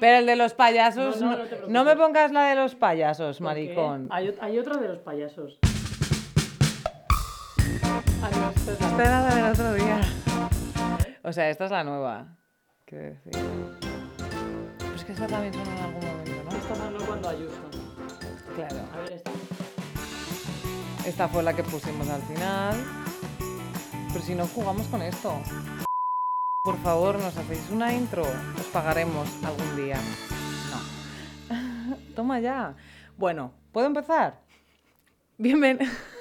Pero 0.00 0.18
el 0.18 0.26
de 0.26 0.36
los 0.36 0.54
payasos, 0.54 1.20
No, 1.68 1.84
me 1.84 1.96
pongas 1.96 2.30
la 2.32 2.44
de 2.48 2.54
los 2.56 2.74
payasos, 2.74 3.40
maricón. 3.40 4.08
Hay, 4.10 4.28
ot- 4.28 4.38
hay 4.40 4.58
otro 4.58 4.76
de 4.78 4.88
los 4.88 4.98
payasos. 4.98 5.58
Ah, 8.22 8.52
Esta 8.66 9.02
era 9.04 9.20
la 9.28 9.34
del 9.34 9.44
otro 9.52 9.72
día. 9.74 10.00
O 11.22 11.32
sea, 11.32 11.50
esta 11.50 11.64
es 11.66 11.70
la 11.70 11.84
nueva. 11.84 12.26
Quiero 12.84 13.04
decir. 13.04 13.32
Pues 14.90 15.04
que 15.04 15.12
esta 15.12 15.26
también 15.26 15.52
sonó 15.52 15.70
en 15.70 15.78
algún 15.84 16.04
momento, 16.06 16.42
¿no? 16.44 16.56
Esta 16.56 16.74
sonó 16.74 16.98
cuando 17.06 17.28
Ayuso. 17.28 17.60
Claro. 18.56 18.76
A 18.94 18.96
ver, 19.02 19.12
esta. 19.12 19.30
Esta 21.06 21.28
fue 21.28 21.42
la 21.42 21.54
que 21.54 21.62
pusimos 21.62 22.08
al 22.08 22.22
final. 22.22 22.76
Pero 24.12 24.24
si 24.24 24.34
no 24.34 24.46
jugamos 24.46 24.86
con 24.88 25.02
esto. 25.02 25.32
Por 26.68 26.76
favor, 26.82 27.18
nos 27.18 27.34
hacéis 27.34 27.70
una 27.70 27.94
intro. 27.94 28.24
Os 28.60 28.66
pagaremos 28.66 29.26
algún 29.42 29.74
día. 29.74 29.98
No. 31.48 31.96
Toma 32.14 32.40
ya. 32.40 32.74
Bueno, 33.16 33.52
¿puedo 33.72 33.86
empezar? 33.86 34.42
Bienven... 35.38 35.78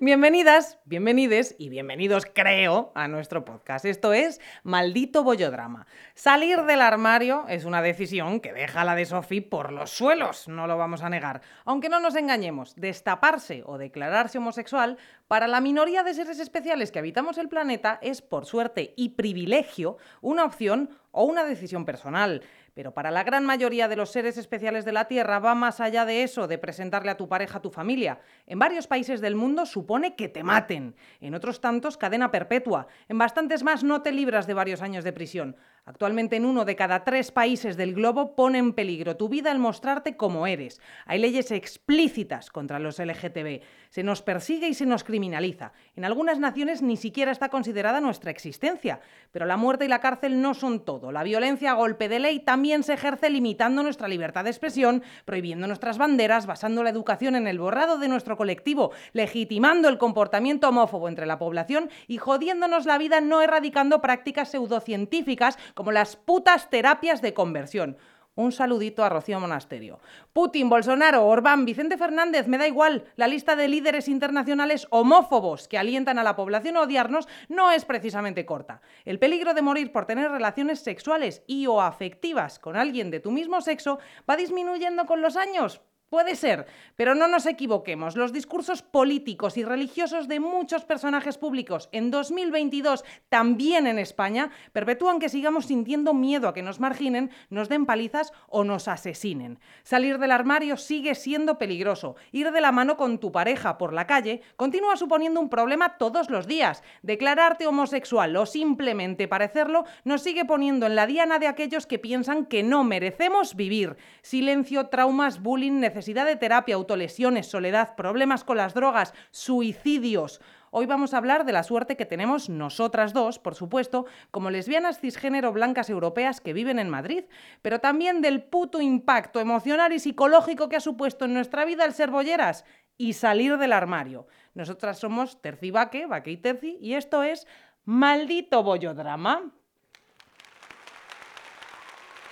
Bienvenidas, 0.00 0.78
bienvenides 0.84 1.54
y 1.58 1.68
bienvenidos, 1.68 2.24
creo, 2.32 2.92
a 2.94 3.08
nuestro 3.08 3.44
podcast. 3.44 3.84
Esto 3.84 4.12
es 4.12 4.40
Maldito 4.62 5.22
Bollodrama. 5.22 5.86
Salir 6.14 6.62
del 6.62 6.80
armario 6.80 7.44
es 7.48 7.64
una 7.64 7.82
decisión 7.82 8.40
que 8.40 8.52
deja 8.52 8.84
la 8.84 8.94
de 8.94 9.06
Sophie 9.06 9.42
por 9.42 9.72
los 9.72 9.90
suelos, 9.90 10.48
no 10.48 10.66
lo 10.66 10.76
vamos 10.76 11.02
a 11.02 11.10
negar. 11.10 11.40
Aunque 11.64 11.88
no 11.88 12.00
nos 12.00 12.16
engañemos, 12.16 12.74
destaparse 12.76 13.62
o 13.66 13.78
declararse 13.78 14.38
homosexual 14.38 14.98
para 15.28 15.48
la 15.48 15.60
minoría 15.60 16.02
de 16.02 16.14
seres 16.14 16.38
especiales 16.38 16.92
que 16.92 16.98
habitamos 16.98 17.38
el 17.38 17.48
planeta 17.48 17.98
es, 18.02 18.22
por 18.22 18.46
suerte 18.46 18.94
y 18.96 19.10
privilegio, 19.10 19.98
una 20.20 20.44
opción 20.44 20.90
o 21.10 21.24
una 21.24 21.44
decisión 21.44 21.84
personal. 21.84 22.42
Pero 22.76 22.92
para 22.92 23.10
la 23.10 23.24
gran 23.24 23.46
mayoría 23.46 23.88
de 23.88 23.96
los 23.96 24.10
seres 24.10 24.36
especiales 24.36 24.84
de 24.84 24.92
la 24.92 25.06
Tierra 25.06 25.38
va 25.38 25.54
más 25.54 25.80
allá 25.80 26.04
de 26.04 26.22
eso, 26.22 26.46
de 26.46 26.58
presentarle 26.58 27.10
a 27.10 27.16
tu 27.16 27.26
pareja 27.26 27.56
a 27.56 27.62
tu 27.62 27.70
familia. 27.70 28.20
En 28.46 28.58
varios 28.58 28.86
países 28.86 29.22
del 29.22 29.34
mundo 29.34 29.64
supone 29.64 30.14
que 30.14 30.28
te 30.28 30.42
maten. 30.42 30.94
En 31.22 31.34
otros 31.34 31.62
tantos, 31.62 31.96
cadena 31.96 32.30
perpetua. 32.30 32.86
En 33.08 33.16
bastantes 33.16 33.62
más 33.62 33.82
no 33.82 34.02
te 34.02 34.12
libras 34.12 34.46
de 34.46 34.52
varios 34.52 34.82
años 34.82 35.04
de 35.04 35.14
prisión. 35.14 35.56
Actualmente 35.88 36.34
en 36.34 36.44
uno 36.44 36.64
de 36.64 36.74
cada 36.74 37.04
tres 37.04 37.30
países 37.30 37.76
del 37.76 37.94
globo 37.94 38.34
pone 38.34 38.58
en 38.58 38.72
peligro 38.72 39.16
tu 39.16 39.28
vida 39.28 39.52
el 39.52 39.60
mostrarte 39.60 40.16
como 40.16 40.48
eres. 40.48 40.80
Hay 41.04 41.20
leyes 41.20 41.52
explícitas 41.52 42.50
contra 42.50 42.80
los 42.80 42.98
LGTB. 42.98 43.60
Se 43.90 44.02
nos 44.02 44.20
persigue 44.20 44.68
y 44.68 44.74
se 44.74 44.84
nos 44.84 45.04
criminaliza. 45.04 45.72
En 45.94 46.04
algunas 46.04 46.40
naciones 46.40 46.82
ni 46.82 46.96
siquiera 46.96 47.30
está 47.30 47.50
considerada 47.50 48.00
nuestra 48.00 48.32
existencia. 48.32 48.98
Pero 49.30 49.46
la 49.46 49.56
muerte 49.56 49.84
y 49.84 49.88
la 49.88 50.00
cárcel 50.00 50.42
no 50.42 50.54
son 50.54 50.84
todo. 50.84 51.12
La 51.12 51.22
violencia 51.22 51.70
a 51.70 51.74
golpe 51.74 52.08
de 52.08 52.18
ley 52.18 52.40
también 52.40 52.82
se 52.82 52.94
ejerce 52.94 53.30
limitando 53.30 53.84
nuestra 53.84 54.08
libertad 54.08 54.42
de 54.42 54.50
expresión, 54.50 55.04
prohibiendo 55.24 55.68
nuestras 55.68 55.98
banderas, 55.98 56.46
basando 56.46 56.82
la 56.82 56.90
educación 56.90 57.36
en 57.36 57.46
el 57.46 57.60
borrado 57.60 57.96
de 57.98 58.08
nuestro 58.08 58.36
colectivo, 58.36 58.90
legitimando 59.12 59.88
el 59.88 59.98
comportamiento 59.98 60.68
homófobo 60.68 61.08
entre 61.08 61.26
la 61.26 61.38
población 61.38 61.90
y 62.08 62.18
jodiéndonos 62.18 62.86
la 62.86 62.98
vida 62.98 63.20
no 63.20 63.40
erradicando 63.40 64.00
prácticas 64.00 64.50
pseudocientíficas 64.50 65.56
como 65.76 65.92
las 65.92 66.16
putas 66.16 66.70
terapias 66.70 67.20
de 67.20 67.34
conversión. 67.34 67.98
Un 68.34 68.50
saludito 68.50 69.04
a 69.04 69.10
Rocío 69.10 69.38
Monasterio. 69.40 70.00
Putin, 70.32 70.70
Bolsonaro, 70.70 71.26
Orbán, 71.26 71.66
Vicente 71.66 71.98
Fernández, 71.98 72.48
me 72.48 72.58
da 72.58 72.66
igual. 72.66 73.04
La 73.16 73.28
lista 73.28 73.56
de 73.56 73.68
líderes 73.68 74.08
internacionales 74.08 74.86
homófobos 74.90 75.68
que 75.68 75.78
alientan 75.78 76.18
a 76.18 76.22
la 76.22 76.34
población 76.34 76.76
a 76.78 76.82
odiarnos 76.82 77.28
no 77.48 77.70
es 77.70 77.84
precisamente 77.84 78.46
corta. 78.46 78.80
El 79.04 79.18
peligro 79.18 79.52
de 79.52 79.62
morir 79.62 79.92
por 79.92 80.06
tener 80.06 80.30
relaciones 80.30 80.80
sexuales 80.80 81.42
y 81.46 81.66
o 81.66 81.82
afectivas 81.82 82.58
con 82.58 82.76
alguien 82.76 83.10
de 83.10 83.20
tu 83.20 83.30
mismo 83.30 83.60
sexo 83.60 83.98
va 84.28 84.36
disminuyendo 84.36 85.04
con 85.04 85.20
los 85.20 85.36
años. 85.36 85.82
Puede 86.08 86.36
ser, 86.36 86.66
pero 86.94 87.16
no 87.16 87.26
nos 87.26 87.46
equivoquemos. 87.46 88.14
Los 88.14 88.32
discursos 88.32 88.80
políticos 88.80 89.56
y 89.56 89.64
religiosos 89.64 90.28
de 90.28 90.38
muchos 90.38 90.84
personajes 90.84 91.36
públicos 91.36 91.88
en 91.90 92.12
2022, 92.12 93.04
también 93.28 93.88
en 93.88 93.98
España, 93.98 94.50
perpetúan 94.72 95.18
que 95.18 95.28
sigamos 95.28 95.66
sintiendo 95.66 96.14
miedo 96.14 96.46
a 96.46 96.54
que 96.54 96.62
nos 96.62 96.78
marginen, 96.78 97.32
nos 97.50 97.68
den 97.68 97.86
palizas 97.86 98.32
o 98.46 98.62
nos 98.62 98.86
asesinen. 98.86 99.58
Salir 99.82 100.18
del 100.20 100.30
armario 100.30 100.76
sigue 100.76 101.16
siendo 101.16 101.58
peligroso. 101.58 102.14
Ir 102.30 102.52
de 102.52 102.60
la 102.60 102.70
mano 102.70 102.96
con 102.96 103.18
tu 103.18 103.32
pareja 103.32 103.76
por 103.76 103.92
la 103.92 104.06
calle 104.06 104.42
continúa 104.54 104.96
suponiendo 104.96 105.40
un 105.40 105.48
problema 105.48 105.98
todos 105.98 106.30
los 106.30 106.46
días. 106.46 106.84
Declararte 107.02 107.66
homosexual 107.66 108.36
o 108.36 108.46
simplemente 108.46 109.26
parecerlo 109.26 109.86
nos 110.04 110.22
sigue 110.22 110.44
poniendo 110.44 110.86
en 110.86 110.94
la 110.94 111.08
diana 111.08 111.40
de 111.40 111.48
aquellos 111.48 111.84
que 111.88 111.98
piensan 111.98 112.46
que 112.46 112.62
no 112.62 112.84
merecemos 112.84 113.56
vivir. 113.56 113.96
Silencio, 114.22 114.86
traumas, 114.86 115.42
bullying, 115.42 115.80
necesidad 115.96 116.26
de 116.26 116.36
terapia, 116.36 116.74
autolesiones, 116.74 117.46
soledad, 117.46 117.96
problemas 117.96 118.44
con 118.44 118.58
las 118.58 118.74
drogas, 118.74 119.14
suicidios. 119.30 120.42
Hoy 120.70 120.84
vamos 120.84 121.14
a 121.14 121.16
hablar 121.16 121.46
de 121.46 121.54
la 121.54 121.62
suerte 121.62 121.96
que 121.96 122.04
tenemos 122.04 122.50
nosotras 122.50 123.14
dos, 123.14 123.38
por 123.38 123.54
supuesto, 123.54 124.04
como 124.30 124.50
lesbianas 124.50 125.00
cisgénero 125.00 125.54
blancas 125.54 125.88
europeas 125.88 126.42
que 126.42 126.52
viven 126.52 126.78
en 126.78 126.90
Madrid, 126.90 127.24
pero 127.62 127.80
también 127.80 128.20
del 128.20 128.42
puto 128.42 128.82
impacto 128.82 129.40
emocional 129.40 129.94
y 129.94 129.98
psicológico 129.98 130.68
que 130.68 130.76
ha 130.76 130.80
supuesto 130.80 131.24
en 131.24 131.32
nuestra 131.32 131.64
vida 131.64 131.86
el 131.86 131.94
ser 131.94 132.10
bolleras 132.10 132.66
y 132.98 133.14
salir 133.14 133.56
del 133.56 133.72
armario. 133.72 134.26
Nosotras 134.52 134.98
somos 134.98 135.40
Terci 135.40 135.70
Baque, 135.70 136.04
Baque 136.04 136.30
y 136.30 136.36
Terci, 136.36 136.76
y 136.78 136.92
esto 136.92 137.22
es 137.22 137.46
Maldito 137.86 138.62
Bollodrama. 138.62 139.50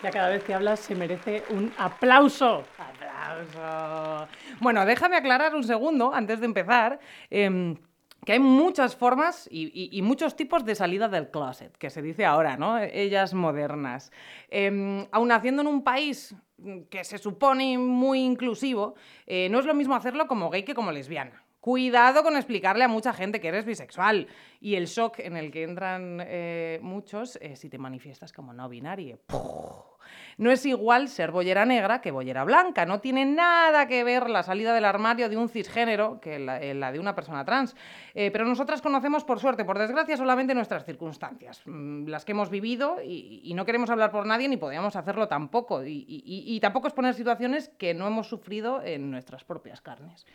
Ya 0.04 0.10
cada 0.10 0.28
vez 0.28 0.44
que 0.44 0.52
hablas 0.52 0.80
se 0.80 0.94
merece 0.94 1.44
un 1.48 1.72
aplauso. 1.78 2.62
¡Aplauso! 2.76 4.28
Bueno, 4.60 4.84
déjame 4.84 5.16
aclarar 5.16 5.54
un 5.54 5.64
segundo 5.64 6.12
antes 6.12 6.40
de 6.40 6.44
empezar. 6.44 7.00
em, 7.30 7.74
que 8.26 8.32
hay 8.32 8.38
muchas 8.38 8.96
formas 8.96 9.48
y, 9.50 10.00
muchos 10.02 10.36
tipos 10.36 10.64
de 10.66 10.74
salida 10.74 11.08
del 11.08 11.30
closet, 11.30 11.74
que 11.78 11.88
se 11.88 12.02
dice 12.02 12.26
ahora, 12.26 12.58
¿no? 12.58 12.78
Ellas 12.78 13.32
modernas. 13.32 14.12
Em, 14.50 15.06
aun 15.10 15.28
naciendo 15.28 15.62
en 15.62 15.68
un 15.68 15.82
país 15.82 16.34
que 16.90 17.04
se 17.04 17.16
supone 17.16 17.78
muy 17.78 18.20
inclusivo, 18.20 18.96
eh, 19.26 19.48
no 19.50 19.58
es 19.58 19.64
lo 19.64 19.74
mismo 19.74 19.94
hacerlo 19.94 20.26
como 20.26 20.50
gay 20.50 20.64
que 20.64 20.74
como 20.74 20.92
lesbiana. 20.92 21.42
Cuidado 21.60 22.22
con 22.22 22.36
explicarle 22.36 22.84
a 22.84 22.88
mucha 22.88 23.14
gente 23.14 23.40
que 23.40 23.48
eres 23.48 23.64
bisexual 23.64 24.26
y 24.60 24.74
el 24.74 24.84
shock 24.84 25.18
en 25.20 25.38
el 25.38 25.50
que 25.50 25.62
entran 25.62 26.18
eh, 26.20 26.78
muchos 26.82 27.38
si 27.54 27.70
te 27.70 27.78
manifiestas 27.78 28.34
como 28.34 28.52
no 28.52 28.68
binario. 28.68 29.18
No 30.38 30.50
es 30.50 30.64
igual 30.66 31.08
ser 31.08 31.30
bollera 31.30 31.64
negra 31.64 32.00
que 32.00 32.10
bollera 32.10 32.44
blanca. 32.44 32.86
No 32.86 33.00
tiene 33.00 33.24
nada 33.24 33.86
que 33.86 34.02
ver 34.04 34.28
la 34.30 34.42
salida 34.42 34.74
del 34.74 34.84
armario 34.84 35.28
de 35.28 35.36
un 35.36 35.48
cisgénero 35.48 36.20
que 36.20 36.38
la, 36.38 36.60
eh, 36.60 36.74
la 36.74 36.90
de 36.92 36.98
una 36.98 37.14
persona 37.14 37.44
trans. 37.44 37.76
Eh, 38.14 38.30
pero 38.32 38.44
nosotras 38.44 38.82
conocemos, 38.82 39.24
por 39.24 39.38
suerte, 39.40 39.64
por 39.64 39.78
desgracia, 39.78 40.16
solamente 40.16 40.54
nuestras 40.54 40.84
circunstancias, 40.84 41.62
mm, 41.66 42.06
las 42.08 42.24
que 42.24 42.32
hemos 42.32 42.50
vivido 42.50 42.96
y, 43.04 43.40
y 43.44 43.54
no 43.54 43.64
queremos 43.64 43.90
hablar 43.90 44.10
por 44.10 44.26
nadie 44.26 44.48
ni 44.48 44.56
podríamos 44.56 44.96
hacerlo 44.96 45.28
tampoco. 45.28 45.84
Y, 45.84 46.04
y- 46.08 46.22
y- 46.56 46.60
tampoco 46.60 46.88
exponer 46.88 47.14
situaciones 47.14 47.68
que 47.78 47.94
no 47.94 48.06
hemos 48.06 48.26
sufrido 48.28 48.82
en 48.82 49.10
nuestras 49.10 49.44
propias 49.44 49.80
carnes. 49.80 50.26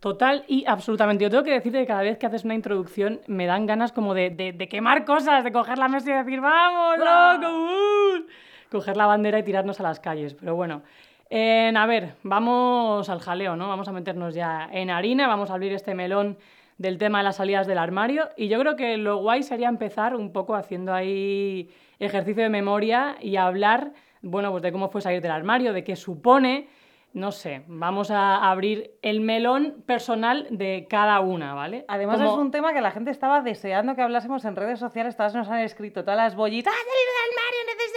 Total 0.00 0.44
y 0.48 0.64
absolutamente. 0.66 1.24
Yo 1.24 1.30
tengo 1.30 1.44
que 1.44 1.52
decirte 1.52 1.78
que 1.80 1.86
cada 1.86 2.02
vez 2.02 2.18
que 2.18 2.26
haces 2.26 2.44
una 2.44 2.54
introducción 2.54 3.20
me 3.26 3.46
dan 3.46 3.64
ganas 3.66 3.90
como 3.90 4.12
de, 4.12 4.28
de- 4.30 4.52
de 4.52 4.68
quemar 4.68 5.04
cosas, 5.06 5.44
de 5.44 5.50
coger 5.52 5.78
la 5.78 5.88
mesa 5.88 6.10
y 6.10 6.12
decir, 6.14 6.40
vamos, 6.42 6.98
loco, 6.98 7.54
uh", 7.54 8.26
coger 8.74 8.96
la 8.96 9.06
bandera 9.06 9.38
y 9.38 9.42
tirarnos 9.44 9.78
a 9.80 9.82
las 9.84 10.00
calles. 10.00 10.34
Pero 10.34 10.54
bueno, 10.56 10.82
en- 11.30 11.76
a 11.76 11.86
ver, 11.86 12.14
vamos 12.22 13.08
al 13.08 13.20
jaleo, 13.20 13.56
¿no? 13.56 13.68
Vamos 13.68 13.88
a 13.88 13.92
meternos 13.92 14.34
ya 14.34 14.68
en 14.72 14.90
harina, 14.90 15.26
vamos 15.28 15.50
a 15.50 15.54
abrir 15.54 15.72
este 15.72 15.94
melón 15.94 16.36
del 16.76 16.98
tema 16.98 17.18
de 17.18 17.24
las 17.24 17.36
salidas 17.36 17.66
del 17.68 17.78
armario. 17.78 18.28
Y 18.36 18.48
yo 18.48 18.58
creo 18.58 18.74
que 18.76 18.96
lo 18.96 19.18
guay 19.18 19.42
sería 19.44 19.68
empezar 19.68 20.16
un 20.16 20.32
poco 20.32 20.54
haciendo 20.56 20.92
ahí 20.92 21.70
ejercicio 22.00 22.42
de 22.42 22.48
memoria 22.48 23.14
y 23.20 23.36
hablar, 23.36 23.92
bueno, 24.22 24.50
pues 24.50 24.62
de 24.64 24.72
cómo 24.72 24.88
fue 24.90 25.00
salir 25.00 25.22
del 25.22 25.30
armario, 25.30 25.72
de 25.72 25.84
qué 25.84 25.94
supone. 25.96 26.68
No 27.12 27.30
sé, 27.30 27.62
vamos 27.68 28.10
a 28.10 28.50
abrir 28.50 28.90
el 29.00 29.20
melón 29.20 29.84
personal 29.86 30.48
de 30.50 30.88
cada 30.90 31.20
una, 31.20 31.54
¿vale? 31.54 31.84
Además 31.86 32.16
Como- 32.18 32.32
es 32.32 32.36
un 32.38 32.50
tema 32.50 32.72
que 32.72 32.80
la 32.80 32.90
gente 32.90 33.12
estaba 33.12 33.40
deseando 33.40 33.94
que 33.94 34.02
hablásemos 34.02 34.44
en 34.44 34.56
redes 34.56 34.80
sociales, 34.80 35.16
todas 35.16 35.32
nos 35.32 35.48
han 35.48 35.60
escrito, 35.60 36.02
todas 36.02 36.16
las 36.16 36.34
bollitas, 36.34 36.74
¡Ah, 36.74 36.82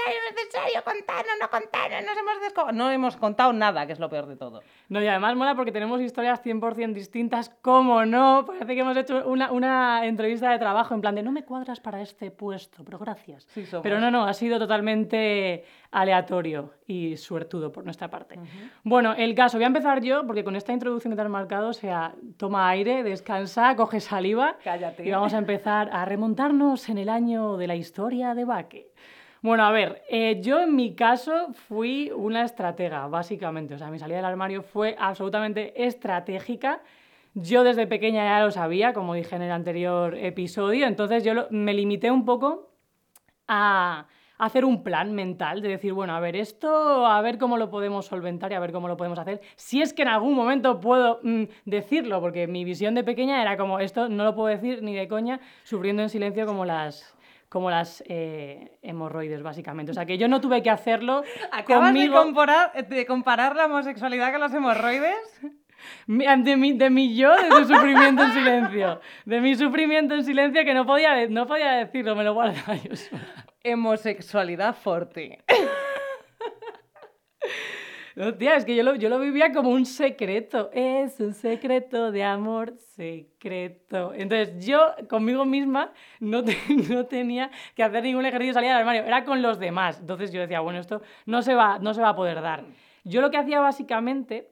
armario, 0.08 0.32
necesario, 0.32 0.84
contarnos, 0.84 1.34
no 1.42 1.50
contarnos, 1.50 2.06
nos 2.06 2.18
hemos 2.18 2.42
desco-". 2.42 2.72
No 2.74 2.92
hemos 2.92 3.18
contado 3.18 3.54
nada, 3.54 3.86
que 3.86 3.94
es 3.94 4.00
lo 4.00 4.10
peor 4.10 4.26
de 4.28 4.36
todo. 4.36 4.62
No, 4.90 5.02
y 5.02 5.08
además 5.08 5.36
mola 5.36 5.56
porque 5.56 5.72
tenemos 5.72 6.02
historias 6.02 6.44
100% 6.44 6.94
distintas, 6.94 7.50
¿cómo 7.62 8.06
no? 8.06 8.46
Parece 8.46 8.76
que 8.76 8.82
hemos 8.82 8.98
hecho 8.98 9.28
una, 9.28 9.52
una 9.52 10.06
entrevista 10.06 10.52
de 10.52 10.60
trabajo 10.60 10.94
en 10.94 11.02
plan 11.02 11.16
de 11.16 11.24
no 11.24 11.32
me 11.32 11.44
cuadras 11.44 11.80
para 11.80 12.02
este 12.02 12.32
puesto, 12.32 12.84
pero 12.84 12.98
gracias. 12.98 13.46
Sí. 13.50 13.66
Pero 13.84 14.00
no, 14.00 14.12
no, 14.12 14.26
ha 14.26 14.34
sido 14.34 14.60
totalmente 14.60 15.66
aleatorio 15.92 16.74
y 16.86 17.18
suertudo 17.18 17.72
por 17.72 17.84
nuestra 17.84 18.10
parte. 18.10 18.40
Bueno, 18.84 19.14
el 19.14 19.36
caso, 19.36 19.58
voy 19.58 19.66
a 19.66 19.68
empezar 19.68 20.02
yo 20.02 20.26
porque 20.26 20.44
con 20.44 20.56
esta 20.56 20.74
introducción 20.74 21.12
que 21.12 21.16
te 21.16 21.22
has 21.22 21.30
marcado, 21.30 21.70
o 21.70 21.74
sea, 21.74 22.14
toma 22.38 22.70
aire, 22.70 23.04
descansa, 23.04 23.76
coge 23.76 24.00
saliva 24.00 24.58
Cállate. 24.64 25.06
y 25.06 25.12
vamos 25.12 25.34
a 25.34 25.38
empezar 25.38 25.90
a 25.92 26.06
remontarnos 26.06 26.90
en 26.90 26.98
el 26.98 27.10
año 27.10 27.58
de 27.58 27.68
la 27.68 27.76
historia 27.76 28.34
de 28.34 28.46
Baque. 28.46 28.92
Bueno, 29.48 29.64
a 29.64 29.72
ver, 29.72 30.04
eh, 30.10 30.42
yo 30.42 30.60
en 30.60 30.76
mi 30.76 30.94
caso 30.94 31.54
fui 31.54 32.12
una 32.14 32.44
estratega, 32.44 33.08
básicamente. 33.08 33.76
O 33.76 33.78
sea, 33.78 33.90
mi 33.90 33.98
salida 33.98 34.18
del 34.18 34.26
armario 34.26 34.62
fue 34.62 34.98
absolutamente 35.00 35.86
estratégica. 35.86 36.82
Yo 37.34 37.64
desde 37.64 37.88
pequeña 37.88 38.26
ya 38.26 38.44
lo 38.44 38.52
sabía, 38.52 38.92
como 38.92 39.14
dije 39.14 39.38
en 39.38 39.44
el 39.44 39.52
anterior 39.52 40.16
episodio, 40.18 40.86
entonces 40.86 41.24
yo 41.24 41.48
me 41.50 41.74
limité 41.74 42.12
un 42.12 42.26
poco 42.26 42.74
a 43.48 44.08
hacer 44.38 44.66
un 44.66 44.84
plan 44.84 45.14
mental 45.14 45.62
de 45.62 45.70
decir, 45.70 45.94
bueno, 45.94 46.14
a 46.14 46.20
ver, 46.20 46.36
esto, 46.36 47.06
a 47.08 47.22
ver 47.22 47.38
cómo 47.38 47.56
lo 47.56 47.70
podemos 47.70 48.06
solventar 48.06 48.52
y 48.52 48.56
a 48.56 48.60
ver 48.60 48.74
cómo 48.74 48.90
lo 48.90 48.98
podemos 48.98 49.18
hacer. 49.18 49.40
Si 49.56 49.82
es 49.82 49.94
que 49.94 50.02
en 50.02 50.10
algún 50.10 50.34
momento 50.36 50.82
puedo 50.82 51.22
mm, 51.24 51.44
decirlo, 51.64 52.20
porque 52.20 52.48
mi 52.48 52.66
visión 52.66 52.96
de 52.96 53.06
pequeña 53.06 53.42
era 53.42 53.56
como, 53.56 53.80
esto 53.80 54.10
no 54.10 54.26
lo 54.26 54.36
puedo 54.36 54.50
decir 54.50 54.84
ni 54.84 54.94
de 54.94 55.08
coña, 55.08 55.40
sufriendo 55.64 56.04
en 56.04 56.10
silencio 56.10 56.46
como 56.46 56.66
las, 56.66 57.17
como 57.58 57.72
las 57.72 58.04
eh, 58.08 58.78
hemorroides, 58.84 59.42
básicamente. 59.42 59.92
O 59.92 59.96
sea, 59.96 60.06
que 60.06 60.20
yo 60.20 60.28
no 60.28 60.40
tuve 60.40 60.62
que 60.62 60.70
hacerlo 60.70 61.24
¿Acabas 61.52 61.92
de, 61.92 62.08
comparar, 62.08 62.88
de 62.88 63.04
comparar 63.08 63.56
la 63.56 63.66
homosexualidad 63.66 64.32
con 64.32 64.42
las 64.42 64.54
hemorroides? 64.54 65.42
De 66.06 66.56
mi, 66.56 66.74
de 66.74 66.92
mi 66.92 67.16
yo, 67.16 67.36
de 67.36 67.50
su 67.50 67.66
sufrimiento 67.66 68.22
en 68.24 68.32
silencio. 68.34 69.02
De 69.26 69.42
mi 69.42 69.56
sufrimiento 69.56 70.14
en 70.14 70.24
silencio 70.24 70.64
que 70.64 70.76
no 70.76 70.86
podía, 70.86 71.28
no 71.30 71.48
podía 71.48 71.72
decirlo, 71.72 72.16
me 72.16 72.24
lo 72.24 72.36
guardaba 72.36 72.76
yo 72.76 72.92
Homosexualidad 73.66 74.76
fuerte. 74.76 75.44
No, 78.18 78.34
tía, 78.34 78.56
es 78.56 78.66
que 78.66 78.76
yo 78.76 78.82
lo, 78.82 78.96
yo 78.96 79.10
lo 79.10 79.20
vivía 79.20 79.52
como 79.54 79.70
un 79.70 79.86
secreto. 79.86 80.72
Es 80.74 81.20
un 81.20 81.36
secreto 81.36 82.12
de 82.12 82.24
amor 82.24 82.74
secreto. 82.96 84.12
Entonces 84.12 84.66
yo 84.66 84.80
conmigo 85.08 85.46
misma 85.46 85.94
no, 86.20 86.42
no 86.90 87.06
tenía 87.06 87.52
que 87.76 87.84
hacer 87.84 88.02
ningún 88.02 88.26
ejercicio 88.26 88.50
de 88.50 88.54
salida 88.56 88.72
del 88.72 88.80
armario. 88.80 89.04
Era 89.04 89.24
con 89.24 89.44
los 89.44 89.60
demás. 89.60 90.00
Entonces 90.00 90.32
yo 90.32 90.42
decía, 90.42 90.62
bueno, 90.62 90.80
esto 90.80 91.04
no 91.28 91.44
se 91.44 91.54
va, 91.54 91.78
no 91.78 91.94
se 91.94 92.02
va 92.02 92.10
a 92.10 92.16
poder 92.16 92.42
dar. 92.42 92.64
Yo 93.04 93.22
lo 93.22 93.30
que 93.30 93.38
hacía 93.38 93.60
básicamente 93.60 94.50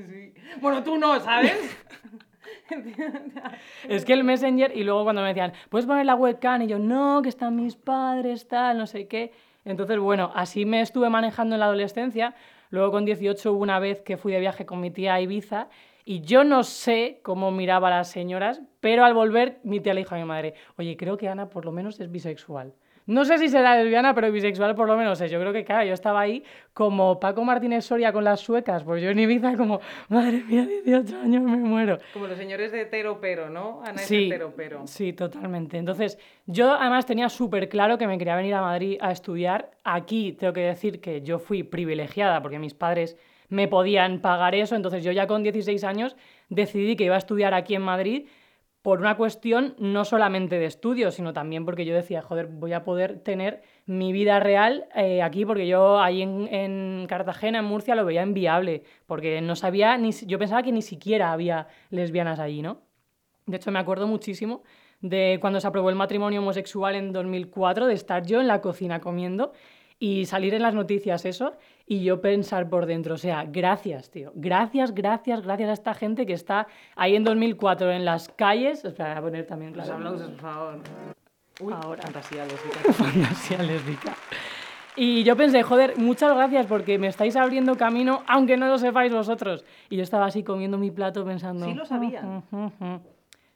Bueno, 0.61 0.85
tú 0.85 0.97
no, 0.97 1.19
¿sabes? 1.19 1.55
es 3.89 4.05
que 4.05 4.13
el 4.13 4.25
Messenger, 4.25 4.77
y 4.77 4.85
luego 4.85 5.05
cuando 5.05 5.23
me 5.23 5.29
decían, 5.29 5.53
¿puedes 5.69 5.87
poner 5.87 6.07
la 6.07 6.15
webcam? 6.15 6.63
Y 6.63 6.67
yo, 6.67 6.79
no, 6.79 7.21
que 7.23 7.29
están 7.29 7.57
mis 7.57 7.77
padres, 7.77 8.49
tal, 8.49 8.79
no 8.79 8.87
sé 8.87 9.07
qué. 9.07 9.33
Entonces, 9.65 9.99
bueno, 9.99 10.31
así 10.35 10.65
me 10.65 10.81
estuve 10.81 11.11
manejando 11.11 11.55
en 11.57 11.61
la 11.61 11.67
adolescencia. 11.67 12.35
Luego 12.71 12.93
con 12.93 13.05
18 13.05 13.53
hubo 13.53 13.63
una 13.63 13.79
vez 13.79 14.01
que 14.01 14.17
fui 14.17 14.33
de 14.33 14.41
viaje 14.41 14.65
con 14.65 14.81
mi 14.81 14.91
tía 14.91 15.15
a 15.15 15.21
Ibiza 15.21 15.69
y 16.05 16.23
yo 16.23 16.45
no 16.45 16.63
sé 16.63 17.21
cómo 17.23 17.51
miraba 17.51 17.89
a 17.89 17.91
las 17.91 18.11
señoras, 18.11 18.63
pero 18.81 19.05
al 19.05 19.15
volver 19.15 19.61
mi 19.65 19.81
tía 19.81 19.95
le 19.95 20.01
dijo 20.01 20.15
a 20.15 20.19
mi 20.19 20.25
madre, 20.25 20.55
oye, 20.77 20.97
creo 20.97 21.17
que 21.17 21.29
Ana 21.29 21.51
por 21.51 21.65
lo 21.65 21.73
menos 21.73 22.01
es 22.01 22.11
bisexual. 22.11 22.75
No 23.11 23.25
sé 23.25 23.39
si 23.39 23.49
será 23.49 23.75
lesbiana, 23.75 24.15
pero 24.15 24.31
bisexual 24.31 24.77
por 24.77 24.87
lo 24.87 24.97
menos 24.97 25.21
es. 25.21 25.33
Yo 25.33 25.41
creo 25.41 25.53
que, 25.53 25.65
claro, 25.65 25.85
yo 25.85 25.95
estaba 25.95 26.21
ahí 26.21 26.45
como 26.73 27.19
Paco 27.19 27.43
Martínez 27.43 27.85
Soria 27.85 28.13
con 28.13 28.23
las 28.23 28.39
suecas, 28.39 28.85
pues 28.85 29.03
yo 29.03 29.11
en 29.11 29.19
Ibiza 29.19 29.57
como, 29.57 29.81
madre 30.09 30.45
mía, 30.45 30.65
18 30.85 31.19
años 31.19 31.43
me 31.43 31.57
muero. 31.57 31.99
Como 32.13 32.29
los 32.29 32.39
señores 32.39 32.71
de 32.71 32.83
hetero 32.83 33.21
pero, 33.21 33.51
¿no? 33.51 33.83
Ana 33.85 33.99
sí, 33.99 34.27
es 34.27 34.27
hetero 34.27 34.55
pero. 34.57 34.87
Sí, 34.87 35.13
totalmente. 35.13 35.77
Entonces, 35.77 36.21
yo 36.47 36.73
además 36.73 37.05
tenía 37.05 37.29
súper 37.29 37.69
claro 37.69 37.99
que 37.99 38.07
me 38.07 38.17
quería 38.17 38.37
venir 38.37 38.55
a 38.55 38.61
Madrid 38.61 38.97
a 39.01 39.11
estudiar. 39.11 39.73
Aquí 39.83 40.37
tengo 40.39 40.53
que 40.53 40.61
decir 40.61 41.01
que 41.01 41.21
yo 41.23 41.41
fui 41.41 41.65
privilegiada 41.65 42.41
porque 42.41 42.61
mis 42.61 42.75
padres 42.75 43.17
me 43.49 43.67
podían 43.67 44.21
pagar 44.21 44.55
eso, 44.55 44.77
entonces 44.77 45.03
yo 45.03 45.11
ya 45.11 45.27
con 45.27 45.43
16 45.43 45.83
años 45.83 46.17
decidí 46.49 46.95
que 46.95 47.07
iba 47.07 47.17
a 47.17 47.19
estudiar 47.19 47.55
aquí 47.55 47.75
en 47.75 47.83
Madrid 47.83 48.29
por 48.83 49.01
una 49.01 49.17
cuestión 49.17 49.75
no 49.79 50.05
solamente 50.05 50.59
de 50.59 50.65
estudios, 50.65 51.15
sino 51.15 51.33
también 51.33 51.65
porque 51.65 51.85
yo 51.85 51.95
decía, 51.95 52.23
joder, 52.23 52.47
voy 52.47 52.73
a 52.73 52.83
poder 52.83 53.21
tener 53.21 53.63
mi 53.85 54.13
vida 54.13 54.41
real 54.41 54.87
eh, 54.95 55.23
aquí, 55.23 55.45
porque 55.45 55.67
yo 55.67 56.01
ahí 56.01 56.23
en, 56.23 57.07
Cartagena, 57.07 57.59
en 57.59 57.67
Murcia, 57.67 57.95
lo 57.95 58.05
veía 58.05 58.23
inviable, 58.23 58.85
porque 59.07 59.41
no 59.43 59.55
sabía, 59.55 59.97
ni, 59.99 60.13
yo 60.13 60.39
pensaba 60.39 60.63
que 60.63 60.73
ni 60.73 60.83
siquiera 60.83 61.33
había 61.33 61.69
lesbianas 61.91 62.39
allí, 62.39 62.63
¿no? 62.63 62.83
De 63.47 63.57
hecho, 63.57 63.71
me 63.71 63.79
acuerdo 63.79 64.07
muchísimo 64.07 64.63
de 65.01 65.39
cuando 65.41 65.61
se 65.61 65.67
aprobó 65.67 65.91
el 65.91 65.97
matrimonio 65.97 66.41
homosexual 66.41 66.95
en 66.95 67.13
2004, 67.13 67.87
de 67.87 67.95
estar 67.95 68.25
yo 68.25 68.41
en 68.41 68.47
la 68.47 68.61
cocina 68.61 69.01
comiendo 69.01 69.53
y 69.99 70.25
salir 70.25 70.55
en 70.55 70.63
las 70.63 70.75
noticias 70.75 71.27
eso 71.27 71.53
y 71.91 72.05
yo 72.05 72.21
pensar 72.21 72.69
por 72.69 72.87
dentro, 72.87 73.17
o 73.17 73.19
sea, 73.19 73.45
gracias, 73.49 74.13
tío, 74.13 74.31
gracias, 74.37 74.95
gracias, 74.95 75.43
gracias 75.43 75.71
a 75.71 75.73
esta 75.73 75.93
gente 75.93 76.25
que 76.25 76.35
está 76.35 76.69
ahí 76.95 77.17
en 77.17 77.25
2004 77.25 77.91
en 77.91 78.05
las 78.05 78.29
calles. 78.29 78.85
Espera, 78.85 79.15
voy 79.15 79.19
a 79.19 79.23
poner 79.23 79.47
también 79.49 79.77
Los 79.77 79.91
aplausos, 79.91 80.31
por 80.31 80.41
favor. 80.41 80.79
Uy, 81.61 81.73
Ahora. 81.73 82.01
Fantasía 82.03 82.45
lésbica. 82.45 82.93
fantasía 82.93 83.63
lésbica. 83.65 84.15
Y 84.95 85.25
yo 85.25 85.37
pensé, 85.37 85.65
joder, 85.65 85.99
muchas 85.99 86.33
gracias 86.33 86.67
porque 86.67 86.97
me 86.97 87.09
estáis 87.09 87.35
abriendo 87.35 87.77
camino, 87.77 88.23
aunque 88.29 88.57
no 88.57 88.69
lo 88.69 88.79
sepáis 88.79 89.13
vosotros. 89.13 89.65
Y 89.89 89.97
yo 89.97 90.05
estaba 90.05 90.27
así 90.27 90.45
comiendo 90.45 90.79
mi 90.79 90.93
plato 90.93 91.25
pensando... 91.25 91.67
Sí 91.67 91.75
lo 91.75 91.85
sabían. 91.85 92.45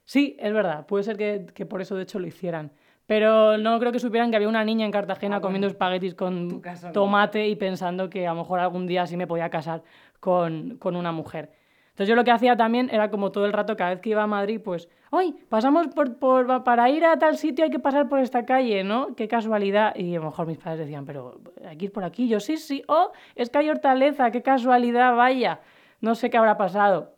Sí, 0.03 0.35
es 0.41 0.51
verdad. 0.51 0.85
Puede 0.85 1.05
ser 1.05 1.15
que, 1.15 1.45
que 1.53 1.65
por 1.65 1.81
eso 1.81 1.95
de 1.95 2.03
hecho 2.03 2.19
lo 2.19 2.27
hicieran. 2.27 2.73
Pero 3.05 3.57
no 3.57 3.79
creo 3.79 3.91
que 3.91 3.99
supieran 3.99 4.31
que 4.31 4.37
había 4.37 4.49
una 4.49 4.63
niña 4.63 4.85
en 4.85 4.91
Cartagena 4.91 5.37
ah, 5.37 5.41
comiendo 5.41 5.67
espaguetis 5.67 6.15
con 6.15 6.61
tomate 6.91 7.47
y 7.47 7.55
pensando 7.55 8.09
que 8.09 8.25
a 8.25 8.33
lo 8.33 8.39
mejor 8.39 8.59
algún 8.59 8.87
día 8.87 9.05
sí 9.05 9.15
me 9.15 9.27
podía 9.27 9.49
casar 9.49 9.83
con, 10.19 10.77
con, 10.77 10.95
una 10.95 11.11
mujer. 11.11 11.51
Entonces 11.89 12.09
yo 12.09 12.15
lo 12.15 12.23
que 12.23 12.31
hacía 12.31 12.57
también 12.57 12.89
era 12.91 13.11
como 13.11 13.31
todo 13.31 13.45
el 13.45 13.53
rato, 13.53 13.77
cada 13.77 13.91
vez 13.91 14.01
que 14.01 14.09
iba 14.09 14.23
a 14.23 14.27
Madrid, 14.27 14.59
pues, 14.59 14.89
¡ay! 15.11 15.35
Pasamos 15.49 15.87
por, 15.89 16.17
por, 16.17 16.63
para 16.63 16.89
ir 16.89 17.05
a 17.05 17.17
tal 17.17 17.37
sitio 17.37 17.63
hay 17.63 17.71
que 17.71 17.79
pasar 17.79 18.09
por 18.09 18.19
esta 18.19 18.45
calle, 18.45 18.83
¿no? 18.83 19.15
Qué 19.15 19.27
casualidad. 19.27 19.95
Y 19.95 20.15
a 20.15 20.19
lo 20.19 20.25
mejor 20.25 20.47
mis 20.47 20.57
padres 20.57 20.79
decían, 20.79 21.05
pero 21.05 21.39
hay 21.65 21.77
que 21.77 21.85
ir 21.85 21.91
por 21.91 22.03
aquí. 22.03 22.27
Yo, 22.27 22.39
sí, 22.39 22.57
sí, 22.57 22.83
oh, 22.87 23.11
es 23.35 23.49
que 23.49 23.59
hay 23.59 23.69
hortaleza, 23.69 24.31
qué 24.31 24.41
casualidad, 24.41 25.15
vaya. 25.15 25.61
No 26.01 26.15
sé 26.15 26.29
qué 26.29 26.37
habrá 26.37 26.57
pasado. 26.57 27.13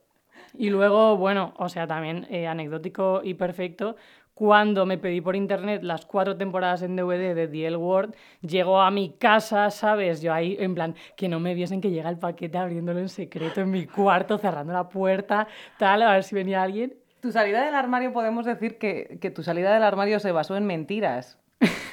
Y 0.53 0.69
luego, 0.69 1.17
bueno, 1.17 1.53
o 1.57 1.69
sea, 1.69 1.87
también 1.87 2.27
eh, 2.29 2.47
anecdótico 2.47 3.21
y 3.23 3.33
perfecto, 3.35 3.95
cuando 4.37 4.85
me 4.85 4.99
pedí 4.99 5.19
por 5.19 5.35
internet 5.35 5.81
las 5.81 6.05
cuatro 6.05 6.37
temporadas 6.37 6.83
en 6.83 6.95
DVD 6.95 7.33
de 7.33 7.47
The 7.47 7.65
L 7.65 7.77
Word, 7.77 8.13
llegó 8.41 8.79
a 8.79 8.91
mi 8.91 9.09
casa, 9.17 9.71
¿sabes? 9.71 10.21
Yo 10.21 10.31
ahí, 10.31 10.55
en 10.59 10.75
plan, 10.75 10.93
que 11.15 11.27
no 11.27 11.39
me 11.39 11.55
viesen 11.55 11.81
que 11.81 11.89
llega 11.89 12.07
el 12.07 12.19
paquete 12.19 12.55
abriéndolo 12.59 12.99
en 12.99 13.09
secreto 13.09 13.61
en 13.61 13.71
mi 13.71 13.87
cuarto, 13.87 14.37
cerrando 14.37 14.73
la 14.73 14.89
puerta, 14.89 15.47
tal, 15.79 16.03
a 16.03 16.13
ver 16.13 16.23
si 16.23 16.35
venía 16.35 16.61
alguien. 16.61 16.93
Tu 17.19 17.31
salida 17.31 17.65
del 17.65 17.73
armario, 17.73 18.13
podemos 18.13 18.45
decir 18.45 18.77
que, 18.77 19.17
que 19.19 19.31
tu 19.31 19.41
salida 19.41 19.73
del 19.73 19.81
armario 19.81 20.19
se 20.19 20.31
basó 20.31 20.55
en 20.55 20.67
mentiras. 20.67 21.39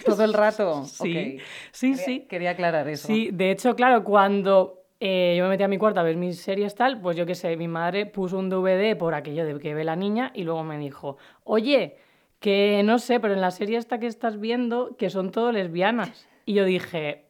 Todo 0.05 0.23
el 0.25 0.35
rato. 0.35 0.85
sí, 0.85 1.39
sí, 1.73 1.93
quería, 1.93 2.05
sí. 2.05 2.21
Quería 2.29 2.51
aclarar 2.51 2.87
eso. 2.91 3.07
Sí, 3.07 3.31
de 3.33 3.53
hecho, 3.53 3.75
claro, 3.75 4.05
cuando 4.05 4.83
eh, 5.01 5.35
yo 5.39 5.45
me 5.45 5.51
metí 5.51 5.63
a 5.63 5.69
mi 5.69 5.79
cuarto 5.79 6.01
a 6.01 6.03
ver 6.03 6.17
mis 6.17 6.43
series 6.43 6.75
tal, 6.75 7.01
pues 7.01 7.17
yo 7.17 7.25
qué 7.25 7.35
sé, 7.35 7.57
mi 7.57 7.69
madre 7.69 8.05
puso 8.05 8.39
un 8.39 8.51
DVD 8.51 8.97
por 8.99 9.15
aquello 9.15 9.47
de 9.47 9.59
que 9.59 9.73
ve 9.73 9.85
la 9.85 9.97
niña 9.97 10.31
y 10.35 10.45
luego 10.45 10.63
me 10.63 10.77
dijo, 10.77 11.17
oye, 11.45 11.97
que 12.45 12.83
no 12.85 12.99
sé, 12.99 13.21
pero 13.21 13.33
en 13.33 13.41
la 13.41 13.51
serie 13.51 13.79
esta 13.79 13.99
que 13.99 14.07
estás 14.07 14.39
viendo, 14.39 14.99
que 14.99 15.09
son 15.09 15.31
todo 15.31 15.51
lesbianas. 15.51 16.29
Y 16.45 16.53
yo 16.53 16.67
dije, 16.67 17.25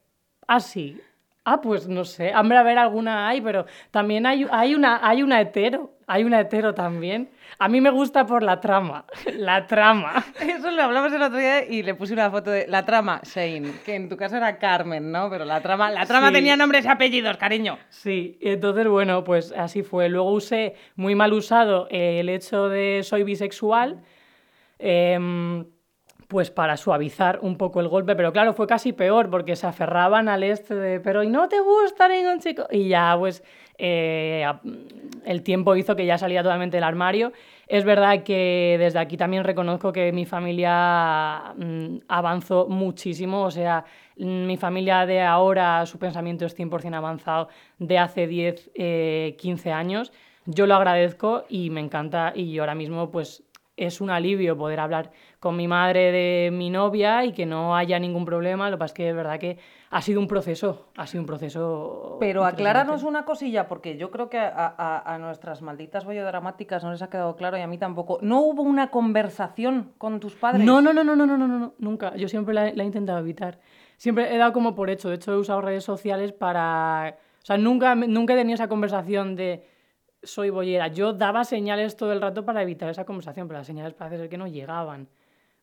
ah, 0.49 0.59
sí. 0.59 1.01
Ah, 1.45 1.61
pues 1.61 1.87
no 1.87 2.05
sé. 2.05 2.35
Hombre, 2.35 2.59
a 2.59 2.65
ver, 2.65 2.79
alguna 2.79 3.29
hay, 3.29 3.41
pero 3.41 3.65
también 3.93 4.27
hay, 4.27 4.45
hay, 4.51 4.75
una, 4.75 4.99
hay 5.07 5.23
una 5.23 5.41
hetero. 5.41 5.93
Hay 6.09 6.25
una 6.25 6.41
hetero 6.41 6.75
también. 6.75 7.31
A 7.61 7.69
mí 7.69 7.81
me 7.81 7.91
gusta 7.91 8.27
por 8.27 8.43
la 8.43 8.59
trama. 8.59 9.05
La 9.37 9.69
trama. 9.69 10.25
Eso 10.41 10.73
lo 10.73 10.83
hablamos 10.83 11.13
el 11.13 11.23
otro 11.23 11.39
día 11.39 11.65
y 11.65 11.85
le 11.85 11.95
puse 11.95 12.13
una 12.13 12.29
foto 12.33 12.51
de 12.51 12.67
la 12.67 12.85
trama, 12.85 13.21
Shane, 13.23 13.71
que 13.87 13.95
en 13.95 14.09
tu 14.09 14.17
caso 14.17 14.37
era 14.37 14.59
Carmen, 14.59 15.13
¿no? 15.13 15.31
Pero 15.31 15.45
la 15.45 15.61
trama, 15.61 15.93
la 15.93 16.07
trama 16.07 16.33
tenía 16.33 16.57
nombres 16.57 16.87
y 16.87 16.89
apellidos, 16.89 17.37
cariño. 17.37 17.79
Sí, 17.89 18.37
entonces, 18.41 18.89
bueno, 18.89 19.23
pues 19.23 19.55
así 19.57 19.85
fue. 19.85 20.09
Luego 20.09 20.33
usé 20.33 20.75
muy 20.97 21.15
mal 21.15 21.33
usado 21.33 21.87
el 21.93 22.29
hecho 22.29 22.69
de 22.69 23.03
soy 23.05 23.23
bisexual 23.23 24.03
Em, 24.79 25.65
pues 26.29 26.51
para 26.51 26.77
suavizar 26.77 27.39
un 27.43 27.57
poco 27.57 27.81
el 27.81 27.89
golpe, 27.89 28.17
pero 28.17 28.33
claro, 28.33 28.55
fue 28.55 28.67
casi 28.67 28.93
peor 28.93 29.31
porque 29.31 29.57
se 29.57 29.67
aferraban 29.67 30.29
al 30.29 30.43
este 30.43 30.75
de, 30.75 31.01
pero 31.01 31.23
¿y 31.23 31.29
no 31.29 31.49
te 31.49 31.61
gusta 31.61 32.09
ningún 32.09 32.41
chico? 32.41 32.67
Y 32.71 32.89
ya 32.89 33.15
pues 33.17 33.45
eh, 33.79 34.45
el 35.25 35.43
tiempo 35.43 35.77
hizo 35.77 35.95
que 35.95 36.07
ya 36.07 36.19
salía 36.19 36.43
totalmente 36.43 36.77
del 36.77 36.85
armario 36.85 37.33
Es 37.69 37.85
verdad 37.85 38.23
que 38.23 38.77
desde 38.79 38.99
aquí 38.99 39.17
también 39.17 39.45
reconozco 39.45 39.93
que 39.93 40.13
mi 40.13 40.27
familia 40.27 41.55
mm, 41.57 41.99
avanzó 42.09 42.67
muchísimo, 42.69 43.43
o 43.43 43.51
sea, 43.51 43.85
mi 44.17 44.57
familia 44.57 45.07
de 45.07 45.23
ahora, 45.23 45.87
su 45.87 45.99
pensamiento 45.99 46.47
es 46.47 46.57
100% 46.57 46.95
avanzado 46.95 47.49
de 47.79 47.99
hace 47.99 48.27
10, 48.27 48.71
15 49.37 49.69
eh, 49.69 49.73
años. 49.73 50.13
Yo 50.47 50.67
lo 50.67 50.75
agradezco 50.75 51.45
y 51.49 51.71
me 51.71 51.81
encanta 51.81 52.33
y 52.35 52.59
ahora 52.59 52.75
mismo 52.75 53.11
pues 53.11 53.44
es 53.77 54.01
un 54.01 54.11
alivio 54.11 54.57
poder 54.57 54.81
hablar 54.81 55.11
con 55.41 55.57
mi 55.57 55.67
madre 55.67 56.13
de 56.13 56.51
mi 56.53 56.71
novia 56.71 57.25
y 57.25 57.33
que 57.33 57.45
no 57.45 57.77
haya 57.77 57.99
ningún 57.99 58.25
problema. 58.25 58.71
Lo 58.71 58.77
que 58.77 58.81
pasa 58.81 58.93
es 58.93 58.97
que 58.97 59.09
es 59.11 59.15
verdad 59.15 59.39
que 59.39 59.59
ha 59.91 60.01
sido 60.01 60.21
un 60.21 60.29
proceso, 60.29 60.87
ha 60.97 61.07
sido 61.07 61.23
un 61.23 61.27
proceso. 61.27 62.17
Pero 62.21 62.45
acláranos 62.45 63.03
una 63.03 63.25
cosilla, 63.25 63.67
porque 63.69 63.97
yo 63.97 64.11
creo 64.11 64.31
que 64.31 64.39
a, 64.39 65.17
nuestras 65.21 65.63
malditas 65.63 66.05
bollodramáticas 66.05 66.85
no 66.85 66.93
les 66.93 67.03
ha 67.03 67.11
quedado 67.11 67.37
claro 67.37 67.57
y 67.57 67.61
a 67.61 67.67
mí 67.67 67.79
tampoco. 67.79 68.19
¿No 68.23 68.41
hubo 68.41 68.63
una 68.63 68.91
conversación 68.91 69.93
con 69.99 70.21
tus 70.21 70.35
padres? 70.35 70.65
No, 70.65 70.81
no, 70.81 70.93
no, 70.93 71.05
no, 71.05 71.17
no, 71.17 71.27
no, 71.27 71.37
no, 71.37 71.47
no 71.47 71.75
nunca. 71.79 72.15
Yo 72.17 72.29
siempre 72.29 72.55
la, 72.55 72.73
la 72.73 72.83
he 72.83 72.87
intentado 72.87 73.19
evitar. 73.19 73.59
Siempre 73.97 74.35
he 74.35 74.39
dado 74.39 74.53
como 74.53 74.75
por 74.75 74.91
hecho. 74.91 75.09
De 75.09 75.17
hecho, 75.17 75.33
he 75.33 75.37
usado 75.37 75.61
redes 75.61 75.85
sociales 75.85 76.33
para. 76.33 77.17
O 77.43 77.47
sea, 77.47 77.59
nunca, 77.59 77.95
nunca 77.95 78.35
he 78.35 78.37
tenido 78.37 78.55
esa 78.55 78.69
conversación 78.69 79.37
de 79.37 79.74
soy 80.25 80.51
bollera. 80.51 80.89
Yo 80.89 81.13
daba 81.13 81.45
señales 81.45 81.97
todo 81.97 82.13
el 82.13 82.21
rato 82.21 82.45
para 82.45 82.63
evitar 82.63 82.89
esa 82.91 83.05
conversación, 83.05 83.49
pero 83.49 83.59
las 83.59 83.67
señales 83.67 83.95
parece 83.95 84.19
ser 84.19 84.29
que 84.29 84.39
no 84.39 84.47
llegaban. 84.47 85.09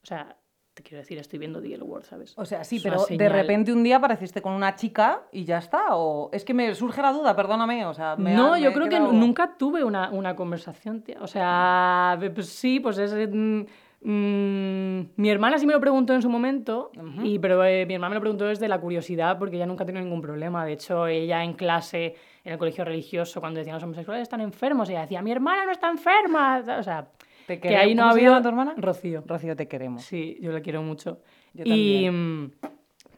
O 0.04 0.06
sea, 0.06 0.38
te 0.74 0.84
quiero 0.84 1.00
decir, 1.00 1.18
estoy 1.18 1.38
viendo 1.38 1.62
The 1.62 1.78
World, 1.82 2.06
¿sabes? 2.06 2.34
O 2.38 2.46
sea, 2.46 2.64
sí, 2.64 2.80
pero 2.82 3.06
de 3.10 3.30
repente 3.30 3.74
un 3.74 3.84
día 3.84 3.98
apareciste 3.98 4.42
con 4.42 4.54
una 4.54 4.76
chica 4.76 5.24
y 5.32 5.44
ya 5.44 5.58
está. 5.58 5.96
O 5.96 6.30
es 6.32 6.46
que 6.46 6.54
me 6.54 6.74
surge 6.76 7.02
la 7.02 7.12
duda, 7.12 7.36
perdóname. 7.36 7.86
O 7.86 7.94
sea, 7.94 8.16
no, 8.18 8.58
yo 8.58 8.72
creo 8.72 8.88
que 8.88 9.00
nunca 9.00 9.58
tuve 9.58 9.84
una, 9.84 10.10
una 10.12 10.36
conversación, 10.36 11.02
tía. 11.02 11.18
O 11.22 11.28
sea, 11.28 12.18
pues 12.34 12.48
sí, 12.48 12.80
pues 12.80 12.98
es. 13.00 13.14
Mm, 13.14 13.64
mm, 14.02 15.10
mi 15.18 15.30
hermana 15.30 15.58
sí 15.58 15.66
me 15.66 15.74
lo 15.74 15.82
preguntó 15.82 16.14
en 16.14 16.22
su 16.22 16.30
momento, 16.30 16.92
y, 17.22 17.38
pero 17.40 17.66
eh, 17.66 17.86
mi 17.86 17.96
hermana 17.96 18.12
me 18.12 18.16
lo 18.16 18.22
preguntó 18.22 18.46
desde 18.46 18.70
la 18.70 18.80
curiosidad 18.80 19.38
porque 19.38 19.58
ella 19.58 19.66
nunca 19.66 19.84
ha 19.84 19.86
tenido 19.86 20.04
ningún 20.04 20.22
problema. 20.22 20.66
De 20.66 20.74
hecho, 20.74 21.06
ella 21.06 21.44
en 21.44 21.54
clase 21.54 22.16
en 22.44 22.54
el 22.54 22.58
colegio 22.58 22.84
religioso, 22.84 23.40
cuando 23.40 23.60
decían 23.60 23.76
los 23.76 23.84
homosexuales 23.84 24.24
están 24.24 24.42
enfermos, 24.42 24.90
ella 24.90 25.02
decía, 25.02 25.22
mi 25.22 25.32
hermana 25.32 25.66
no 25.66 25.72
está 25.72 25.90
enferma. 25.90 26.64
O 26.80 26.84
sea, 26.84 27.08
que 27.46 27.76
ahí 27.76 27.94
no 27.94 28.06
ha 28.06 28.12
habido... 28.12 28.42
tu 28.42 28.48
hermana? 28.48 28.74
Rocío. 28.78 29.24
Rocío, 29.26 29.56
te 29.56 29.68
queremos. 29.68 30.04
Sí, 30.04 30.38
yo 30.42 30.52
la 30.52 30.62
quiero 30.62 30.82
mucho. 30.82 31.22
Yo 31.54 31.64
y, 31.66 32.10
mm, 32.10 32.52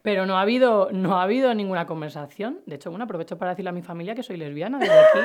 pero 0.02 0.26
no 0.26 0.36
ha, 0.36 0.42
habido, 0.42 0.90
no 0.92 1.18
ha 1.18 1.22
habido 1.22 1.54
ninguna 1.54 1.86
conversación. 1.86 2.60
De 2.66 2.76
hecho, 2.76 2.90
bueno, 2.90 3.04
aprovecho 3.04 3.38
para 3.38 3.52
decirle 3.52 3.70
a 3.70 3.72
mi 3.72 3.82
familia 3.82 4.14
que 4.14 4.22
soy 4.22 4.36
lesbiana 4.36 4.78
desde 4.78 4.98
aquí. 4.98 5.18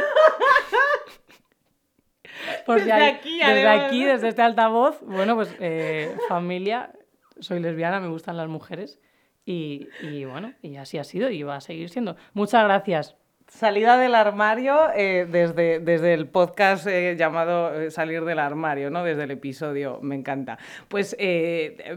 desde, 2.67 2.93
aquí, 2.93 3.39
desde 3.39 3.67
aquí, 3.67 4.05
desde 4.05 4.27
este 4.29 4.41
altavoz, 4.41 5.01
bueno, 5.01 5.35
pues 5.35 5.53
eh, 5.59 6.15
familia, 6.29 6.93
soy 7.39 7.59
lesbiana, 7.59 7.99
me 7.99 8.07
gustan 8.07 8.37
las 8.37 8.47
mujeres. 8.47 8.99
Y, 9.45 9.87
y, 10.01 10.25
bueno, 10.25 10.53
y 10.61 10.75
así 10.77 10.97
ha 10.99 11.03
sido 11.03 11.29
y 11.29 11.43
va 11.43 11.55
a 11.55 11.61
seguir 11.61 11.89
siendo. 11.89 12.15
Muchas 12.33 12.63
gracias 12.63 13.17
Salida 13.49 13.97
del 13.97 14.13
armario 14.13 14.77
eh, 14.95 15.27
desde, 15.29 15.79
desde 15.79 16.13
el 16.13 16.27
podcast 16.27 16.85
eh, 16.85 17.15
llamado 17.17 17.73
eh, 17.73 17.89
Salir 17.89 18.23
del 18.23 18.37
armario, 18.37 18.91
¿no? 18.91 19.03
Desde 19.03 19.23
el 19.23 19.31
episodio, 19.31 19.99
me 20.01 20.15
encanta. 20.15 20.59
Pues 20.87 21.17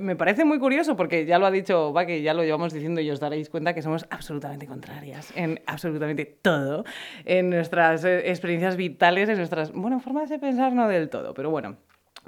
me 0.01 0.17
parece 0.17 0.45
muy 0.45 0.59
curioso 0.59 0.97
porque 0.97 1.27
ya 1.27 1.39
lo 1.39 1.47
ha 1.47 1.51
dicho 1.51 1.93
va 1.93 2.07
que 2.07 2.23
ya 2.23 2.33
lo 2.33 2.43
llevamos 2.43 2.73
diciendo 2.73 3.01
y 3.01 3.11
os 3.11 3.21
daréis 3.21 3.51
cuenta 3.51 3.75
que 3.75 3.83
somos 3.83 4.07
absolutamente 4.11 4.67
contrarias 4.67 5.33
en 5.37 5.61
absolutamente 5.67 6.25
todo, 6.25 6.85
en 7.25 7.51
nuestras 7.51 8.05
experiencias 8.05 8.77
vitales, 8.77 9.29
en 9.29 9.37
nuestras, 9.37 9.73
bueno, 9.73 10.01
formas 10.01 10.31
de 10.31 10.39
pensar 10.39 10.73
no 10.73 10.89
del 10.89 11.11
todo, 11.11 11.35
pero 11.35 11.51
bueno. 11.51 11.77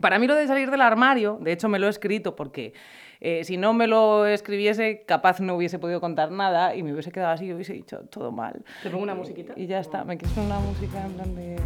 Para 0.01 0.19
mí 0.19 0.27
lo 0.27 0.35
de 0.35 0.47
salir 0.47 0.71
del 0.71 0.81
armario, 0.81 1.39
de 1.41 1.53
hecho 1.53 1.69
me 1.69 1.79
lo 1.79 1.87
he 1.87 1.91
escrito 1.91 2.35
porque 2.35 2.75
eh, 3.21 3.45
si 3.45 3.57
no 3.57 3.73
me 3.73 3.87
lo 3.87 4.27
escribiese, 4.27 5.05
capaz 5.07 5.41
no 5.41 5.57
hubiese 5.57 5.79
podido 5.79 6.01
contar 6.01 6.31
nada 6.31 6.75
y 6.75 6.83
me 6.83 6.93
hubiese 6.93 7.13
quedado 7.13 7.33
así 7.33 7.47
y 7.47 7.53
hubiese 7.53 7.73
dicho 7.73 8.01
todo 8.11 8.33
mal. 8.33 8.65
¿Te 8.83 8.91
pongo 8.91 9.03
una 9.03 9.15
musiquita? 9.15 9.55
Y 9.57 9.67
ya 9.67 9.81
está. 9.81 10.05
¿Me 10.05 10.17
quieres 10.17 10.35
poner 10.35 10.51
una 10.51 10.61
música 10.61 11.05
en 11.05 11.13
plan 11.13 11.35
de...? 11.35 11.57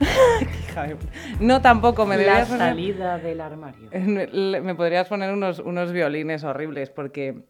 no, 1.40 1.60
tampoco. 1.60 2.06
Me 2.06 2.16
La 2.16 2.44
salida 2.44 3.18
del 3.18 3.40
armario. 3.40 3.88
Me 4.62 4.74
podrías 4.74 5.08
poner 5.08 5.32
unos, 5.32 5.58
unos 5.60 5.92
violines 5.92 6.44
horribles 6.44 6.90
porque 6.90 7.42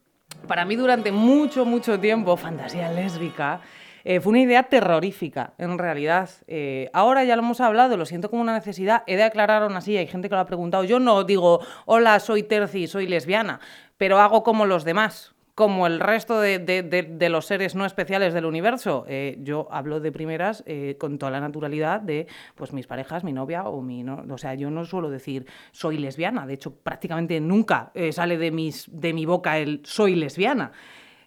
para 0.46 0.64
mí 0.64 0.76
durante 0.76 1.10
mucho, 1.12 1.64
mucho 1.64 1.98
tiempo, 1.98 2.36
fantasía 2.36 2.92
lésbica 2.92 3.60
eh, 4.04 4.20
fue 4.20 4.30
una 4.30 4.40
idea 4.40 4.64
terrorífica, 4.64 5.54
en 5.56 5.78
realidad. 5.78 6.28
Eh, 6.46 6.90
ahora 6.92 7.24
ya 7.24 7.36
lo 7.36 7.42
hemos 7.42 7.60
hablado, 7.60 7.96
lo 7.96 8.04
siento 8.04 8.28
como 8.28 8.42
una 8.42 8.52
necesidad. 8.52 9.02
He 9.06 9.16
de 9.16 9.22
aclarar 9.22 9.62
aún 9.62 9.76
así, 9.76 9.96
hay 9.96 10.06
gente 10.06 10.28
que 10.28 10.34
lo 10.34 10.42
ha 10.42 10.46
preguntado. 10.46 10.84
Yo 10.84 11.00
no 11.00 11.24
digo, 11.24 11.60
hola, 11.86 12.20
soy 12.20 12.42
terci, 12.42 12.86
soy 12.86 13.06
lesbiana, 13.06 13.60
pero 13.96 14.20
hago 14.20 14.42
como 14.42 14.66
los 14.66 14.84
demás 14.84 15.30
como 15.54 15.86
el 15.86 16.00
resto 16.00 16.40
de, 16.40 17.28
los 17.30 17.46
seres 17.46 17.76
no 17.76 17.86
especiales 17.86 18.34
del 18.34 18.44
universo. 18.44 19.04
Eh, 19.06 19.38
yo 19.40 19.68
hablo 19.70 20.00
de 20.00 20.10
primeras 20.10 20.64
con 20.98 21.16
toda 21.16 21.30
la 21.30 21.38
naturalidad 21.38 22.00
de 22.00 22.26
pues 22.56 22.72
mis 22.72 22.88
parejas, 22.88 23.22
mi 23.22 23.32
novia 23.32 23.62
o 23.62 23.80
mi... 23.80 24.02
No, 24.02 24.24
o 24.28 24.36
sea, 24.36 24.54
yo 24.54 24.68
no 24.70 24.84
suelo 24.84 25.10
decir 25.10 25.46
soy 25.70 25.98
lesbiana. 25.98 26.44
De 26.44 26.54
hecho, 26.54 26.74
prácticamente 26.74 27.38
nunca 27.40 27.92
sale 28.10 28.36
de, 28.36 28.50
mis, 28.50 28.88
de 28.90 29.12
mi 29.12 29.26
boca 29.26 29.56
el 29.58 29.80
soy 29.84 30.16
lesbiana. 30.16 30.72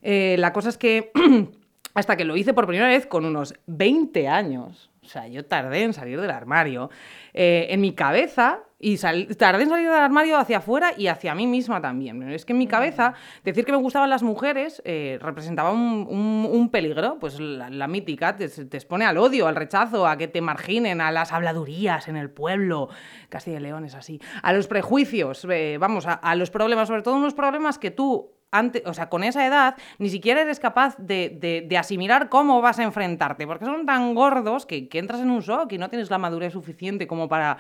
la 0.01 0.51
cosa 0.51 0.67
es 0.67 0.77
que 0.77 1.13
hasta 1.97 2.15
que 2.15 2.25
lo 2.25 2.37
hice 2.37 2.53
por 2.53 2.67
primera 2.67 2.89
vez 2.89 3.07
con 3.07 3.25
unos 3.25 3.55
20 3.65 4.27
años. 4.27 4.91
O 5.03 5.07
sea, 5.07 5.27
yo 5.27 5.43
tardé 5.43 5.81
en 5.81 5.93
salir 5.93 6.21
del 6.21 6.29
armario. 6.29 6.91
Eh, 7.33 7.65
en 7.71 7.81
mi 7.81 7.93
cabeza, 7.93 8.59
y 8.79 8.97
tardé 8.97 9.63
en 9.63 9.69
salir 9.69 9.87
del 9.89 9.97
armario 9.97 10.37
hacia 10.37 10.59
afuera 10.59 10.91
y 10.95 11.07
hacia 11.07 11.33
mí 11.33 11.47
misma 11.47 11.81
también. 11.81 12.21
Es 12.29 12.45
que 12.45 12.53
en 12.53 12.59
mi 12.59 12.67
cabeza, 12.67 13.15
decir 13.43 13.65
que 13.65 13.71
me 13.71 13.79
gustaban 13.79 14.11
las 14.11 14.21
mujeres 14.21 14.79
eh, 14.85 15.17
representaba 15.19 15.71
un, 15.71 16.69
peligro. 16.71 17.17
Pues 17.19 17.39
la, 17.39 17.87
mítica 17.87 18.35
te, 18.35 18.45
expone 18.45 19.05
al 19.05 19.17
odio, 19.17 19.47
al 19.47 19.55
rechazo, 19.55 20.05
a 20.05 20.17
que 20.17 20.27
te 20.27 20.39
marginen, 20.39 21.01
a 21.01 21.11
las 21.11 21.33
habladurías 21.33 22.07
en 22.07 22.15
el 22.15 22.29
pueblo. 22.29 22.89
Castilla 23.29 23.57
y 23.57 23.61
León 23.61 23.85
es 23.85 23.95
así. 23.95 24.21
A 24.43 24.53
los 24.53 24.67
prejuicios, 24.67 25.47
eh, 25.49 25.77
vamos, 25.79 26.05
a, 26.05 26.13
a 26.13 26.35
los 26.35 26.51
problemas, 26.51 26.89
sobre 26.89 27.01
todo 27.01 27.15
unos 27.15 27.33
problemas 27.33 27.79
que 27.79 27.89
tú 27.89 28.36
o 28.85 28.93
sea, 28.93 29.09
con 29.09 29.23
esa 29.23 29.45
edad, 29.45 29.75
ni 29.97 30.09
siquiera 30.09 30.41
eres 30.41 30.59
capaz 30.59 30.95
de, 30.97 31.67
asimilar 31.77 32.29
cómo 32.29 32.61
vas 32.61 32.79
a 32.79 32.83
enfrentarte, 32.83 33.45
porque 33.45 33.65
son 33.65 33.85
tan 33.85 34.15
gordos 34.15 34.65
que, 34.65 34.87
entras 34.93 35.21
en 35.21 35.29
un 35.29 35.41
shock 35.41 35.71
y 35.73 35.77
no 35.77 35.89
tienes 35.89 36.09
la 36.09 36.17
madurez 36.17 36.53
suficiente 36.53 37.07
como 37.07 37.27
para, 37.27 37.57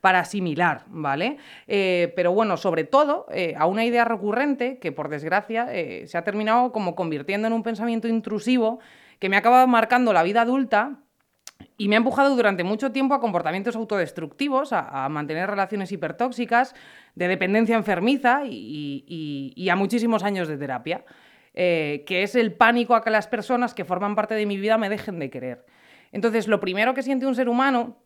para 0.00 0.20
asimilar, 0.20 0.84
¿vale? 0.88 1.38
Eh, 1.66 2.12
pero 2.14 2.32
bueno, 2.32 2.56
sobre 2.58 2.84
todo 2.84 3.26
eh, 3.32 3.54
a 3.56 3.66
una 3.66 3.84
idea 3.84 4.04
recurrente 4.04 4.78
que 4.78 4.92
por 4.92 5.08
desgracia 5.08 5.68
eh, 5.72 6.06
se 6.06 6.18
ha 6.18 6.22
terminado 6.22 6.70
como 6.70 6.94
convirtiendo 6.94 7.46
en 7.46 7.54
un 7.54 7.62
pensamiento 7.62 8.06
intrusivo 8.06 8.78
que 9.18 9.30
me 9.30 9.36
ha 9.36 9.38
acabado 9.38 9.66
marcando 9.66 10.12
la 10.12 10.22
vida 10.22 10.42
adulta 10.42 11.00
y 11.78 11.88
me 11.88 11.96
ha 11.96 11.98
empujado 11.98 12.34
durante 12.34 12.64
mucho 12.64 12.92
tiempo 12.92 13.14
a 13.14 13.20
comportamientos 13.20 13.76
autodestructivos, 13.76 14.72
a, 14.72 15.08
mantener 15.08 15.48
relaciones 15.48 15.92
hipertóxicas, 15.92 16.74
de 17.14 17.28
dependencia 17.28 17.76
enfermiza 17.76 18.42
y, 18.44 19.68
a 19.70 19.76
muchísimos 19.76 20.22
años 20.22 20.48
de 20.48 20.56
terapia, 20.56 21.04
eh, 21.54 22.04
que 22.06 22.22
es 22.22 22.34
el 22.34 22.52
pánico 22.52 22.94
a 22.94 23.02
que 23.02 23.10
las 23.10 23.26
personas 23.26 23.74
que 23.74 23.84
forman 23.84 24.14
parte 24.14 24.34
de 24.34 24.46
mi 24.46 24.56
vida 24.56 24.78
me 24.78 24.88
dejen 24.88 25.18
de 25.18 25.30
querer. 25.30 25.64
Entonces, 26.12 26.48
lo 26.48 26.60
primero 26.60 26.94
que 26.94 27.02
siente 27.02 27.26
un 27.26 27.34
ser 27.34 27.48
humano, 27.48 27.96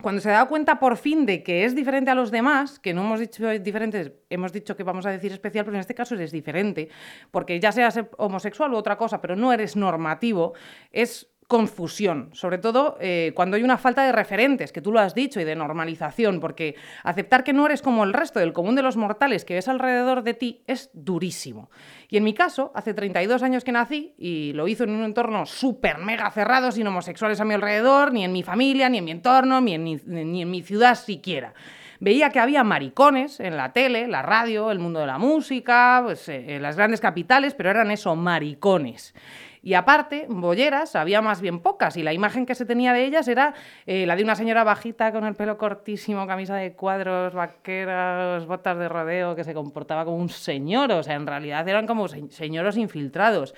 cuando 0.00 0.20
se 0.20 0.30
da 0.30 0.46
cuenta 0.46 0.80
por 0.80 0.96
fin 0.96 1.26
de 1.26 1.42
que 1.42 1.64
es 1.64 1.74
diferente 1.74 2.10
a 2.10 2.14
los 2.14 2.30
demás, 2.30 2.78
que 2.78 2.94
no 2.94 3.02
hemos 3.02 3.20
dicho 3.20 3.48
diferentes, 3.48 4.12
hemos 4.30 4.52
dicho 4.52 4.76
que 4.76 4.82
vamos 4.82 5.06
a 5.06 5.10
decir 5.10 5.32
especial, 5.32 5.64
pero 5.64 5.76
en 5.76 5.80
este 5.80 5.94
caso 5.94 6.14
eres 6.14 6.32
diferente, 6.32 6.88
porque 7.30 7.60
ya 7.60 7.70
seas 7.70 8.00
homosexual 8.16 8.72
u 8.72 8.76
otra 8.76 8.96
cosa, 8.96 9.20
pero 9.20 9.36
no 9.36 9.52
eres 9.52 9.76
normativo, 9.76 10.54
es 10.90 11.29
confusión, 11.50 12.30
sobre 12.32 12.58
todo 12.58 12.96
eh, 13.00 13.32
cuando 13.34 13.56
hay 13.56 13.64
una 13.64 13.76
falta 13.76 14.04
de 14.04 14.12
referentes, 14.12 14.70
que 14.70 14.80
tú 14.80 14.92
lo 14.92 15.00
has 15.00 15.16
dicho, 15.16 15.40
y 15.40 15.44
de 15.44 15.56
normalización, 15.56 16.38
porque 16.38 16.76
aceptar 17.02 17.42
que 17.42 17.52
no 17.52 17.66
eres 17.66 17.82
como 17.82 18.04
el 18.04 18.12
resto 18.12 18.38
del 18.38 18.52
común 18.52 18.76
de 18.76 18.82
los 18.82 18.96
mortales 18.96 19.44
que 19.44 19.54
ves 19.54 19.66
alrededor 19.66 20.22
de 20.22 20.34
ti 20.34 20.62
es 20.68 20.90
durísimo. 20.92 21.68
Y 22.08 22.18
en 22.18 22.22
mi 22.22 22.34
caso, 22.34 22.70
hace 22.76 22.94
32 22.94 23.42
años 23.42 23.64
que 23.64 23.72
nací, 23.72 24.14
y 24.16 24.52
lo 24.52 24.68
hizo 24.68 24.84
en 24.84 24.90
un 24.90 25.02
entorno 25.02 25.44
súper 25.44 25.98
mega 25.98 26.30
cerrado, 26.30 26.70
sin 26.70 26.86
homosexuales 26.86 27.40
a 27.40 27.44
mi 27.44 27.54
alrededor, 27.54 28.12
ni 28.12 28.24
en 28.24 28.32
mi 28.32 28.44
familia, 28.44 28.88
ni 28.88 28.98
en 28.98 29.04
mi 29.04 29.10
entorno, 29.10 29.60
ni 29.60 29.74
en 29.74 29.82
mi, 29.82 29.96
ni 30.06 30.42
en 30.42 30.50
mi 30.52 30.62
ciudad 30.62 30.94
siquiera 30.94 31.52
veía 32.00 32.30
que 32.30 32.40
había 32.40 32.64
maricones 32.64 33.40
en 33.40 33.58
la 33.58 33.74
tele, 33.74 34.08
la 34.08 34.22
radio, 34.22 34.70
el 34.70 34.78
mundo 34.78 35.00
de 35.00 35.06
la 35.06 35.18
música, 35.18 36.00
pues, 36.02 36.30
eh, 36.30 36.58
las 36.58 36.76
grandes 36.76 36.98
capitales, 36.98 37.52
pero 37.52 37.68
eran 37.68 37.90
eso, 37.90 38.16
maricones. 38.16 39.14
Y 39.62 39.74
aparte, 39.74 40.26
bolleras 40.28 40.96
había 40.96 41.20
más 41.20 41.40
bien 41.40 41.60
pocas 41.60 41.96
y 41.96 42.02
la 42.02 42.12
imagen 42.12 42.46
que 42.46 42.54
se 42.54 42.64
tenía 42.64 42.92
de 42.92 43.04
ellas 43.04 43.28
era 43.28 43.54
eh, 43.86 44.06
la 44.06 44.16
de 44.16 44.24
una 44.24 44.34
señora 44.34 44.64
bajita 44.64 45.12
con 45.12 45.24
el 45.24 45.34
pelo 45.34 45.58
cortísimo, 45.58 46.26
camisa 46.26 46.56
de 46.56 46.72
cuadros, 46.72 47.34
vaqueros, 47.34 48.46
botas 48.46 48.78
de 48.78 48.88
rodeo, 48.88 49.36
que 49.36 49.44
se 49.44 49.52
comportaba 49.52 50.04
como 50.04 50.16
un 50.16 50.30
señor, 50.30 50.90
o 50.92 51.02
sea, 51.02 51.14
en 51.14 51.26
realidad 51.26 51.68
eran 51.68 51.86
como 51.86 52.08
señoros 52.08 52.76
infiltrados. 52.78 53.54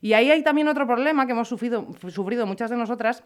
Y 0.00 0.12
ahí 0.12 0.30
hay 0.30 0.42
también 0.42 0.68
otro 0.68 0.86
problema 0.86 1.24
que 1.24 1.32
hemos 1.32 1.48
sufrido, 1.48 1.86
sufrido 2.08 2.46
muchas 2.46 2.70
de 2.70 2.76
nosotras, 2.76 3.24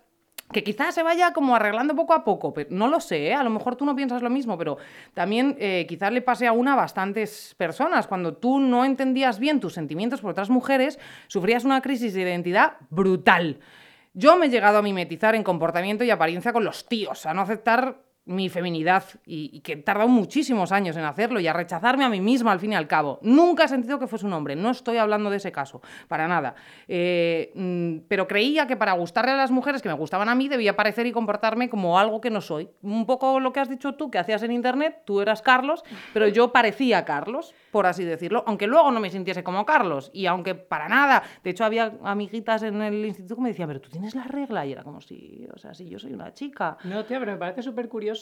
que 0.53 0.65
quizás 0.65 0.95
se 0.95 1.03
vaya 1.03 1.33
como 1.33 1.55
arreglando 1.55 1.95
poco 1.95 2.15
a 2.15 2.25
poco, 2.25 2.55
pero 2.55 2.71
no 2.71 2.89
lo 2.89 3.01
sé, 3.01 3.29
¿eh? 3.29 3.35
a 3.35 3.43
lo 3.43 3.51
mejor 3.51 3.77
tú 3.77 3.85
no 3.85 3.95
piensas 3.95 4.23
lo 4.23 4.31
mismo, 4.31 4.57
pero 4.57 4.79
también 5.13 5.57
eh, 5.59 5.85
quizás 5.89 6.13
le 6.13 6.23
pase 6.23 6.47
a 6.47 6.53
una 6.53 6.73
a 6.73 6.77
bastantes 6.77 7.55
personas. 7.59 8.07
Cuando 8.07 8.35
tú 8.35 8.59
no 8.59 8.85
entendías 8.85 9.39
bien 9.39 9.61
tus 9.61 9.75
sentimientos 9.75 10.21
por 10.21 10.31
otras 10.31 10.49
mujeres, 10.49 10.99
sufrías 11.27 11.65
una 11.65 11.83
crisis 11.83 12.15
de 12.15 12.23
identidad 12.23 12.75
brutal. 12.89 13.59
Yo 14.15 14.37
me 14.37 14.47
he 14.47 14.49
llegado 14.49 14.79
a 14.79 14.83
mimetizar 14.83 15.35
en 15.35 15.45
comportamiento 15.45 16.03
y 16.03 16.11
apariencia 16.11 16.53
con 16.53 16.65
los 16.65 16.87
tíos, 16.89 17.27
a 17.27 17.35
no 17.35 17.43
aceptar 17.43 18.08
mi 18.29 18.51
feminidad 18.51 19.05
y, 19.27 19.61
que 19.61 19.73
he 19.73 19.77
tardado 19.77 20.09
muchísimos 20.09 20.71
años 20.71 20.97
en 20.97 21.05
hacerlo 21.05 21.41
y 21.41 21.47
a 21.47 21.53
rechazarme 21.53 22.05
a 22.05 22.11
mí 22.11 22.21
misma 22.21 22.53
al 22.53 22.61
fin 22.61 22.73
y 22.73 22.77
al 22.77 22.87
cabo. 22.87 23.19
Nunca 23.23 23.65
he 23.65 23.69
sentido 23.69 23.99
que 23.99 24.07
fuese 24.07 24.27
un 24.27 24.35
hombre, 24.35 24.55
no 24.55 24.71
estoy 24.71 24.99
hablando 24.99 25.31
de 25.31 25.39
ese 25.39 25.51
caso, 25.51 25.81
para 26.09 26.29
nada. 26.29 26.55
Eh, 26.87 27.51
mm, 27.55 28.07
pero 28.07 28.29
creía 28.29 28.67
que 28.67 28.77
para 28.77 28.93
gustarle 28.93 29.33
a 29.33 29.37
las 29.37 29.51
mujeres 29.51 29.81
que 29.81 29.89
me 29.89 29.95
gustaban 29.95 30.29
a 30.29 30.35
mí 30.35 30.47
debía 30.49 30.77
parecer 30.77 31.07
y 31.07 31.13
comportarme 31.13 31.71
como 31.71 31.99
algo 31.99 32.21
que 32.21 32.31
no 32.31 32.43
soy. 32.43 32.69
Un 32.83 33.07
poco 33.07 33.41
lo 33.41 33.53
que 33.53 33.61
has 33.61 33.71
dicho 33.71 33.95
tú, 33.95 34.11
que 34.11 34.19
hacías 34.19 34.43
en 34.43 34.53
internet, 34.53 35.03
tú 35.07 35.23
eras 35.23 35.41
Carlos, 35.41 35.83
pero 36.13 36.29
yo 36.29 36.53
parecía 36.53 37.07
Carlos, 37.07 37.55
por 37.71 37.87
así 37.87 38.05
decirlo, 38.05 38.45
aunque 38.47 38.67
luego 38.67 38.91
no 38.91 39.01
me 39.01 39.09
sintiese 39.09 39.43
como 39.43 39.65
Carlos 39.65 40.11
y 40.13 40.27
aunque 40.27 40.55
para 40.55 40.89
nada, 40.89 41.23
de 41.43 41.51
hecho 41.51 41.65
había 41.65 41.95
amiguitas 42.05 42.63
en 42.63 42.83
el 42.83 43.07
instituto 43.07 43.37
que 43.37 43.41
me 43.41 43.49
decían, 43.49 43.69
pero 43.69 43.81
tú 43.81 43.89
tienes 43.89 44.15
la 44.15 44.25
regla 44.25 44.67
y 44.67 44.73
era 44.73 44.83
como 44.83 45.01
si, 45.01 45.47
o 45.55 45.59
sea, 45.59 45.73
si 45.73 45.89
yo 45.89 45.99
soy 45.99 46.13
una 46.13 46.35
chica. 46.35 46.77
No, 46.85 47.05
tío, 47.07 47.19
pero 47.21 47.33
me 47.33 47.39
parece 47.39 47.63
súper 47.63 47.89
curioso 47.89 48.18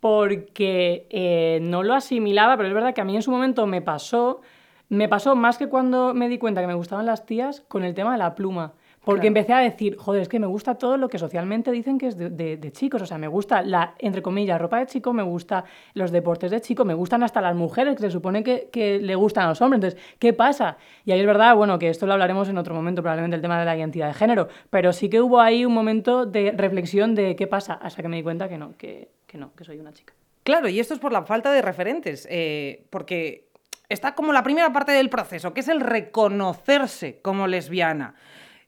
porque 0.00 1.06
eh, 1.08 1.60
no 1.62 1.82
lo 1.82 1.94
asimilaba, 1.94 2.56
pero 2.56 2.68
es 2.68 2.74
verdad 2.74 2.92
que 2.92 3.00
a 3.00 3.04
mí 3.04 3.16
en 3.16 3.22
su 3.22 3.30
momento 3.30 3.66
me 3.66 3.80
pasó, 3.80 4.42
me 4.90 5.08
pasó 5.08 5.34
más 5.34 5.56
que 5.56 5.68
cuando 5.68 6.12
me 6.12 6.28
di 6.28 6.36
cuenta 6.36 6.60
que 6.60 6.66
me 6.66 6.74
gustaban 6.74 7.06
las 7.06 7.24
tías 7.24 7.62
con 7.68 7.84
el 7.84 7.94
tema 7.94 8.12
de 8.12 8.18
la 8.18 8.34
pluma. 8.34 8.74
Porque 9.04 9.26
empecé 9.26 9.52
a 9.52 9.58
decir, 9.58 9.96
joder, 9.96 10.22
es 10.22 10.28
que 10.28 10.38
me 10.38 10.46
gusta 10.46 10.76
todo 10.76 10.96
lo 10.96 11.08
que 11.08 11.18
socialmente 11.18 11.70
dicen 11.70 11.98
que 11.98 12.06
es 12.06 12.16
de, 12.16 12.70
chicos. 12.72 13.02
O 13.02 13.06
sea, 13.06 13.18
me 13.18 13.28
gusta 13.28 13.62
la, 13.62 13.94
entre 13.98 14.22
comillas, 14.22 14.60
ropa 14.60 14.78
de 14.78 14.86
chico, 14.86 15.12
me 15.12 15.22
gusta 15.22 15.64
los 15.92 16.10
deportes 16.10 16.50
de 16.50 16.60
chico, 16.60 16.84
me 16.84 16.94
gustan 16.94 17.22
hasta 17.22 17.40
las 17.42 17.54
mujeres, 17.54 17.96
que 17.96 18.02
se 18.02 18.10
supone 18.10 18.42
que, 18.42 18.70
que, 18.72 18.98
le 18.98 19.14
gustan 19.14 19.44
a 19.44 19.48
los 19.48 19.60
hombres. 19.60 19.84
Entonces, 19.84 20.16
¿qué 20.18 20.32
pasa? 20.32 20.78
Y 21.04 21.12
ahí 21.12 21.20
es 21.20 21.26
verdad, 21.26 21.54
bueno, 21.54 21.78
que 21.78 21.90
esto 21.90 22.06
lo 22.06 22.14
hablaremos 22.14 22.48
en 22.48 22.56
otro 22.56 22.74
momento, 22.74 23.02
probablemente 23.02 23.36
el 23.36 23.42
tema 23.42 23.58
de 23.58 23.66
la 23.66 23.76
identidad 23.76 24.08
de 24.08 24.14
género. 24.14 24.48
Pero 24.70 24.92
sí 24.92 25.10
que 25.10 25.20
hubo 25.20 25.40
ahí 25.40 25.66
un 25.66 25.74
momento 25.74 26.24
de 26.24 26.54
reflexión 26.56 27.14
de 27.14 27.36
qué 27.36 27.46
pasa, 27.46 27.74
hasta 27.74 28.00
que 28.00 28.08
me 28.08 28.16
di 28.16 28.22
cuenta 28.22 28.48
que 28.48 28.56
no, 28.56 28.74
que, 28.78 29.10
que 29.56 29.64
soy 29.64 29.78
una 29.78 29.92
chica. 29.92 30.14
Claro, 30.42 30.68
y 30.68 30.78
esto 30.78 30.94
es 30.94 31.00
por 31.00 31.12
la 31.12 31.24
falta 31.24 31.52
de 31.52 31.62
referentes, 31.62 32.26
eh, 32.30 32.86
porque 32.90 33.48
está 33.88 34.14
como 34.14 34.32
la 34.32 34.42
primera 34.42 34.72
parte 34.72 34.92
del 34.92 35.08
proceso, 35.08 35.54
que 35.54 35.60
es 35.60 35.68
el 35.68 35.80
reconocerse 35.80 37.20
como 37.22 37.46
lesbiana. 37.46 38.14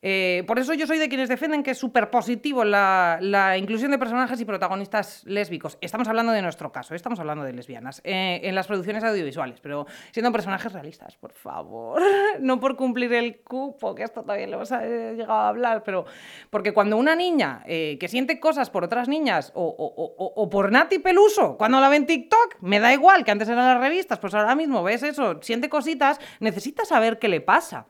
Eh, 0.03 0.45
por 0.47 0.59
eso 0.59 0.75
yo 0.75 0.87
soy 0.87 0.99
de 0.99 1.09
quienes 1.09 1.29
defienden 1.29 1.63
que 1.63 1.73
es 1.73 1.79
súper 1.79 2.11
positivo 2.11 2.65
la, 2.65 3.57
inclusión 3.59 3.91
de 3.91 3.99
personajes 3.99 4.41
y 4.41 4.45
protagonistas 4.45 5.23
lésbicos. 5.25 5.79
Estamos 5.81 6.09
hablando 6.09 6.33
de 6.33 6.43
nuestro 6.43 6.73
caso, 6.73 6.95
estamos 6.95 7.19
hablando 7.21 7.45
de 7.45 7.53
lesbianas 7.53 8.01
eh, 8.05 8.41
en 8.43 8.55
las 8.55 8.67
producciones 8.67 9.05
audiovisuales, 9.05 9.61
pero 9.61 9.87
siendo 10.13 10.33
personajes 10.33 10.73
realistas, 10.73 11.17
por 11.17 11.33
favor. 11.33 12.03
no 12.41 12.61
por 12.61 12.77
cumplir 12.77 13.13
el 13.13 13.41
cupo, 13.43 13.95
que 13.95 14.03
esto 14.03 14.23
todavía 14.23 14.47
lo 14.47 14.57
hemos 14.57 14.71
eh, 14.73 15.15
llegado 15.17 15.41
a 15.41 15.49
hablar, 15.49 15.83
pero 15.83 16.05
porque 16.51 16.73
cuando 16.73 16.97
una 16.97 17.15
niña 17.15 17.63
que 17.67 18.09
siente 18.09 18.41
cosas 18.41 18.71
por 18.71 18.85
otras 18.85 19.09
niñas 19.09 19.53
o, 19.55 20.49
por 20.51 20.71
Nati 20.73 20.99
Peluso, 20.99 21.57
cuando 21.57 21.81
la 21.81 21.89
ve 21.89 21.97
en 21.97 22.07
TikTok, 22.07 22.57
me 22.61 22.81
da 22.81 22.93
igual 22.93 23.25
que 23.25 23.31
antes 23.31 23.49
eran 23.49 23.67
las 23.67 23.81
revistas, 23.81 24.19
pues 24.19 24.35
ahora 24.35 24.55
mismo 24.55 24.83
ves 24.83 25.03
eso, 25.03 25.41
siente 25.43 25.69
cositas, 25.69 26.21
necesita 26.41 26.85
saber 26.85 27.19
qué 27.19 27.29
le 27.29 27.41
pasa. 27.41 27.87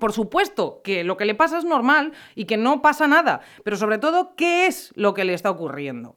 Por 0.00 0.12
supuesto 0.12 0.80
que 0.82 1.04
lo 1.04 1.16
que 1.16 1.26
le 1.26 1.36
pasa 1.36 1.58
es 1.58 1.64
normal 1.64 2.12
y 2.34 2.46
que 2.46 2.56
no 2.56 2.82
pasa 2.82 3.06
nada, 3.06 3.40
pero 3.62 3.76
sobre 3.76 3.98
todo, 3.98 4.34
¿qué 4.34 4.66
es 4.66 4.92
lo 4.96 5.14
que 5.14 5.24
le 5.24 5.34
está 5.34 5.50
ocurriendo? 5.50 6.16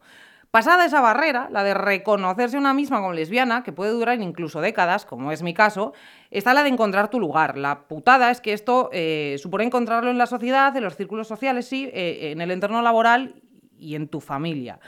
Pasada 0.50 0.86
esa 0.86 1.02
barrera, 1.02 1.50
la 1.52 1.63
de 1.63 1.74
reconocerse 1.74 2.60
una 2.60 2.75
misma 2.75 2.98
como 2.98 3.13
lesbiana, 3.13 3.63
que 3.63 3.72
puede 3.72 3.92
durar 3.92 4.22
incluso 4.22 4.62
décadas, 4.62 5.04
como 5.04 5.32
es 5.32 5.42
mi 5.42 5.56
caso, 5.56 5.94
está 6.30 6.54
la 6.54 6.62
de 6.62 6.70
encontrar 6.70 7.10
tu 7.10 7.20
lugar. 7.20 7.58
La 7.58 7.88
putada 7.88 8.30
es 8.30 8.39
que 8.39 8.54
esto 8.54 8.89
eh, 8.93 9.38
supone 9.39 9.63
encontrarlo 9.63 10.12
en 10.12 10.19
la 10.19 10.28
sociedad, 10.28 10.76
en 10.78 10.84
los 10.84 10.96
círculos 10.96 11.28
sociales, 11.28 11.67
sí, 11.67 11.89
eh, 11.91 12.32
en 12.32 12.39
el 12.39 12.52
entorno 12.52 12.84
laboral 12.84 13.41
y 13.80 13.96
en 13.96 14.08
tu 14.08 14.22
familia. 14.22 14.80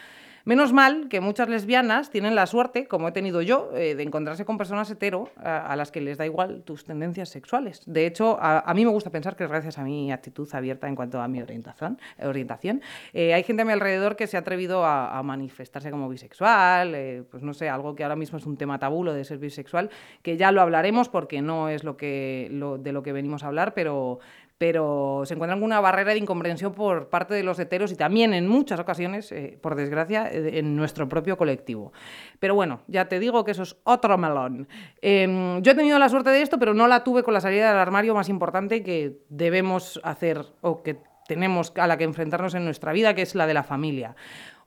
Menos 0.45 0.73
mal 0.73 1.07
que 1.09 1.21
muchas 1.21 1.49
lesbianas 1.49 2.11
tienen 2.11 2.35
la 2.35 2.45
suerte, 2.45 2.87
como 2.87 3.07
he 3.07 3.11
tenido 3.11 3.41
yo, 3.41 3.71
eh, 3.73 3.95
de 3.95 4.03
encontrarse 4.03 4.45
con 4.45 4.59
personas 4.59 4.91
hetero 4.91 5.31
a, 5.37 5.75
las 5.75 5.91
que 5.91 6.01
les 6.01 6.19
da 6.19 6.25
igual 6.27 6.61
tus 6.61 6.83
tendencias 6.83 7.29
sexuales. 7.29 7.81
De 7.87 8.05
hecho, 8.05 8.37
a, 8.39 8.71
mí 8.75 8.85
me 8.85 8.91
gusta 8.91 9.09
pensar 9.09 9.35
que 9.35 9.47
gracias 9.47 9.79
a 9.79 9.83
mi 9.83 10.11
actitud 10.11 10.47
abierta 10.53 10.87
en 10.87 10.95
cuanto 10.95 11.19
a 11.19 11.27
mi 11.27 11.41
orientación. 11.41 11.97
orientación. 12.21 12.83
Eh, 13.13 13.33
hay 13.33 13.41
gente 13.41 13.63
a 13.63 13.65
mi 13.65 13.71
alrededor 13.71 14.15
que 14.15 14.27
se 14.27 14.37
ha 14.37 14.41
atrevido 14.41 14.85
a, 14.85 15.23
manifestarse 15.23 15.89
como 15.89 16.07
bisexual, 16.09 16.93
eh, 16.93 17.23
pues 17.31 17.41
no 17.41 17.55
sé, 17.55 17.67
algo 17.67 17.95
que 17.95 18.03
ahora 18.03 18.15
mismo 18.15 18.37
es 18.37 18.45
un 18.45 18.55
tema 18.55 18.77
tabú, 18.77 19.03
de 19.03 19.23
ser 19.25 19.39
bisexual, 19.39 19.89
que 20.21 20.37
ya 20.37 20.51
lo 20.51 20.61
hablaremos 20.61 21.09
porque 21.09 21.41
no 21.41 21.69
es 21.69 21.83
lo 21.83 21.97
que, 21.97 22.51
de 22.79 22.91
lo 22.91 23.01
que 23.01 23.13
venimos 23.13 23.43
a 23.43 23.47
hablar, 23.47 23.73
pero, 23.73 24.19
pero 24.57 25.23
se 25.25 25.33
encuentra 25.33 25.53
alguna 25.53 25.81
barrera 25.81 26.13
de 26.13 26.19
incomprensión 26.19 26.73
por 26.73 27.09
parte 27.09 27.33
de 27.33 27.43
los 27.43 27.59
heteros 27.59 27.91
y 27.91 27.95
también 27.95 28.33
en 28.33 28.47
muchas 28.47 28.79
ocasiones, 28.79 29.31
eh, 29.31 29.59
por 29.61 29.75
desgracia, 29.75 30.29
eh, 30.31 30.59
en 30.59 30.75
nuestro 30.75 31.09
propio 31.09 31.37
colectivo. 31.37 31.91
Pero 32.39 32.55
bueno, 32.55 32.81
ya 32.87 33.07
te 33.07 33.19
digo 33.19 33.43
que 33.43 33.51
eso 33.51 33.63
es 33.63 33.75
otro 33.83 34.17
melón. 34.17 34.67
Em, 35.01 35.61
yo 35.61 35.73
he 35.73 35.75
tenido 35.75 35.99
la 35.99 36.09
suerte 36.09 36.29
de 36.29 36.41
esto, 36.41 36.57
pero 36.57 36.73
no 36.73 36.87
la 36.87 37.03
tuve 37.03 37.23
con 37.23 37.33
la 37.33 37.41
salida 37.41 37.69
del 37.69 37.79
armario 37.79 38.15
más 38.15 38.29
importante 38.29 38.81
que 38.81 39.17
debemos 39.29 39.99
hacer 40.03 40.45
o 40.61 40.83
que 40.83 40.99
tenemos 41.27 41.73
a 41.75 41.87
la 41.87 41.97
que 41.97 42.03
enfrentarnos 42.03 42.53
en 42.53 42.65
nuestra 42.65 42.93
vida, 42.93 43.13
que 43.13 43.23
es 43.23 43.35
la 43.35 43.47
de 43.47 43.53
la 43.53 43.63
familia. 43.63 44.15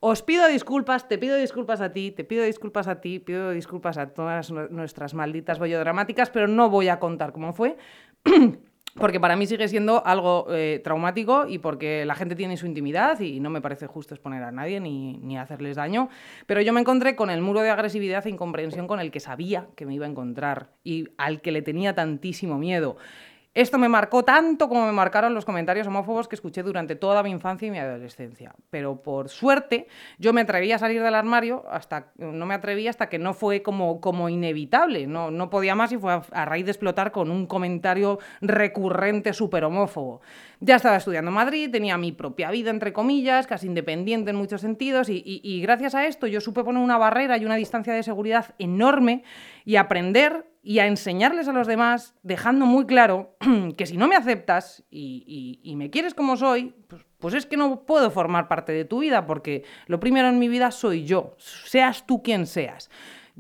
Os 0.01 0.23
pido 0.23 0.47
disculpas, 0.49 1.09
te 1.09 1.19
pido 1.19 1.37
disculpas 1.37 1.81
a 1.81 1.93
ti, 1.93 2.13
te 2.13 2.25
pido 2.25 2.45
disculpas 2.45 2.89
a 2.89 3.01
ti, 3.01 3.19
pido 3.19 3.51
disculpas 3.51 3.99
a 3.99 4.13
todas 4.13 4.51
nuestras 4.51 5.15
malditas 5.15 5.59
bollodramáticas, 5.59 6.31
pero 6.31 6.47
no 6.47 6.69
voy 6.71 6.89
a 6.89 7.01
contar 7.01 7.33
cómo 7.33 7.53
fue. 7.53 7.77
porque 8.99 9.21
para 9.21 9.37
mí 9.37 9.47
sigue 9.47 9.69
siendo 9.69 10.05
algo 10.07 10.47
eh, 10.51 10.81
traumático 10.83 11.47
y 11.49 11.59
porque 11.59 12.05
la 12.05 12.15
gente 12.15 12.35
tiene 12.35 12.57
su 12.57 12.67
intimidad 12.67 13.21
y 13.21 13.41
no 13.41 13.51
me 13.51 13.61
parece 13.61 13.87
justo 13.87 14.15
exponer 14.15 14.43
a 14.43 14.53
nadie 14.53 14.81
ni, 14.81 15.19
ni, 15.19 15.39
hacerles 15.39 15.77
daño. 15.77 16.09
Pero 16.47 16.61
yo 16.61 16.73
me 16.73 16.81
encontré 16.81 17.17
con 17.17 17.31
el 17.31 17.41
muro 17.41 17.61
de 17.61 17.71
agresividad 17.71 18.27
e 18.27 18.31
incomprensión 18.31 18.87
con 18.87 19.01
el 19.01 19.11
que 19.11 19.21
sabía 19.21 19.69
que 19.77 19.87
me 19.87 19.95
iba 19.95 20.07
a 20.07 20.09
encontrar 20.09 20.71
y 20.85 21.09
al 21.17 21.41
que 21.41 21.53
le 21.53 21.63
tenía 21.63 21.95
tantísimo 21.95 22.59
miedo. 22.59 22.97
Esto 23.55 23.79
me 23.79 23.89
marcó 23.89 24.25
tanto 24.25 24.69
como 24.69 24.87
me 24.87 24.93
marcaron 24.93 25.35
los 25.35 25.45
comentarios 25.45 25.87
homófobos 25.87 26.29
que 26.29 26.37
escuché 26.37 26.63
durante 26.63 26.95
toda 26.97 27.23
mi 27.23 27.31
infancia 27.31 27.67
y 27.67 27.71
mi 27.71 27.79
adolescencia. 27.79 28.55
Pero 28.71 29.03
por 29.03 29.31
suerte 29.31 29.89
yo 30.19 30.33
me 30.33 30.43
atreví 30.43 30.71
a 30.71 30.79
salir 30.79 31.03
del 31.03 31.15
armario, 31.15 31.65
hasta 31.71 32.13
no 32.19 32.47
me 32.47 32.55
atreví 32.55 32.87
hasta 32.87 33.09
que 33.09 33.19
no 33.19 33.35
fue 33.35 33.63
como, 33.63 34.01
como 34.01 34.29
inevitable. 34.29 35.07
No, 35.07 35.31
no 35.31 35.51
podía 35.51 35.75
más 35.75 35.91
y 35.93 35.99
fue 35.99 36.21
a, 36.31 36.45
raíz 36.45 36.67
de 36.67 36.73
explotar 36.73 37.11
con 37.11 37.31
un 37.31 37.47
comentario 37.47 38.19
recurrente 38.41 39.33
súper 39.33 39.65
homófobo. 39.65 40.21
Ya 40.61 40.77
estaba 40.77 40.97
estudiando 40.97 41.31
en 41.31 41.37
Madrid, 41.37 41.71
tenía 41.71 41.97
mi 41.97 42.13
propia 42.13 42.51
vida, 42.51 42.71
entre 42.71 42.93
comillas, 42.93 43.47
casi 43.47 43.67
independiente 43.67 44.31
en 44.31 44.37
muchos 44.37 44.61
sentidos, 44.61 45.09
y 45.09 45.61
gracias 45.63 45.95
a 45.95 46.07
esto 46.07 46.27
yo 46.27 46.41
supe 46.41 46.65
poner 46.65 46.83
una 46.83 46.99
barrera 46.99 47.39
y 47.39 47.45
una 47.45 47.55
distancia 47.55 47.93
de 47.93 48.03
seguridad 48.03 48.55
enorme 48.59 49.23
y 49.65 49.77
aprender 49.77 50.47
y 50.63 50.81
a 50.81 50.87
enseñarles 50.87 51.49
a 51.49 51.53
los 51.53 51.67
demás, 51.67 52.15
dejando 52.23 52.67
muy 52.67 52.87
claro 52.87 53.37
que 53.77 53.87
si 53.87 53.97
no 53.97 54.09
me 54.09 54.17
aceptas 54.17 54.85
y, 54.91 55.75
me 55.77 55.91
quieres 55.91 56.15
como 56.15 56.37
soy, 56.37 56.75
pues, 56.89 57.05
pues, 57.19 57.35
es 57.35 57.47
que 57.47 57.57
no 57.57 57.85
puedo 57.87 58.11
formar 58.11 58.49
parte 58.49 58.73
de 58.73 58.85
tu 58.85 59.01
vida, 59.01 59.27
porque 59.27 59.65
lo 59.87 60.01
primero 60.01 60.29
en 60.29 60.39
mi 60.39 60.49
vida 60.49 60.71
soy 60.71 61.05
yo, 61.05 61.35
seas 61.39 62.07
tú 62.07 62.23
quien 62.23 62.47
seas. 62.47 62.91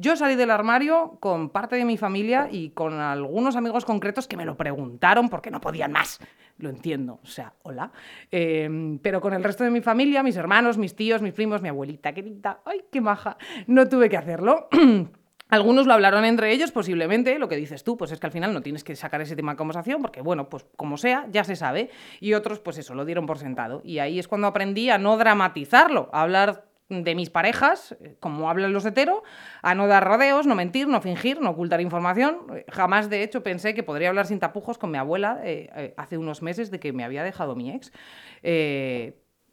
Yo 0.00 0.14
salí 0.14 0.36
del 0.36 0.52
armario 0.52 1.16
con 1.18 1.50
parte 1.50 1.74
de 1.74 1.84
mi 1.84 1.96
familia 1.96 2.48
y 2.48 2.70
con 2.70 2.94
algunos 3.00 3.56
amigos 3.56 3.84
concretos 3.84 4.28
que 4.28 4.36
me 4.36 4.44
lo 4.44 4.56
preguntaron 4.56 5.28
porque 5.28 5.50
no 5.50 5.60
podían 5.60 5.90
más. 5.90 6.20
Lo 6.58 6.70
entiendo, 6.70 7.18
o 7.20 7.26
sea, 7.26 7.54
hola. 7.64 7.90
Em, 8.30 9.00
pero 9.00 9.20
con 9.20 9.34
el 9.34 9.42
resto 9.42 9.64
de 9.64 9.70
mi 9.70 9.80
familia, 9.80 10.22
mis 10.22 10.36
hermanos, 10.36 10.78
mis 10.78 10.94
tíos, 10.94 11.20
mis 11.20 11.34
primos, 11.34 11.62
mi 11.62 11.68
abuelita 11.68 12.12
querida, 12.12 12.60
¡ay, 12.64 12.84
qué 12.92 13.00
maja! 13.00 13.38
No 13.66 13.88
tuve 13.88 14.08
que 14.08 14.16
hacerlo. 14.16 14.68
Algunos 15.48 15.86
lo 15.86 15.94
hablaron 15.94 16.24
entre 16.24 16.52
ellos, 16.52 16.72
posiblemente, 16.72 17.38
lo 17.38 17.48
que 17.48 17.56
dices 17.56 17.84
tú, 17.84 17.96
pues 17.96 18.12
es 18.12 18.20
que 18.20 18.26
al 18.26 18.32
final 18.32 18.52
no 18.52 18.60
tienes 18.60 18.84
que 18.84 18.94
sacar 18.96 19.20
ese 19.20 19.34
tema 19.34 19.52
de 19.52 19.56
conversación, 19.56 20.02
porque 20.02 20.20
bueno, 20.20 20.48
pues 20.48 20.66
como 20.76 20.96
sea, 20.96 21.26
ya 21.30 21.44
se 21.44 21.56
sabe. 21.56 21.90
Y 22.20 22.34
otros, 22.34 22.58
pues 22.60 22.76
eso, 22.78 22.94
lo 22.94 23.04
dieron 23.04 23.26
por 23.26 23.38
sentado. 23.38 23.80
Y 23.82 23.98
ahí 23.98 24.18
es 24.18 24.28
cuando 24.28 24.46
aprendí 24.46 24.90
a 24.90 24.98
no 24.98 25.16
dramatizarlo, 25.16 26.10
a 26.12 26.22
hablar 26.22 26.68
de 26.88 27.14
mis 27.14 27.30
parejas, 27.30 27.96
eh, 28.00 28.16
como 28.20 28.48
hablan 28.48 28.72
los 28.72 28.84
heteros, 28.84 29.22
a 29.62 29.74
no 29.74 29.86
dar 29.86 30.06
rodeos, 30.06 30.46
no 30.46 30.54
mentir, 30.54 30.88
no 30.88 31.00
fingir, 31.00 31.40
no 31.40 31.50
ocultar 31.50 31.80
información. 31.80 32.38
Jamás, 32.68 33.10
de 33.10 33.22
hecho, 33.22 33.42
pensé 33.42 33.74
que 33.74 33.82
podría 33.82 34.08
hablar 34.08 34.26
sin 34.26 34.38
tapujos 34.38 34.78
con 34.78 34.90
mi 34.90 34.98
abuela 34.98 35.40
eh, 35.44 35.70
eh, 35.76 35.94
hace 35.96 36.18
unos 36.18 36.42
meses 36.42 36.70
de 36.70 36.80
que 36.80 36.92
me 36.92 37.04
había 37.04 37.22
dejado 37.22 37.56
mi 37.56 37.70
ex. 37.70 37.92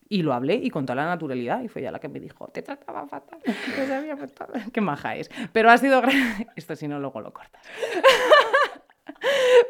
Y 0.07 0.21
lo 0.21 0.33
hablé 0.33 0.55
y 0.55 0.69
con 0.69 0.85
toda 0.85 0.95
la 0.95 1.05
naturalidad. 1.05 1.61
Y 1.61 1.67
fue 1.67 1.81
ella 1.81 1.91
la 1.91 1.99
que 1.99 2.09
me 2.09 2.19
dijo, 2.19 2.47
te 2.49 2.61
trataba 2.61 3.07
fatal. 3.07 3.39
Qué 4.73 4.81
maja 4.81 5.15
es. 5.15 5.29
Pero 5.51 5.71
ha 5.71 5.77
sido... 5.77 6.01
Esto 6.55 6.75
si 6.75 6.87
no, 6.87 6.99
luego 6.99 7.21
lo 7.21 7.33
cortas. 7.33 7.61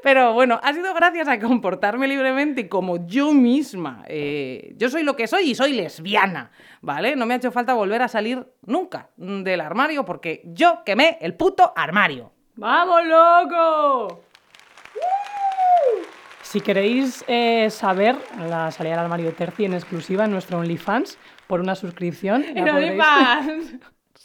Pero 0.03 0.33
bueno, 0.33 0.59
ha 0.61 0.73
sido 0.73 0.93
gracias 0.93 1.27
a 1.27 1.39
comportarme 1.39 2.07
libremente 2.07 2.69
como 2.69 3.07
yo 3.07 3.33
misma. 3.33 4.03
Eh, 4.07 4.73
yo 4.77 4.89
soy 4.89 5.03
lo 5.03 5.15
que 5.15 5.27
soy 5.27 5.51
y 5.51 5.55
soy 5.55 5.73
lesbiana, 5.73 6.51
¿vale? 6.81 7.15
No 7.15 7.25
me 7.25 7.33
ha 7.33 7.37
hecho 7.37 7.51
falta 7.51 7.73
volver 7.73 8.01
a 8.01 8.07
salir 8.07 8.45
nunca 8.65 9.09
del 9.17 9.61
armario 9.61 10.05
porque 10.05 10.41
yo 10.45 10.83
quemé 10.85 11.17
el 11.21 11.35
puto 11.35 11.73
armario. 11.75 12.31
¡Vamos, 12.55 13.01
loco! 13.05 14.21
Si 16.45 16.61
queréis 16.61 17.25
eh, 17.27 17.69
saber 17.69 18.15
la 18.47 18.69
salida 18.71 18.95
del 18.95 19.03
armario 19.05 19.25
de 19.25 19.31
Terci 19.33 19.65
en 19.65 19.73
exclusiva 19.73 20.25
en 20.25 20.31
nuestro 20.31 20.59
OnlyFans 20.59 21.17
por 21.47 21.59
una 21.59 21.75
suscripción, 21.75 22.43
podréis- 22.43 22.91
OnlyFans. 22.91 23.75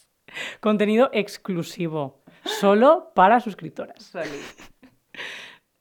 contenido 0.60 1.08
exclusivo, 1.12 2.22
solo 2.44 3.10
para 3.14 3.40
suscriptoras. 3.40 4.12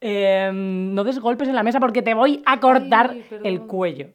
Eh, 0.00 0.50
no 0.52 1.04
des 1.04 1.20
golpes 1.20 1.46
en 1.48 1.54
la 1.54 1.62
mesa 1.62 1.78
porque 1.78 2.00
te 2.02 2.14
voy 2.14 2.42
a 2.46 2.58
cortar 2.58 3.10
Ay, 3.12 3.24
perdón. 3.28 3.46
el 3.46 3.60
cuello. 3.66 4.08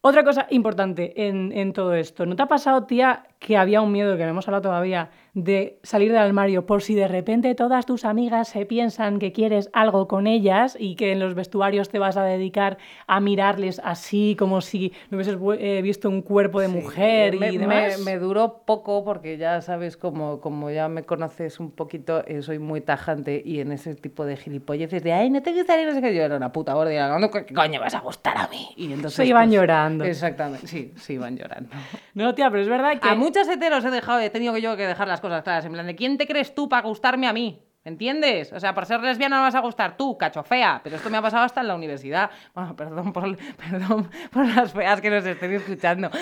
Otra 0.00 0.24
cosa 0.24 0.46
importante 0.50 1.28
en, 1.28 1.52
en 1.52 1.72
todo 1.72 1.94
esto, 1.94 2.26
¿no 2.26 2.34
te 2.34 2.42
ha 2.42 2.46
pasado, 2.46 2.86
tía, 2.86 3.24
que 3.38 3.56
había 3.56 3.82
un 3.82 3.92
miedo, 3.92 4.16
que 4.16 4.24
no 4.24 4.30
hemos 4.30 4.48
hablado 4.48 4.62
todavía, 4.62 5.10
de 5.34 5.78
salir 5.82 6.12
del 6.12 6.20
armario 6.20 6.66
por 6.66 6.82
si 6.82 6.94
de 6.94 7.08
repente 7.08 7.54
todas 7.54 7.86
tus 7.86 8.04
amigas 8.04 8.48
se 8.48 8.66
piensan 8.66 9.18
que 9.18 9.32
quieres 9.32 9.70
algo 9.72 10.06
con 10.06 10.26
ellas 10.26 10.76
y 10.78 10.94
que 10.94 11.12
en 11.12 11.20
los 11.20 11.34
vestuarios 11.34 11.88
te 11.88 11.98
vas 11.98 12.18
a 12.18 12.24
dedicar 12.24 12.76
a 13.06 13.18
mirarles 13.20 13.80
así 13.82 14.36
como 14.38 14.60
si 14.60 14.92
no 15.08 15.16
hubieses 15.16 15.38
eh, 15.58 15.80
visto 15.82 16.10
un 16.10 16.20
cuerpo 16.20 16.60
de 16.60 16.68
mujer 16.68 17.38
me, 17.38 17.50
y 17.52 17.58
me- 17.58 17.66
demás? 17.66 17.98
me 18.00 18.18
duró 18.18 18.62
poco 18.66 19.04
porque 19.04 19.38
ya 19.38 19.62
sabes, 19.62 19.96
como, 19.96 20.40
como 20.40 20.70
ya 20.70 20.88
me 20.88 21.04
conoces 21.04 21.60
un 21.60 21.70
poquito, 21.70 22.22
eh, 22.26 22.42
soy 22.42 22.58
muy 22.58 22.82
tajante 22.82 23.40
y 23.42 23.60
en 23.60 23.72
ese 23.72 23.94
tipo 23.94 24.26
de 24.26 24.36
gilipolleces 24.36 25.02
de, 25.02 25.14
ay, 25.14 25.30
no 25.30 25.40
te 25.42 25.52
gustaría, 25.54 25.86
no 25.86 25.94
sé 25.94 26.02
qué, 26.02 26.14
yo 26.14 26.22
era 26.24 26.36
una 26.36 26.52
puta 26.52 26.74
gorda 26.74 26.92
y 26.92 26.96
era, 26.96 27.18
"No, 27.18 27.30
¿qué 27.30 27.46
coño 27.54 27.80
vas 27.80 27.94
a 27.94 28.00
gustar 28.00 28.36
a 28.36 28.48
mí? 28.48 28.68
Y 28.76 28.86
entonces, 28.92 29.14
Se 29.14 29.24
iban 29.24 29.48
pues, 29.48 29.54
llorando. 29.58 30.04
Exactamente, 30.04 30.66
sí, 30.66 30.92
sí 30.96 31.14
iban 31.14 31.38
llorando. 31.38 31.70
No, 32.12 32.34
tía, 32.34 32.50
pero 32.50 32.62
es 32.62 32.68
verdad 32.68 33.00
que... 33.00 33.08
A 33.08 33.14
muchas 33.14 33.48
heteros 33.48 33.82
he 33.86 33.90
dejado, 33.90 34.20
he 34.20 34.28
tenido 34.28 34.52
que 34.52 34.60
yo 34.60 34.76
que 34.76 34.86
dejar 34.86 35.08
las 35.08 35.21
cosas 35.22 35.42
claras, 35.42 35.64
en 35.64 35.72
plan 35.72 35.86
de, 35.86 35.96
¿quién 35.96 36.18
te 36.18 36.26
crees 36.26 36.54
tú 36.54 36.68
para 36.68 36.86
gustarme 36.86 37.26
a 37.26 37.32
mí? 37.32 37.62
¿Entiendes? 37.84 38.52
O 38.52 38.60
sea, 38.60 38.74
por 38.74 38.86
ser 38.86 39.00
lesbiana 39.00 39.38
no 39.38 39.42
vas 39.42 39.56
a 39.56 39.60
gustar 39.60 39.96
tú, 39.96 40.16
cacho 40.16 40.44
fea. 40.44 40.80
Pero 40.84 40.96
esto 40.96 41.10
me 41.10 41.16
ha 41.16 41.22
pasado 41.22 41.44
hasta 41.44 41.62
en 41.62 41.68
la 41.68 41.74
universidad. 41.74 42.30
Bueno, 42.54 42.76
perdón 42.76 43.12
por, 43.12 43.36
perdón 43.56 44.08
por 44.30 44.46
las 44.46 44.72
feas 44.72 45.00
que 45.00 45.10
nos 45.10 45.26
estén 45.26 45.54
escuchando. 45.54 46.10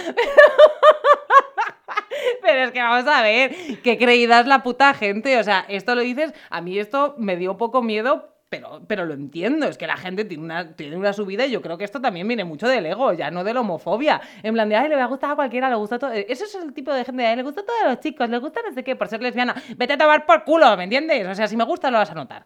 Pero 2.43 2.65
es 2.65 2.71
que 2.73 2.81
vamos 2.81 3.07
a 3.07 3.23
ver, 3.23 3.55
qué 3.83 3.99
creída 3.99 4.43
la 4.45 4.63
puta 4.63 4.95
gente. 4.95 5.39
O 5.39 5.45
sea, 5.45 5.67
esto 5.69 5.95
lo 5.95 6.01
dices, 6.01 6.33
a 6.49 6.63
mí 6.63 6.79
esto 6.79 7.15
me 7.19 7.37
dio 7.37 7.59
poco 7.59 7.83
miedo, 7.83 8.35
pero, 8.51 8.83
pero 8.87 9.07
lo 9.07 9.15
entiendo. 9.15 9.67
Es 9.67 9.79
que 9.79 9.87
la 9.87 9.97
gente 9.97 10.25
tiene 10.25 10.43
una, 10.43 10.75
tiene 10.75 10.97
una 10.97 11.13
subida 11.13 11.47
y 11.47 11.53
yo 11.53 11.63
creo 11.63 11.79
que 11.79 11.85
esto 11.85 12.01
también 12.01 12.27
viene 12.27 12.45
mucho 12.45 12.69
del 12.69 12.85
ego, 12.85 13.13
ya 13.13 13.31
no 13.31 13.45
de 13.45 13.55
la 13.55 13.61
homofobia. 13.61 14.21
En 14.43 14.55
plan 14.55 14.69
de, 14.69 14.77
ay, 14.77 14.89
le 14.89 14.97
va 14.97 15.05
a 15.05 15.07
gustar 15.07 15.31
a 15.31 15.37
cualquiera, 15.37 15.71
le 15.71 15.77
gusta 15.77 15.99
todo. 15.99 16.11
Ese 16.13 16.45
es 16.45 16.55
el 16.57 16.75
tipo 16.75 16.93
de 16.93 17.05
gente 17.05 17.25
ay, 17.25 17.37
le 17.37 17.45
gusta 17.45 17.63
a 17.63 17.65
todos 17.65 17.79
los 17.87 18.01
chicos, 18.01 18.29
le 18.29 18.39
gusta 18.39 18.61
no 18.69 18.75
sé 18.75 18.83
qué, 18.83 18.97
por 18.97 19.09
ser 19.09 19.23
lesbiana. 19.23 19.55
Vete 19.77 19.93
a 19.93 19.99
tomar 19.99 20.27
por 20.27 20.45
culo, 20.45 20.77
¿me 20.77 20.85
entiendes? 20.85 21.27
O 21.29 21.35
sea, 21.35 21.47
si 21.47 21.57
me 21.57 21.65
gusta 21.65 21.91
lo 21.91 21.99
vas 21.99 22.11
a 22.11 22.15
notar. 22.15 22.45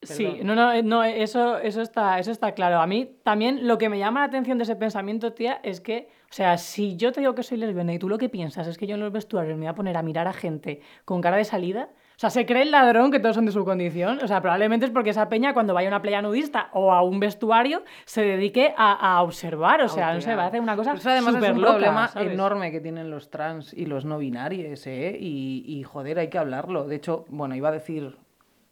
Sí, 0.00 0.38
no, 0.44 0.54
no, 0.54 0.72
eh, 0.72 0.82
no, 0.82 1.02
eso, 1.02 1.58
eso, 1.58 1.82
está, 1.82 2.18
eso 2.18 2.30
está 2.30 2.52
claro. 2.52 2.80
A 2.80 2.86
mí 2.86 3.18
también 3.24 3.66
lo 3.66 3.78
que 3.78 3.88
me 3.88 3.98
llama 3.98 4.20
la 4.20 4.26
atención 4.26 4.56
de 4.56 4.64
ese 4.64 4.76
pensamiento, 4.76 5.32
tía, 5.32 5.60
es 5.64 5.80
que, 5.80 6.08
o 6.30 6.32
sea, 6.32 6.56
si 6.56 6.96
yo 6.96 7.12
te 7.12 7.20
digo 7.20 7.34
que 7.34 7.42
soy 7.42 7.58
lesbiana 7.58 7.92
y 7.92 7.98
tú 7.98 8.08
lo 8.08 8.16
que 8.16 8.28
piensas 8.28 8.66
es 8.68 8.78
que 8.78 8.86
yo 8.86 8.94
en 8.94 9.00
los 9.00 9.12
vestuarios 9.12 9.58
me 9.58 9.66
voy 9.66 9.70
a 9.70 9.74
poner 9.74 9.96
a 9.96 10.02
mirar 10.02 10.28
a 10.28 10.32
gente 10.32 10.80
con 11.04 11.20
cara 11.20 11.36
de 11.36 11.44
salida, 11.44 11.90
sea, 12.20 12.30
se 12.30 12.44
cree 12.46 12.62
el 12.62 12.70
ladrón 12.72 13.10
que 13.12 13.20
todos 13.20 13.36
son 13.36 13.46
de 13.46 13.52
su 13.52 13.64
condición. 13.64 14.18
O 14.22 14.26
sea, 14.26 14.40
probablemente 14.40 14.86
es 14.86 14.92
porque 14.92 15.10
esa 15.10 15.28
peña 15.28 15.54
cuando 15.54 15.72
vaya 15.74 15.88
a 15.88 15.92
una 15.92 16.02
playa 16.02 16.20
nudista 16.20 16.68
o 16.72 16.92
a 16.92 17.02
un 17.02 17.20
vestuario 17.20 17.82
se 18.06 18.22
dedique 18.22 18.74
a, 18.76 18.92
a 19.16 19.22
observar. 19.22 19.82
O 19.82 19.88
sea, 19.88 20.12
no 20.14 20.20
sé, 20.20 20.34
va 20.34 20.44
a 20.44 20.46
hacer 20.48 20.60
una 20.60 20.74
cosa 20.76 20.90
Pero 20.92 21.00
eso 21.00 21.10
además 21.10 21.34
es 21.42 21.50
un 21.50 21.60
loca, 21.60 21.72
problema 21.74 22.08
¿sabes? 22.08 22.32
enorme 22.32 22.72
que 22.72 22.80
tienen 22.80 23.10
los 23.10 23.30
trans 23.30 23.72
y 23.72 23.86
los 23.86 24.04
no 24.04 24.18
binarios, 24.18 24.86
¿eh? 24.86 25.16
Y, 25.20 25.64
y, 25.66 25.82
joder, 25.84 26.18
hay 26.18 26.28
que 26.28 26.38
hablarlo. 26.38 26.88
De 26.88 26.96
hecho, 26.96 27.24
bueno, 27.28 27.54
iba 27.54 27.68
a 27.68 27.72
decir 27.72 28.16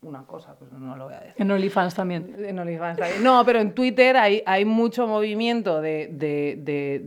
una 0.02 0.24
cosa, 0.24 0.56
pero 0.58 0.78
no 0.78 0.96
lo 0.96 1.04
voy 1.06 1.14
a 1.14 1.20
decir. 1.20 1.34
En 1.38 1.50
OnlyFans 1.50 1.94
también. 1.94 2.34
En 2.38 2.58
OnlyFans 2.58 2.98
también. 2.98 3.22
No, 3.24 3.44
pero 3.44 3.60
en 3.60 3.74
Twitter 3.74 4.16
hay, 4.16 4.42
hay 4.46 4.64
mucho 4.64 5.06
movimiento 5.06 5.80
de, 5.80 6.08
de- 6.12 6.56
de- 6.58 7.04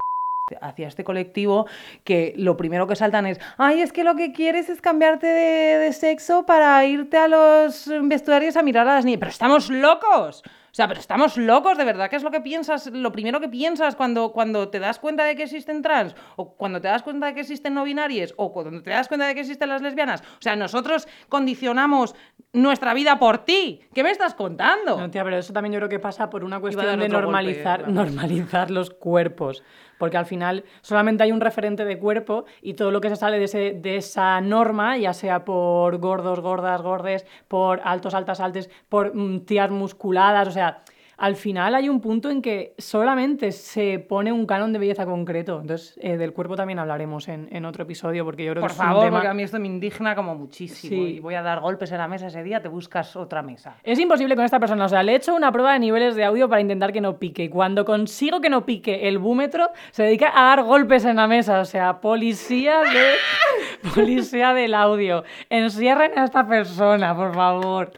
hacia 0.61 0.87
este 0.87 1.03
colectivo 1.03 1.67
que 2.03 2.33
lo 2.37 2.57
primero 2.57 2.87
que 2.87 2.95
saltan 2.95 3.25
es, 3.25 3.39
ay, 3.57 3.81
es 3.81 3.93
que 3.93 4.03
lo 4.03 4.15
que 4.15 4.31
quieres 4.31 4.69
es 4.69 4.81
cambiarte 4.81 5.27
de, 5.27 5.77
de 5.77 5.93
sexo 5.93 6.45
para 6.45 6.83
irte 6.85 7.17
a 7.17 7.27
los 7.27 7.89
vestuarios 8.03 8.57
a 8.57 8.63
mirar 8.63 8.87
a 8.87 8.95
las 8.95 9.05
niñas. 9.05 9.19
Pero 9.19 9.31
estamos 9.31 9.69
locos. 9.69 10.43
O 10.71 10.75
sea, 10.75 10.87
pero 10.87 10.99
estamos 10.99 11.35
locos, 11.37 11.77
de 11.77 11.83
verdad. 11.83 12.09
¿Qué 12.09 12.15
es 12.15 12.23
lo 12.23 12.31
que 12.31 12.41
piensas? 12.41 12.87
Lo 12.87 13.11
primero 13.11 13.39
que 13.39 13.49
piensas 13.49 13.95
cuando, 13.95 14.31
cuando 14.31 14.69
te 14.69 14.79
das 14.79 14.99
cuenta 14.99 15.23
de 15.23 15.35
que 15.35 15.43
existen 15.43 15.81
trans, 15.81 16.15
o 16.35 16.53
cuando 16.55 16.79
te 16.79 16.87
das 16.87 17.01
cuenta 17.01 17.27
de 17.27 17.33
que 17.33 17.41
existen 17.41 17.73
no 17.73 17.83
binarias, 17.83 18.33
o 18.37 18.53
cuando 18.53 18.81
te 18.81 18.89
das 18.91 19.07
cuenta 19.07 19.27
de 19.27 19.33
que 19.33 19.41
existen 19.41 19.69
las 19.69 19.81
lesbianas. 19.81 20.21
O 20.21 20.41
sea, 20.41 20.55
nosotros 20.55 21.07
condicionamos 21.27 22.15
nuestra 22.53 22.93
vida 22.93 23.17
por 23.17 23.39
ti. 23.39 23.81
¿Qué 23.93 24.03
me 24.03 24.11
estás 24.11 24.35
contando? 24.35 24.99
No, 24.99 25.09
tía, 25.09 25.23
pero 25.23 25.37
eso 25.37 25.53
también 25.53 25.73
yo 25.73 25.79
creo 25.79 25.89
que 25.89 25.99
pasa 25.99 26.29
por 26.29 26.43
una 26.43 26.59
cuestión 26.59 26.85
de 26.85 26.91
golpe, 26.91 27.09
normalizar, 27.09 27.89
normalizar 27.89 28.69
los 28.69 28.91
cuerpos. 28.91 29.63
Porque 29.99 30.17
al 30.17 30.25
final 30.25 30.63
solamente 30.81 31.21
hay 31.23 31.31
un 31.31 31.41
referente 31.41 31.85
de 31.85 31.99
cuerpo 31.99 32.45
y 32.63 32.73
todo 32.73 32.89
lo 32.89 33.01
que 33.01 33.09
se 33.09 33.15
sale 33.17 33.37
de, 33.37 33.45
ese- 33.45 33.73
de 33.73 33.97
esa 33.97 34.41
norma, 34.41 34.97
ya 34.97 35.13
sea 35.13 35.45
por 35.45 35.97
gordos, 35.99 36.39
gordas, 36.39 36.81
gordes, 36.81 37.27
por 37.47 37.81
altos, 37.83 38.15
altas, 38.15 38.39
altes, 38.39 38.69
por 38.89 39.13
mm, 39.15 39.41
tías 39.41 39.69
musculadas, 39.69 40.47
o 40.47 40.51
sea, 40.51 40.81
al 41.19 41.35
final 41.35 41.75
hay 41.75 41.89
un 41.89 41.99
punto 41.99 42.29
en 42.29 42.41
que 42.41 42.73
solamente 42.77 43.51
se 43.51 43.99
pone 43.99 44.31
un 44.31 44.45
canon 44.45 44.71
de 44.71 44.79
belleza 44.79 45.05
concreto. 45.05 45.59
Entonces, 45.61 45.99
eh, 46.01 46.15
del 46.15 46.31
cuerpo 46.31 46.55
también 46.55 46.79
hablaremos 46.79 47.27
en, 47.27 47.49
en 47.51 47.65
otro 47.65 47.83
episodio 47.83 48.23
porque 48.23 48.45
yo 48.45 48.53
creo 48.53 48.61
Por 48.61 48.69
que 48.69 48.75
es 48.75 48.79
un 48.79 48.85
favor, 48.85 49.03
tema... 49.03 49.17
porque 49.17 49.27
a 49.27 49.33
mí 49.33 49.43
esto 49.43 49.59
me 49.59 49.67
indigna 49.67 50.15
como 50.15 50.33
muchísimo. 50.35 51.03
Sí. 51.05 51.15
Y 51.15 51.19
voy 51.19 51.35
a 51.35 51.41
dar 51.41 51.59
golpes 51.59 51.91
en 51.91 51.97
la 51.97 52.07
mesa 52.07 52.27
ese 52.27 52.41
día, 52.41 52.61
te 52.61 52.69
buscas 52.69 53.17
otra 53.17 53.41
mesa. 53.41 53.75
Es 53.83 53.99
imposible 53.99 54.35
con 54.37 54.45
esta 54.45 54.61
persona. 54.61 54.85
O 54.85 54.89
sea, 54.89 55.03
le 55.03 55.11
he 55.11 55.15
hecho 55.15 55.35
una 55.35 55.51
prueba 55.51 55.73
de 55.73 55.79
niveles 55.79 56.15
de 56.15 56.23
audio 56.23 56.47
para 56.47 56.61
intentar 56.61 56.93
que 56.93 57.01
no 57.01 57.19
pique. 57.19 57.43
Y 57.43 57.49
cuando 57.49 57.83
consigo 57.83 58.39
que 58.39 58.49
no 58.49 58.65
pique 58.65 59.09
el 59.09 59.17
búmetro, 59.17 59.69
se 59.91 60.03
dedica 60.03 60.31
a 60.33 60.55
dar 60.55 60.63
golpes 60.63 61.03
en 61.03 61.17
la 61.17 61.27
mesa. 61.27 61.59
O 61.59 61.65
sea, 61.65 61.99
policía 61.99 62.79
de. 62.79 63.89
policía 63.93 64.53
del 64.53 64.73
audio. 64.73 65.25
Encierren 65.49 66.17
a 66.17 66.23
esta 66.23 66.47
persona, 66.47 67.13
por 67.13 67.35
favor. 67.35 67.91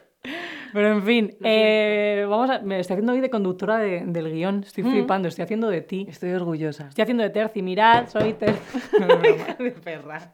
Pero 0.73 0.87
en 0.89 1.03
fin, 1.03 1.37
eh, 1.43 2.25
vamos 2.29 2.49
a. 2.49 2.59
Me 2.59 2.79
estoy 2.79 2.95
haciendo 2.95 3.13
hoy 3.13 3.21
de 3.21 3.29
conductora 3.29 3.77
de- 3.77 4.03
del 4.05 4.31
guion. 4.31 4.63
Estoy 4.65 4.83
flipando, 4.83 5.27
estoy 5.27 5.43
haciendo 5.43 5.69
de 5.69 5.81
ti. 5.81 6.05
Estoy 6.09 6.31
orgullosa. 6.31 6.87
Estoy 6.89 7.01
haciendo 7.03 7.23
de 7.23 7.29
Terci. 7.29 7.61
Mirad, 7.61 8.07
soy 8.07 8.33
Terci. 8.33 8.59
de 9.59 9.71
perra. 9.71 10.33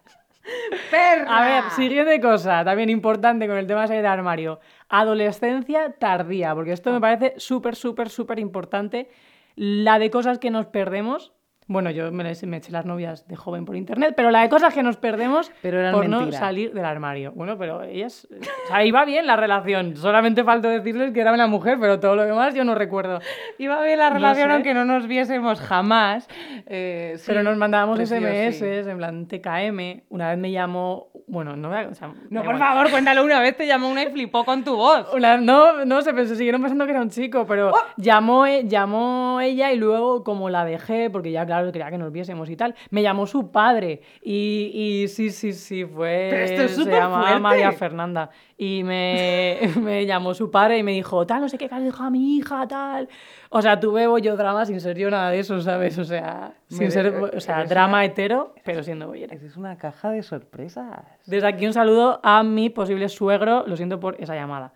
¡Perra! 0.89 1.37
A 1.37 1.45
ver, 1.45 1.71
siguiente 1.71 2.21
cosa, 2.21 2.63
también 2.63 2.89
importante 2.89 3.47
con 3.47 3.57
el 3.57 3.67
tema 3.67 3.81
de 3.81 3.87
salir 3.87 4.01
del 4.03 4.11
armario. 4.11 4.59
Adolescencia 4.89 5.93
tardía, 5.99 6.55
porque 6.55 6.71
esto 6.71 6.91
me 6.93 7.01
parece 7.01 7.33
súper, 7.37 7.75
súper, 7.75 8.09
súper 8.09 8.39
importante. 8.39 9.09
La 9.55 9.99
de 9.99 10.09
cosas 10.09 10.39
que 10.39 10.49
nos 10.51 10.67
perdemos. 10.67 11.33
Bueno, 11.67 11.91
yo 11.91 12.11
me, 12.13 12.23
les- 12.23 12.45
me 12.45 12.57
eché 12.57 12.71
las 12.71 12.85
novias 12.85 13.27
de 13.27 13.35
joven 13.35 13.65
por 13.65 13.75
internet, 13.75 14.13
pero 14.15 14.31
la 14.31 14.41
de 14.41 14.49
cosas 14.49 14.73
que 14.73 14.83
nos 14.83 14.95
perdemos 14.97 15.51
Pero 15.61 15.91
por 15.91 16.07
no 16.07 16.19
mentira. 16.21 16.39
salir 16.39 16.73
del 16.73 16.85
armario. 16.85 17.33
Bueno, 17.33 17.57
pero 17.57 17.83
ellas. 17.83 18.27
O 18.31 18.67
sea, 18.69 18.85
iba 18.85 19.03
bien 19.05 19.27
la 19.27 19.35
relación. 19.35 19.95
Solamente 19.97 20.43
faltó 20.45 20.69
decirles 20.69 21.11
que 21.11 21.19
era 21.19 21.33
una 21.33 21.47
mujer, 21.47 21.77
pero 21.79 21.99
todo 21.99 22.15
lo 22.15 22.23
demás 22.23 22.53
yo 22.55 22.63
no 22.63 22.73
recuerdo. 22.73 23.19
Iba 23.57 23.81
bien 23.83 23.99
la 23.99 24.09
No 24.09 24.15
relación 24.15 24.47
sé. 24.49 24.53
aunque 24.53 24.73
no 24.73 24.85
nos 24.85 25.07
viésemos 25.07 25.59
jamás. 25.59 26.27
Eh, 26.67 27.15
sí, 27.17 27.23
Pero 27.27 27.43
nos 27.43 27.57
mandábamos 27.57 27.99
SMS, 27.99 28.57
sí. 28.59 28.65
en 28.89 28.97
plan 28.97 29.27
TKM. 29.27 30.03
Una 30.09 30.29
vez 30.29 30.37
me 30.37 30.51
llamó. 30.51 31.07
Bueno, 31.29 31.57
no 31.57 31.67
o 31.69 31.93
sea, 31.93 32.07
No, 32.29 32.41
por 32.43 32.55
igual. 32.55 32.57
favor, 32.57 32.89
cuéntalo 32.89 33.25
una 33.25 33.41
vez, 33.41 33.57
te 33.57 33.67
llamó 33.67 33.89
una 33.89 34.03
y 34.03 34.07
flipó 34.11 34.45
con 34.45 34.63
tu 34.63 34.77
voz. 34.77 35.05
Una- 35.13 35.35
no, 35.35 35.83
no, 35.83 36.01
se 36.01 36.13
pensó, 36.13 36.35
siguieron 36.35 36.61
pensando 36.61 36.85
que 36.85 36.91
era 36.91 37.01
un 37.01 37.09
chico, 37.09 37.45
pero 37.45 37.71
¡Oh! 37.71 37.77
llamó, 37.97 38.45
e- 38.45 38.65
llamó 38.65 39.41
ella 39.41 39.73
y 39.73 39.77
luego, 39.77 40.23
como 40.23 40.49
la 40.49 40.63
dejé, 40.63 41.09
porque 41.09 41.31
ya, 41.33 41.45
claro, 41.45 41.56
quería 41.71 41.89
que 41.89 41.97
nos 41.97 42.11
viésemos 42.11 42.49
y 42.49 42.55
tal, 42.55 42.75
me 42.89 43.01
llamó 43.01 43.27
su 43.27 43.51
padre. 43.51 44.01
Y, 44.21 44.71
y 45.03 45.07
sí, 45.07 45.29
sí, 45.31 45.53
sí, 45.53 45.85
fue. 45.85 46.27
Pero 46.31 46.43
esto 46.43 46.61
es 46.63 46.75
se 46.75 46.85
llamaba 46.91 47.21
fuerte. 47.23 47.39
María 47.39 47.71
Fernanda. 47.71 48.29
Y 48.57 48.83
me, 48.83 49.59
me 49.81 50.05
llamó 50.05 50.33
su 50.33 50.49
padre 50.49 50.77
y 50.79 50.83
me 50.83 50.91
dijo, 50.93 51.25
tal, 51.27 51.41
no 51.41 51.49
sé 51.49 51.57
qué, 51.57 51.69
que 51.69 51.75
has 51.75 51.83
dejado 51.83 52.05
a 52.05 52.09
mi 52.09 52.37
hija, 52.37 52.67
tal. 52.67 53.07
O 53.49 53.61
sea, 53.61 53.79
tuve 53.79 54.07
bollodrama 54.07 54.65
sin 54.65 54.79
ser 54.81 54.97
yo 54.97 55.09
nada 55.09 55.29
de 55.31 55.39
eso, 55.39 55.61
¿sabes? 55.61 55.97
O 55.99 56.03
sea, 56.03 56.53
sin 56.67 56.85
Me- 56.85 56.91
ser, 56.91 57.07
o 57.13 57.39
sea, 57.39 57.63
drama 57.65 57.97
una- 57.99 58.05
hetero, 58.05 58.53
pero 58.63 58.83
siendo 58.83 59.07
bollera. 59.07 59.35
Es 59.35 59.55
una 59.57 59.77
caja 59.77 60.09
de 60.09 60.23
sorpresas. 60.23 61.03
Desde 61.25 61.47
aquí 61.47 61.65
un 61.67 61.73
saludo 61.73 62.19
a 62.23 62.43
mi 62.43 62.69
posible 62.69 63.09
suegro, 63.09 63.65
lo 63.67 63.77
siento 63.77 63.99
por 63.99 64.15
esa 64.19 64.35
llamada. 64.35 64.73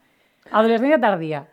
Adolescencia 0.52 1.00
tardía. 1.00 1.48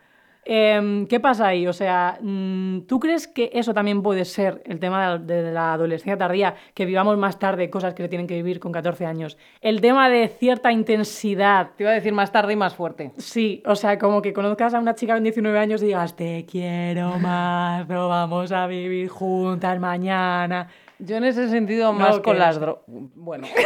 Em, 0.44 1.06
¿Qué 1.06 1.20
pasa 1.20 1.48
ahí? 1.48 1.66
O 1.66 1.72
sea, 1.74 2.18
mm, 2.22 2.82
¿tú 2.86 2.98
crees 2.98 3.28
que 3.28 3.50
eso 3.52 3.74
también 3.74 4.02
puede 4.02 4.24
ser 4.24 4.62
el 4.64 4.80
tema 4.80 5.18
de 5.18 5.42
de 5.42 5.52
la 5.52 5.74
adolescencia 5.74 6.16
tardía, 6.16 6.54
que 6.72 6.86
vivamos 6.86 7.18
más 7.18 7.38
tarde 7.38 7.68
cosas 7.68 7.92
que 7.92 8.02
se 8.02 8.08
tienen 8.08 8.26
que 8.26 8.34
vivir 8.34 8.58
con 8.58 8.72
14 8.72 9.04
años? 9.04 9.36
El 9.60 9.80
tema 9.82 10.08
de 10.08 10.28
cierta 10.28 10.72
intensidad. 10.72 11.72
Te 11.76 11.82
iba 11.84 11.90
a 11.90 11.94
decir 11.94 12.12
más 12.14 12.32
tarde 12.32 12.54
y 12.54 12.56
más 12.56 12.74
fuerte. 12.74 13.12
Sí, 13.18 13.62
o 13.66 13.76
sea, 13.76 13.98
como 13.98 14.22
que 14.22 14.32
conozcas 14.32 14.72
a 14.72 14.78
una 14.78 14.94
chica 14.94 15.14
con 15.14 15.22
19 15.22 15.58
años 15.58 15.82
y 15.82 15.86
digas, 15.86 16.16
te 16.16 16.46
quiero 16.50 17.18
más, 17.18 17.84
pero 17.86 18.08
vamos 18.08 18.50
a 18.52 18.66
vivir 18.66 19.08
juntas 19.08 19.78
mañana. 19.78 20.68
Yo 20.98 21.16
en 21.16 21.24
ese 21.24 21.48
sentido 21.48 21.92
más 21.92 22.16
No, 22.16 22.22
con 22.22 22.32
que- 22.34 22.38
las 22.40 22.58
drogas. 22.58 22.82
Bueno. 22.86 23.46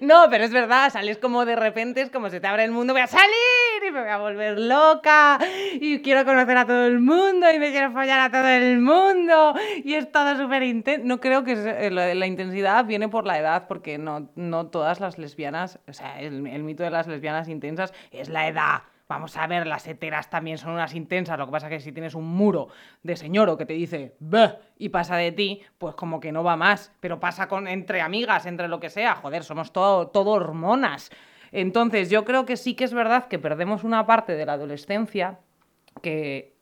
No, 0.00 0.26
pero 0.30 0.44
es 0.44 0.52
verdad, 0.52 0.88
sales 0.90 1.18
como 1.18 1.44
de 1.44 1.56
repente, 1.56 2.00
es 2.00 2.10
como 2.10 2.30
se 2.30 2.38
te 2.40 2.46
abre 2.46 2.62
el 2.64 2.70
mundo, 2.70 2.92
voy 2.92 3.02
a 3.02 3.06
salir 3.08 3.26
y 3.90 3.92
me 3.92 4.00
voy 4.00 4.08
a 4.08 4.18
volver 4.18 4.58
loca 4.58 5.38
y 5.80 6.00
quiero 6.00 6.24
conocer 6.24 6.56
a 6.56 6.64
todo 6.64 6.86
el 6.86 7.00
mundo 7.00 7.50
y 7.52 7.58
me 7.58 7.72
quiero 7.72 7.90
follar 7.90 8.20
a 8.20 8.30
todo 8.30 8.48
el 8.48 8.78
mundo 8.78 9.54
y 9.84 9.94
es 9.94 10.10
todo 10.12 10.36
súper 10.36 10.62
intenso. 10.62 11.06
No 11.06 11.20
creo 11.20 11.42
que 11.42 11.52
eh, 11.52 11.90
la, 11.90 12.26
intensidad 12.26 12.84
viene 12.84 13.08
por 13.08 13.26
la 13.26 13.38
edad, 13.38 13.66
porque 13.66 13.98
no, 13.98 14.30
no 14.36 14.68
todas 14.68 15.00
las 15.00 15.18
lesbianas, 15.18 15.80
o 15.88 15.92
sea, 15.92 16.20
el, 16.20 16.46
el 16.46 16.62
mito 16.62 16.84
de 16.84 16.90
las 16.90 17.08
lesbianas 17.08 17.48
intensas 17.48 17.92
es 18.12 18.28
la 18.28 18.46
edad. 18.46 18.82
Vamos 19.08 19.36
a 19.36 19.48
ver, 19.48 19.66
las 19.66 19.88
heteras 19.88 20.30
también 20.30 20.56
son 20.56 20.70
unas 20.70 20.94
intensas. 20.94 21.36
Lo 21.36 21.46
que 21.46 21.52
pasa 21.52 21.66
es 21.66 21.72
que 21.72 21.80
si 21.80 21.90
tienes 21.90 22.14
un 22.14 22.28
muro 22.28 22.68
de 23.02 23.16
señoro 23.16 23.58
que 23.58 23.66
te 23.66 23.72
dice 23.72 24.14
y 24.78 24.88
pasa 24.90 25.16
de 25.16 25.32
ti, 25.32 25.62
pues 25.78 25.96
como 25.96 26.20
que 26.20 26.30
no 26.30 26.44
va 26.44 26.54
más. 26.54 26.92
Pero 27.00 27.18
pasa 27.18 27.48
con 27.48 27.66
entre 27.66 28.02
amigas, 28.02 28.46
entre 28.46 28.68
lo 28.68 28.78
que 28.78 28.88
sea. 28.88 29.16
Joder, 29.16 29.42
somos 29.42 29.72
todo, 29.72 30.06
todo 30.06 30.30
hormonas. 30.30 31.10
Entonces, 31.52 32.10
yo 32.10 32.24
creo 32.24 32.44
que 32.46 32.56
sí 32.56 32.74
que 32.74 32.84
es 32.84 32.92
verdad 32.94 33.26
que 33.28 33.38
perdemos 33.38 33.84
una 33.84 34.06
parte 34.06 34.34
de 34.34 34.46
la 34.46 34.54
adolescencia 34.54 35.38
que 36.02 36.58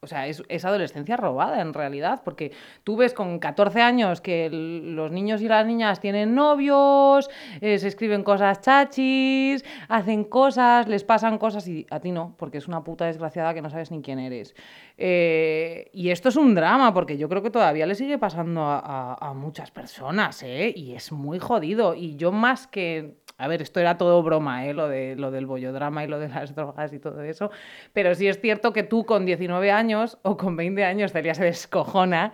o 0.00 0.06
sea, 0.06 0.28
es, 0.28 0.44
es 0.48 0.64
adolescencia 0.64 1.16
robada 1.16 1.60
en 1.60 1.74
realidad, 1.74 2.22
porque 2.24 2.52
tú 2.84 2.96
ves 2.96 3.12
con 3.12 3.40
14 3.40 3.82
años 3.82 4.20
que 4.20 4.48
los 4.48 5.10
niños 5.10 5.42
y 5.42 5.48
las 5.48 5.66
niñas 5.66 5.98
tienen 5.98 6.36
novios, 6.36 7.28
eh, 7.60 7.80
se 7.80 7.88
escriben 7.88 8.22
cosas 8.22 8.60
chachis, 8.60 9.64
hacen 9.88 10.22
cosas, 10.22 10.86
les 10.86 11.02
pasan 11.02 11.36
cosas 11.36 11.66
y 11.66 11.84
a 11.90 11.98
ti 11.98 12.12
no, 12.12 12.36
porque 12.38 12.58
es 12.58 12.68
una 12.68 12.84
puta 12.84 13.06
desgraciada 13.06 13.52
que 13.54 13.60
no 13.60 13.70
sabes 13.70 13.90
ni 13.90 14.00
quién 14.00 14.20
eres. 14.20 14.54
Eh, 14.98 15.90
y 15.92 16.10
esto 16.10 16.28
es 16.28 16.36
un 16.36 16.54
drama, 16.54 16.94
porque 16.94 17.18
yo 17.18 17.28
creo 17.28 17.42
que 17.42 17.50
todavía 17.50 17.84
le 17.84 17.96
sigue 17.96 18.18
pasando 18.18 18.62
a, 18.62 18.78
a- 18.78 19.30
a 19.30 19.34
muchas 19.34 19.72
personas, 19.72 20.44
¿eh? 20.44 20.72
Y 20.76 20.94
es 20.94 21.10
muy 21.10 21.40
jodido. 21.40 21.96
Y 21.96 22.14
yo 22.14 22.30
más 22.30 22.68
que... 22.68 23.16
A 23.38 23.46
ver, 23.46 23.62
esto 23.62 23.78
era 23.78 23.96
todo 23.96 24.20
broma, 24.22 24.66
¿eh? 24.66 24.74
Lo, 24.74 24.88
de, 24.88 25.14
lo 25.14 25.30
del 25.30 25.46
bollodrama 25.46 26.02
y 26.04 26.08
lo 26.08 26.18
de 26.18 26.28
las 26.28 26.56
drogas 26.56 26.92
y 26.92 26.98
todo 26.98 27.22
eso. 27.22 27.50
Pero 27.92 28.14
sí 28.16 28.26
es 28.26 28.40
cierto 28.40 28.72
que 28.72 28.82
tú 28.82 29.06
con 29.06 29.24
19 29.24 29.70
años 29.70 30.18
o 30.22 30.36
con 30.36 30.56
20 30.56 30.84
años 30.84 31.12
Celia 31.12 31.34
se 31.34 31.44
descojona. 31.44 32.32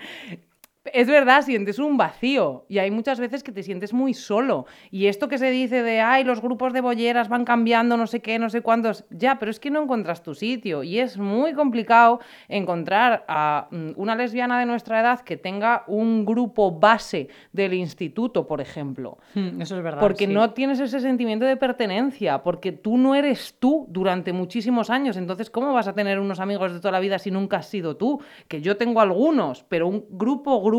Es 0.93 1.09
verdad, 1.09 1.41
sientes 1.41 1.79
un 1.79 1.97
vacío 1.97 2.67
y 2.69 2.77
hay 2.77 2.91
muchas 2.91 3.19
veces 3.19 3.43
que 3.43 3.53
te 3.53 3.63
sientes 3.63 3.95
muy 3.95 4.13
solo. 4.13 4.67
Y 4.91 5.07
esto 5.07 5.29
que 5.29 5.39
se 5.39 5.51
dice 5.51 5.83
de, 5.83 6.01
ay, 6.01 6.25
los 6.25 6.43
grupos 6.43 6.75
de 6.75 6.83
bolleras 6.83 7.31
van 7.31 7.47
cambiando, 7.47 7.97
no 7.97 8.07
sé 8.07 8.21
qué, 8.21 8.39
no 8.39 8.51
sé 8.51 8.61
cuántos, 8.61 9.05
ya, 9.09 9.39
pero 9.39 9.51
es 9.51 9.59
que 9.59 9.71
no 9.71 9.83
encuentras 9.83 10.23
tu 10.23 10.35
sitio 10.35 10.83
y 10.83 10.99
es 10.99 11.17
muy 11.17 11.55
complicado 11.55 12.21
encontrar 12.49 13.25
a 13.29 13.69
mm, 13.71 13.93
una 13.97 14.15
lesbiana 14.15 14.59
de 14.61 14.67
nuestra 14.67 15.01
edad 15.01 15.21
que 15.21 15.39
tenga 15.39 15.85
un 15.87 16.27
grupo 16.27 16.71
base 16.71 17.29
del 17.53 17.73
instituto, 17.73 18.47
por 18.47 18.61
ejemplo. 18.61 19.17
Hmm, 19.35 19.63
Eso 19.63 19.79
es 19.79 19.83
verdad. 19.83 20.01
Porque 20.01 20.27
sí. 20.27 20.35
no 20.35 20.51
tienes 20.53 20.81
ese 20.81 21.01
sentimiento 21.01 21.47
de 21.47 21.57
pertenencia, 21.57 22.43
porque 22.43 22.73
tú 22.73 22.99
no 22.99 23.15
eres 23.15 23.57
tú 23.59 23.87
durante 23.89 24.35
muchísimos 24.35 24.91
años. 24.91 25.17
Entonces, 25.17 25.49
¿cómo 25.49 25.73
vas 25.73 25.89
a 25.89 25.95
tener 25.95 26.21
unos 26.21 26.41
amigos 26.41 26.75
de 26.75 26.81
toda 26.81 26.93
la 26.93 27.01
vida 27.01 27.19
si 27.19 27.31
nunca 27.31 27.57
has 27.59 27.69
sido 27.69 27.97
tú? 27.97 28.21
Que 28.49 28.61
yo 28.61 28.77
tengo 28.77 29.01
algunos, 29.01 29.65
pero 29.65 29.89
un 29.89 30.05
grupo, 30.11 30.63
grupo, 30.63 30.74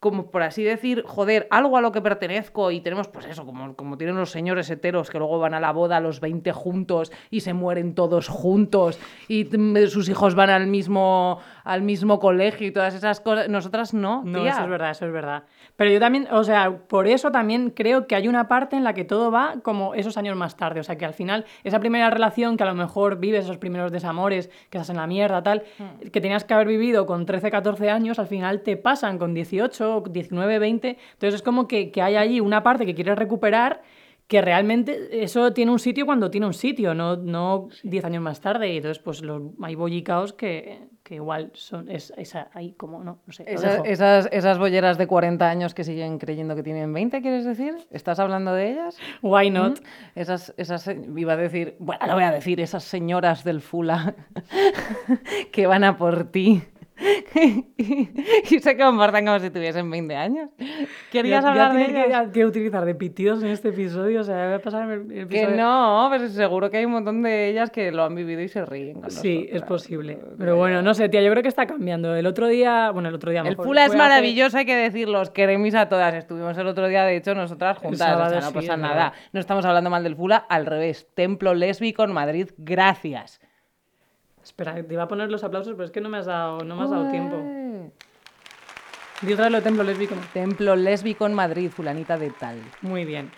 como 0.00 0.30
por 0.30 0.42
así 0.42 0.64
decir, 0.64 1.04
joder, 1.06 1.46
algo 1.50 1.76
a 1.76 1.82
lo 1.82 1.92
que 1.92 2.00
pertenezco 2.00 2.70
y 2.70 2.80
tenemos, 2.80 3.08
pues 3.08 3.26
eso, 3.26 3.44
como, 3.44 3.76
como 3.76 3.98
tienen 3.98 4.16
los 4.16 4.30
señores 4.30 4.70
heteros 4.70 5.10
que 5.10 5.18
luego 5.18 5.38
van 5.38 5.52
a 5.52 5.60
la 5.60 5.72
boda 5.72 5.98
a 5.98 6.00
los 6.00 6.20
20 6.20 6.52
juntos 6.52 7.12
y 7.30 7.40
se 7.40 7.52
mueren 7.52 7.94
todos 7.94 8.28
juntos 8.28 8.98
y 9.28 9.46
sus 9.88 10.08
hijos 10.08 10.34
van 10.34 10.48
al 10.48 10.66
mismo, 10.68 11.40
al 11.64 11.82
mismo 11.82 12.18
colegio 12.18 12.66
y 12.66 12.70
todas 12.70 12.94
esas 12.94 13.20
cosas. 13.20 13.48
Nosotras 13.48 13.94
no. 13.94 14.22
No, 14.24 14.46
eso 14.46 14.62
es 14.62 14.68
verdad, 14.68 14.90
eso 14.90 15.06
es 15.06 15.12
verdad. 15.12 15.44
Pero 15.76 15.90
yo 15.90 16.00
también, 16.00 16.26
o 16.30 16.44
sea, 16.44 16.70
por 16.88 17.06
eso 17.06 17.30
también 17.30 17.70
creo 17.70 18.06
que 18.06 18.14
hay 18.14 18.28
una 18.28 18.48
parte 18.48 18.76
en 18.76 18.84
la 18.84 18.94
que 18.94 19.04
todo 19.04 19.30
va 19.30 19.54
como 19.62 19.94
esos 19.94 20.16
años 20.16 20.36
más 20.36 20.56
tarde. 20.56 20.80
O 20.80 20.84
sea, 20.84 20.96
que 20.96 21.04
al 21.04 21.14
final, 21.14 21.44
esa 21.64 21.80
primera 21.80 22.10
relación 22.10 22.56
que 22.56 22.64
a 22.64 22.66
lo 22.66 22.74
mejor 22.74 23.18
vives 23.18 23.44
esos 23.44 23.58
primeros 23.58 23.92
desamores, 23.92 24.48
que 24.70 24.78
estás 24.78 24.90
en 24.90 24.96
la 24.96 25.06
mierda, 25.06 25.42
tal, 25.42 25.62
Hmm. 25.78 26.08
que 26.10 26.20
tenías 26.20 26.44
que 26.44 26.54
haber 26.54 26.66
vivido 26.66 27.06
con 27.06 27.26
13, 27.26 27.50
14 27.50 27.90
años, 27.90 28.18
al 28.18 28.26
final 28.26 28.60
te 28.62 28.76
pasan 28.76 29.18
con 29.18 29.34
18, 29.34 30.04
19, 30.10 30.58
20. 30.58 30.98
Entonces 31.12 31.34
es 31.34 31.42
como 31.42 31.66
que, 31.68 31.90
que 31.90 32.02
hay 32.02 32.16
allí 32.16 32.40
una 32.40 32.62
parte 32.62 32.86
que 32.86 32.94
quieres 32.94 33.16
recuperar 33.16 33.82
que 34.30 34.40
realmente 34.40 35.24
eso 35.24 35.52
tiene 35.52 35.72
un 35.72 35.80
sitio 35.80 36.06
cuando 36.06 36.30
tiene 36.30 36.46
un 36.46 36.54
sitio, 36.54 36.94
no, 36.94 37.16
no 37.16 37.68
10 37.82 38.04
años 38.04 38.22
más 38.22 38.40
tarde. 38.40 38.72
Y 38.72 38.76
entonces, 38.76 39.02
pues 39.02 39.22
los, 39.22 39.42
hay 39.60 39.74
bollicaos 39.74 40.32
que, 40.34 40.86
que 41.02 41.16
igual 41.16 41.50
son, 41.54 41.90
es, 41.90 42.12
es 42.16 42.36
ahí 42.54 42.74
como, 42.74 43.02
no, 43.02 43.18
no 43.26 43.32
sé. 43.32 43.42
Esa- 43.48 43.78
esas, 43.78 44.28
esas 44.30 44.56
bolleras 44.56 44.98
de 44.98 45.08
40 45.08 45.50
años 45.50 45.74
que 45.74 45.82
siguen 45.82 46.18
creyendo 46.18 46.54
que 46.54 46.62
tienen 46.62 46.92
20, 46.92 47.20
¿quieres 47.22 47.44
decir? 47.44 47.74
¿Estás 47.90 48.20
hablando 48.20 48.54
de 48.54 48.70
ellas? 48.70 48.96
Why 49.20 49.50
not? 49.50 49.80
Esas, 50.14 50.54
esas, 50.56 50.88
iba 51.16 51.32
a 51.32 51.36
decir, 51.36 51.74
bueno, 51.80 52.06
lo 52.06 52.14
voy 52.14 52.22
a 52.22 52.30
decir, 52.30 52.60
esas 52.60 52.84
señoras 52.84 53.42
del 53.42 53.60
Fula 53.60 54.14
que 55.52 55.66
van 55.66 55.82
a 55.82 55.96
por 55.96 56.30
ti 56.30 56.62
y 57.76 58.58
se 58.60 58.76
comportan 58.76 59.24
como 59.26 59.38
si 59.38 59.50
tuviesen 59.50 59.90
20 59.90 60.14
años. 60.16 60.50
¿Querías 61.10 61.42
Voy 61.42 61.50
a- 61.50 61.52
voy 61.52 61.60
a 61.60 61.66
hablar 61.70 61.92
de 61.94 62.06
ellas? 62.06 62.26
que, 62.26 62.32
que 62.32 62.46
utilizar 62.46 62.84
de 62.84 62.94
pitidos 62.94 63.42
en 63.42 63.50
este 63.50 63.68
episodio, 63.70 64.20
o 64.20 64.24
sea, 64.24 64.44
voy 64.46 64.54
a 64.54 64.58
pasar 64.62 64.90
el, 64.90 65.00
el 65.12 65.28
Que 65.28 65.42
episodio- 65.42 65.56
no, 65.56 66.08
pero 66.10 66.28
seguro 66.28 66.70
que 66.70 66.78
hay 66.78 66.84
un 66.84 66.92
montón 66.92 67.22
de 67.22 67.48
ellas 67.48 67.70
que 67.70 67.90
lo 67.92 68.04
han 68.04 68.14
vivido 68.14 68.40
y 68.40 68.48
se 68.48 68.64
ríen. 68.64 69.00
con 69.00 69.10
Sí, 69.10 69.46
es 69.48 69.54
nosotras. 69.54 69.68
posible. 69.68 70.18
Pero 70.38 70.56
bueno, 70.56 70.82
no 70.82 70.94
sé, 70.94 71.08
tía, 71.08 71.22
yo 71.22 71.30
creo 71.30 71.42
que 71.42 71.48
está 71.48 71.66
cambiando. 71.66 72.14
El 72.14 72.26
otro 72.26 72.46
día, 72.48 72.90
bueno, 72.90 73.08
el 73.08 73.14
otro 73.14 73.30
día 73.30 73.42
El 73.42 73.56
Fula 73.56 73.84
es 73.86 73.94
maravilloso, 73.94 74.58
hay 74.58 74.66
que 74.66 74.76
decirlo. 74.76 75.20
Os 75.20 75.30
queréis 75.30 75.74
a 75.74 75.88
todas. 75.88 76.14
Estuvimos 76.14 76.56
el 76.58 76.66
otro 76.66 76.86
día, 76.88 77.04
de 77.04 77.16
hecho, 77.16 77.34
nosotras 77.34 77.78
juntas. 77.78 78.00
o 78.00 78.28
sea, 78.30 78.40
no 78.40 78.48
sí, 78.48 78.54
pasa 78.54 78.74
es 78.74 78.78
nada. 78.78 79.12
No 79.32 79.40
estamos 79.40 79.64
hablando 79.64 79.90
mal 79.90 80.02
del 80.02 80.16
Fula, 80.16 80.36
al 80.36 80.66
revés. 80.66 81.08
Templo 81.14 81.54
lésbico 81.54 82.04
en 82.04 82.12
Madrid, 82.12 82.48
gracias. 82.58 83.40
Espera, 84.50 84.74
te 84.82 84.92
iba 84.94 85.04
a 85.04 85.08
poner 85.08 85.30
los 85.30 85.42
aplausos, 85.44 85.72
pero 85.74 85.84
es 85.84 85.90
que 85.90 86.00
no 86.00 86.08
me 86.08 86.18
has 86.18 86.26
dado, 86.26 86.58
no 86.64 86.76
me 86.76 86.82
has 86.84 86.90
dado 86.90 87.10
tiempo. 87.10 87.36
Ué. 87.36 87.90
Di 89.22 89.32
otra 89.32 89.44
vez 89.46 89.52
lo 89.52 89.58
de 89.58 89.64
templo 89.64 89.82
lésbico. 89.84 90.14
Templo 90.32 90.76
lésbico 90.76 91.26
en 91.26 91.34
Madrid, 91.34 91.70
fulanita 91.70 92.16
de 92.18 92.30
tal. 92.30 92.56
Muy 92.82 93.04
bien. 93.04 93.30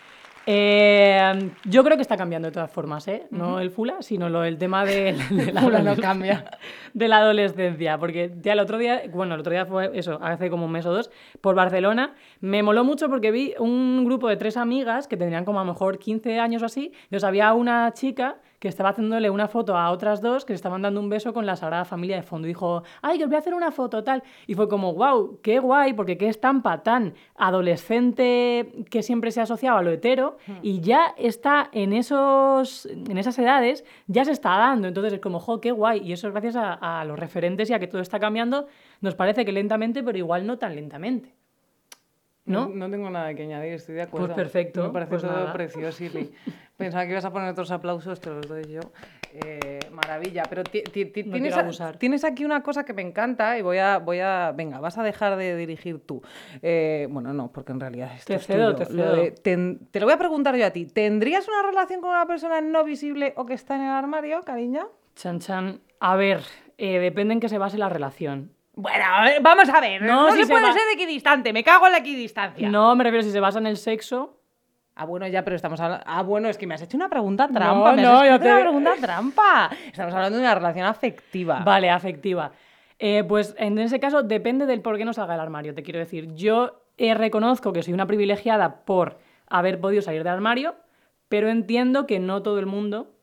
Eh, 0.45 1.51
yo 1.65 1.85
creo 1.85 1.97
que 1.97 2.03
está 2.03 2.17
cambiando 2.17 2.47
de 2.49 2.53
todas 2.53 2.71
formas, 2.71 3.07
¿eh? 3.07 3.27
No 3.31 3.61
el 3.61 3.71
fula, 3.71 4.03
sino 4.03 4.29
lo, 4.29 4.43
el 4.43 4.59
tema 4.59 4.85
de, 4.85 5.13
de 5.31 5.53
la 5.53 5.61
Fula 5.61 5.79
no 5.81 5.91
adolescencia- 5.93 6.03
cambia. 6.03 6.45
de 6.95 7.09
la 7.09 7.19
adolescencia. 7.19 7.99
Porque 7.99 8.33
ya 8.43 8.53
el 8.55 8.59
otro 8.61 8.79
día, 8.79 9.03
bueno, 9.13 9.35
el 9.35 9.41
otro 9.41 9.53
día 9.53 9.67
fue 9.67 9.91
eso, 9.95 10.19
hace 10.21 10.51
como 10.51 10.67
un 10.67 10.73
mes 10.73 10.87
o 10.87 10.93
dos, 10.93 11.11
por 11.41 11.55
Barcelona. 11.55 12.15
Me 12.41 12.63
moló 12.63 12.83
mucho 12.85 13.09
porque 13.09 13.31
vi 13.31 13.55
un 13.59 14.05
grupo 14.05 14.29
de 14.29 14.37
tres 14.37 14.57
amigas 14.57 15.07
que 15.07 15.17
tendrían 15.17 15.45
como 15.45 15.61
a 15.61 15.65
lo 15.65 15.73
mejor 15.73 15.99
15 15.99 16.41
años 16.41 16.63
o 16.63 16.67
así. 16.67 16.93
Entonces 17.05 17.25
había 17.25 17.53
una 17.55 17.93
chica 17.93 18.37
que 18.63 18.69
estaba 18.69 18.91
haciéndole 18.91 19.29
una 19.29 19.49
foto 19.49 19.77
a 19.77 19.91
otras 19.91 20.21
dos 20.21 20.45
que 20.45 20.53
se 20.53 20.55
estaban 20.55 20.83
dando 20.83 21.01
un 21.01 21.09
beso 21.09 21.33
con 21.35 21.47
la 21.47 21.57
Sagrada 21.57 21.85
Familia 21.85 22.15
de 22.15 22.23
fondo. 22.23 22.47
Y 22.47 22.51
dijo, 22.51 22.85
ay, 23.03 23.19
que 23.19 23.25
os 23.25 23.29
voy 23.29 23.35
a 23.35 23.41
hacer 23.41 23.55
una 23.55 23.73
foto, 23.73 24.05
tal. 24.05 24.23
Y 24.47 24.55
fue 24.55 24.69
como, 24.69 24.95
wow, 24.95 25.41
qué 25.43 25.59
guay, 25.59 25.95
porque 25.95 26.17
qué 26.17 26.29
estampa 26.29 26.85
tan 26.85 27.15
adolescente 27.35 28.85
que 28.89 29.03
siempre 29.03 29.33
se 29.33 29.41
ha 29.41 29.43
asociado 29.43 29.79
a 29.79 29.83
lo 29.83 29.91
hetero 29.91 30.37
y 30.63 30.81
ya 30.81 31.13
está 31.19 31.71
en, 31.73 31.93
esos, 31.93 32.87
en 32.87 33.19
esas 33.19 33.37
edades, 33.41 33.85
ya 34.07 34.25
se 34.25 34.31
está 34.31 34.51
dando. 34.51 34.87
Entonces 34.87 35.15
es 35.15 35.19
como, 35.19 35.41
jo, 35.41 35.61
qué 35.61 35.73
guay. 35.73 35.99
Y 35.99 36.13
eso 36.13 36.29
es 36.29 36.33
gracias 36.33 36.55
a, 36.55 37.01
a 37.01 37.05
los 37.05 37.19
referentes 37.19 37.69
y 37.69 37.75
a 37.75 37.81
que 37.81 37.89
todo 37.89 38.01
está 38.01 38.21
cambiando. 38.21 38.69
Nos 39.01 39.17
parece 39.17 39.45
que 39.45 39.51
lentamente, 39.51 40.05
pero 40.05 40.17
igual 40.19 40.47
no 40.47 40.59
tan 40.59 40.77
lentamente. 40.77 41.35
¿No? 42.45 42.69
No 42.69 42.91
tengo 42.91 43.09
nada 43.09 43.33
que 43.35 43.43
añadir, 43.45 43.75
estoy 43.75 43.95
de 43.95 44.03
acuerdo. 44.03 44.27
Pues 44.27 44.37
perfecto, 44.37 44.85
Me 44.85 44.93
parece 44.93 45.11
pues 45.11 45.23
todo 45.23 45.33
nada. 45.33 45.53
precioso. 45.53 46.03
Pensaba 46.77 47.05
que 47.05 47.13
ibas 47.13 47.25
a 47.25 47.33
poner 47.33 47.51
otros 47.51 47.71
aplausos, 47.71 48.21
te 48.21 48.31
los 48.31 48.49
doy 48.49 48.65
yo. 48.65 48.81
Eh, 49.35 49.79
maravilla. 49.93 50.43
Pero 50.49 50.65
ti- 50.65 50.83
ti- 50.83 51.07
ti- 51.07 51.23
No 51.25 51.33
tienes, 51.33 51.57
a- 51.57 51.61
abusar. 51.61 51.97
tienes 51.97 52.25
aquí 52.25 52.45
una 52.45 52.63
cosa 52.63 52.85
que 52.85 52.93
me 52.93 53.03
encanta 53.03 53.57
y 53.59 53.63
voy 53.63 53.79
a, 53.79 53.99
voy 53.99 54.19
a. 54.21 54.53
Venga, 54.55 54.81
vas 54.81 54.99
a 54.99 55.03
dejar 55.03 55.37
de 55.37 55.57
dirigir 55.57 56.05
tú. 56.05 56.23
Eh, 56.61 57.07
bueno, 57.11 57.33
no, 57.33 57.53
porque 57.53 57.73
en 57.73 57.81
realidad 57.81 58.11
esto 58.15 58.27
Te 58.27 58.35
es 58.35 58.47
cedo, 58.47 58.75
tuyo. 58.75 58.87
te 58.89 58.93
Lo 58.95 59.03
cedo. 59.05 59.17
de- 59.17 59.31
ten- 59.31 59.87
te 59.91 60.01
lo 60.01 60.07
voy 60.07 60.15
a 60.15 60.19
preguntar 60.19 60.57
yo 60.57 60.67
a 60.67 60.71
ti. 60.71 60.87
¿Tendrías 60.87 61.47
una 61.49 61.63
relación 61.63 62.01
con 62.01 62.11
una 62.11 62.27
persona 62.27 62.61
no 62.61 62.85
visible 62.85 63.33
o 63.37 63.47
que 63.47 63.55
está 63.55 63.77
en 63.77 63.83
el 63.83 63.91
armario, 63.91 64.41
cariño? 64.43 64.89
Chan, 65.15 65.39
chan. 65.41 65.81
A 66.01 66.17
ver, 66.17 66.41
eh, 66.79 66.99
depende 66.99 67.35
en 67.35 67.41
qué 67.41 67.49
se 67.49 67.59
base 67.59 67.79
la 67.79 67.89
relación. 67.89 68.51
Bueno, 68.75 69.05
vamos 69.43 69.69
a 69.69 69.81
ver. 69.81 70.03
No, 70.03 70.27
No, 70.29 70.33
si 70.33 70.39
se 70.39 70.45
se 70.47 70.53
puede 70.53 70.67
va- 70.67 70.73
ser 70.73 70.83
equidistante. 70.95 71.53
Me 71.53 71.63
cago 71.63 71.87
en 71.87 71.93
la 71.93 71.99
equidistancia. 71.99 72.69
No, 72.71 72.97
me 72.97 73.05
refiero 73.05 73.23
si 73.23 73.31
se 73.31 73.39
basa 73.41 73.59
en 73.59 73.67
el 73.67 73.77
sexo. 73.77 74.39
Ah, 74.95 75.07
bueno, 75.07 75.27
ya, 75.27 75.43
pero 75.43 75.57
estamos 75.57 75.81
hablando. 75.81 76.05
Ah, 76.07 76.23
bueno, 76.23 76.49
es 76.49 76.59
que 76.59 76.67
me 76.67 76.75
has 76.75 76.83
hecho 76.83 76.97
una 76.97 77.09
pregunta 77.09 77.49
trampa. 77.49 77.93
me 77.93 78.03
has 78.03 78.09
no, 78.09 78.25
yo 78.27 78.35
hecho 78.35 78.45
una 78.45 78.61
pregunta 78.61 78.93
trampa. 79.01 79.71
Estamos 79.87 80.15
hablando 80.15 80.39
de 80.39 80.45
una 80.45 80.55
relación 80.55 80.85
afectiva. 80.87 81.61
Vale, 81.65 81.89
afectiva. 81.89 82.53
Eh, 82.99 83.25
pues 83.27 83.55
en 83.59 83.79
ese 83.79 83.99
caso 83.99 84.23
depende 84.23 84.67
del 84.67 84.83
por 84.83 84.99
qué 84.99 85.05
no 85.05 85.13
salga 85.13 85.33
del 85.33 85.41
armario. 85.41 85.75
Te 85.75 85.83
quiero 85.83 85.99
decir, 85.99 86.35
yo 86.35 86.83
eh, 86.99 87.15
reconozco 87.15 87.73
que 87.73 87.83
soy 87.83 87.95
una 87.95 88.07
privilegiada 88.07 88.85
por 88.85 89.19
haber 89.49 89.81
podido 89.81 90.03
salir 90.03 90.23
del 90.23 90.33
armario, 90.35 90.75
pero 91.29 91.49
entiendo 91.49 92.07
que 92.07 92.21
no 92.21 92.43
todo 92.43 92.59
el 92.59 92.67
mundo 92.67 93.15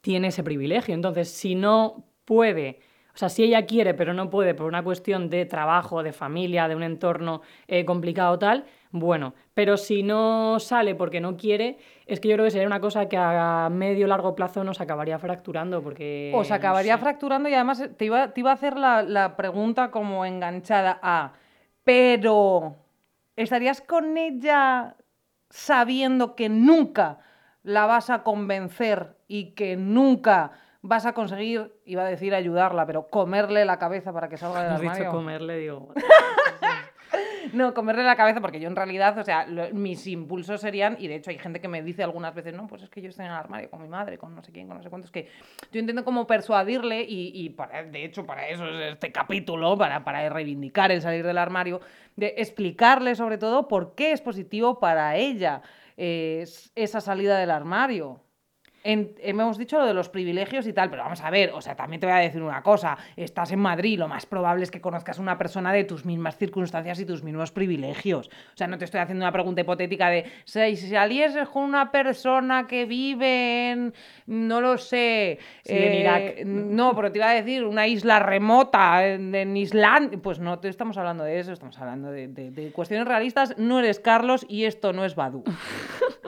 tiene 0.00 0.28
ese 0.28 0.42
privilegio. 0.42 0.94
Entonces, 0.94 1.28
si 1.28 1.54
no 1.54 2.04
puede, 2.24 2.80
o 3.14 3.18
sea, 3.18 3.28
si 3.28 3.42
ella 3.44 3.66
quiere, 3.66 3.94
pero 3.94 4.14
no 4.14 4.30
puede 4.30 4.54
por 4.54 4.66
una 4.66 4.82
cuestión 4.82 5.28
de 5.28 5.44
trabajo, 5.46 6.02
de 6.02 6.12
familia, 6.12 6.68
de 6.68 6.76
un 6.76 6.82
entorno 6.82 7.42
eh, 7.66 7.84
complicado 7.84 8.38
tal, 8.38 8.64
bueno, 8.94 9.32
pero 9.54 9.78
si 9.78 10.02
no 10.02 10.58
sale 10.60 10.94
porque 10.94 11.20
no 11.20 11.36
quiere, 11.38 11.78
es 12.06 12.20
que 12.20 12.28
yo 12.28 12.34
creo 12.34 12.44
que 12.44 12.50
sería 12.50 12.66
una 12.66 12.80
cosa 12.80 13.08
que 13.08 13.16
a 13.16 13.68
medio 13.70 14.06
largo 14.06 14.34
plazo 14.34 14.62
nos 14.64 14.80
acabaría 14.82 15.18
fracturando 15.18 15.82
porque... 15.82 16.30
Os 16.34 16.50
no 16.50 16.54
acabaría 16.54 16.94
sé. 16.96 17.00
fracturando 17.00 17.48
y 17.48 17.54
además 17.54 17.82
te 17.96 18.04
iba, 18.04 18.32
te 18.34 18.40
iba 18.40 18.50
a 18.50 18.54
hacer 18.54 18.76
la, 18.76 19.02
la 19.02 19.34
pregunta 19.36 19.90
como 19.90 20.26
enganchada 20.26 21.00
a, 21.02 21.32
pero 21.84 22.76
¿estarías 23.34 23.80
con 23.80 24.16
ella 24.18 24.96
sabiendo 25.48 26.34
que 26.36 26.48
nunca 26.50 27.18
la 27.62 27.86
vas 27.86 28.10
a 28.10 28.22
convencer 28.22 29.16
y 29.26 29.54
que 29.54 29.76
nunca 29.76 30.52
vas 30.82 31.06
a 31.06 31.12
conseguir, 31.14 31.72
iba 31.84 32.02
a 32.02 32.06
decir 32.06 32.34
ayudarla, 32.34 32.84
pero 32.86 33.08
comerle 33.08 33.64
la 33.64 33.78
cabeza 33.78 34.12
para 34.12 34.28
que 34.28 34.36
salga 34.36 34.64
del 34.64 34.72
Has 34.72 34.80
dicho 34.80 34.92
armario? 34.92 35.10
comerle, 35.12 35.56
digo. 35.58 35.88
No, 37.52 37.74
comerle 37.74 38.02
la 38.02 38.16
cabeza, 38.16 38.40
porque 38.40 38.58
yo 38.60 38.68
en 38.68 38.76
realidad, 38.76 39.18
o 39.18 39.24
sea, 39.24 39.46
mis 39.72 40.06
impulsos 40.06 40.60
serían, 40.60 40.96
y 40.98 41.06
de 41.08 41.16
hecho 41.16 41.30
hay 41.30 41.38
gente 41.38 41.60
que 41.60 41.68
me 41.68 41.82
dice 41.82 42.02
algunas 42.02 42.34
veces, 42.34 42.54
no, 42.54 42.66
pues 42.66 42.82
es 42.82 42.88
que 42.90 43.02
yo 43.02 43.10
estoy 43.10 43.26
en 43.26 43.30
el 43.32 43.36
armario 43.36 43.68
con 43.70 43.82
mi 43.82 43.88
madre, 43.88 44.16
con 44.18 44.34
no 44.34 44.42
sé 44.42 44.52
quién, 44.52 44.66
con 44.68 44.78
no 44.78 44.82
sé 44.82 44.88
cuántos, 44.90 45.10
que 45.10 45.28
yo 45.70 45.80
intento 45.80 46.04
como 46.04 46.26
persuadirle, 46.26 47.02
y, 47.02 47.30
y 47.34 47.50
para, 47.50 47.82
de 47.82 48.04
hecho 48.04 48.24
para 48.24 48.48
eso 48.48 48.66
es 48.66 48.92
este 48.94 49.12
capítulo, 49.12 49.76
para, 49.76 50.02
para 50.02 50.28
reivindicar 50.30 50.90
el 50.92 51.02
salir 51.02 51.24
del 51.26 51.38
armario, 51.38 51.80
de 52.16 52.34
explicarle 52.38 53.14
sobre 53.14 53.38
todo 53.38 53.68
por 53.68 53.94
qué 53.94 54.12
es 54.12 54.20
positivo 54.22 54.80
para 54.80 55.16
ella 55.16 55.62
eh, 55.96 56.40
es- 56.42 56.72
esa 56.74 57.00
salida 57.00 57.38
del 57.38 57.50
armario. 57.50 58.20
En- 58.84 59.14
hemos 59.20 59.58
dicho 59.58 59.78
lo 59.78 59.86
de 59.86 59.94
los 59.94 60.08
privilegios 60.08 60.66
y 60.66 60.72
tal, 60.72 60.90
pero 60.90 61.02
vamos 61.02 61.20
a 61.20 61.30
ver, 61.30 61.52
o 61.54 61.60
sea, 61.60 61.76
también 61.76 62.00
te 62.00 62.06
voy 62.06 62.14
a 62.16 62.18
decir 62.18 62.42
una 62.42 62.62
cosa, 62.62 62.98
estás 63.16 63.52
en 63.52 63.60
Madrid, 63.60 63.98
lo 63.98 64.08
más 64.08 64.26
probable 64.26 64.64
es 64.64 64.70
que 64.70 64.80
conozcas 64.80 65.18
a 65.18 65.22
una 65.22 65.38
persona 65.38 65.72
de 65.72 65.84
tus 65.84 66.04
mismas 66.04 66.36
circunstancias 66.36 66.98
y 67.00 67.06
tus 67.06 67.22
mismos 67.22 67.52
privilegios. 67.52 68.28
O 68.28 68.56
sea, 68.56 68.66
no 68.66 68.78
te 68.78 68.84
estoy 68.84 69.00
haciendo 69.00 69.24
una 69.24 69.32
pregunta 69.32 69.60
hipotética 69.60 70.08
de 70.10 70.24
si 70.44 70.76
salieses 70.76 71.48
con 71.48 71.62
una 71.62 71.90
persona 71.92 72.66
que 72.66 72.84
vive 72.84 73.70
en, 73.70 73.94
no 74.26 74.60
lo 74.60 74.76
sé, 74.78 75.38
Sí, 75.64 75.74
en 75.76 75.94
Irak. 75.94 76.44
no, 76.44 76.94
pero 76.96 77.12
te 77.12 77.18
iba 77.18 77.30
a 77.30 77.34
decir 77.34 77.64
una 77.64 77.86
isla 77.86 78.18
remota 78.18 79.06
en, 79.06 79.34
en 79.34 79.56
Islandia, 79.56 80.18
pues 80.22 80.38
no 80.40 80.58
te 80.58 80.68
estamos 80.68 80.96
hablando 80.96 81.22
de 81.24 81.38
eso, 81.38 81.52
estamos 81.52 81.78
hablando 81.78 82.10
de, 82.10 82.26
de- 82.28 82.50
de 82.50 82.72
cuestiones 82.72 83.06
realistas, 83.06 83.56
no 83.58 83.78
eres 83.78 84.00
Carlos 84.00 84.44
y 84.48 84.64
esto 84.64 84.92
no 84.92 85.04
es 85.04 85.14
Badu. 85.14 85.44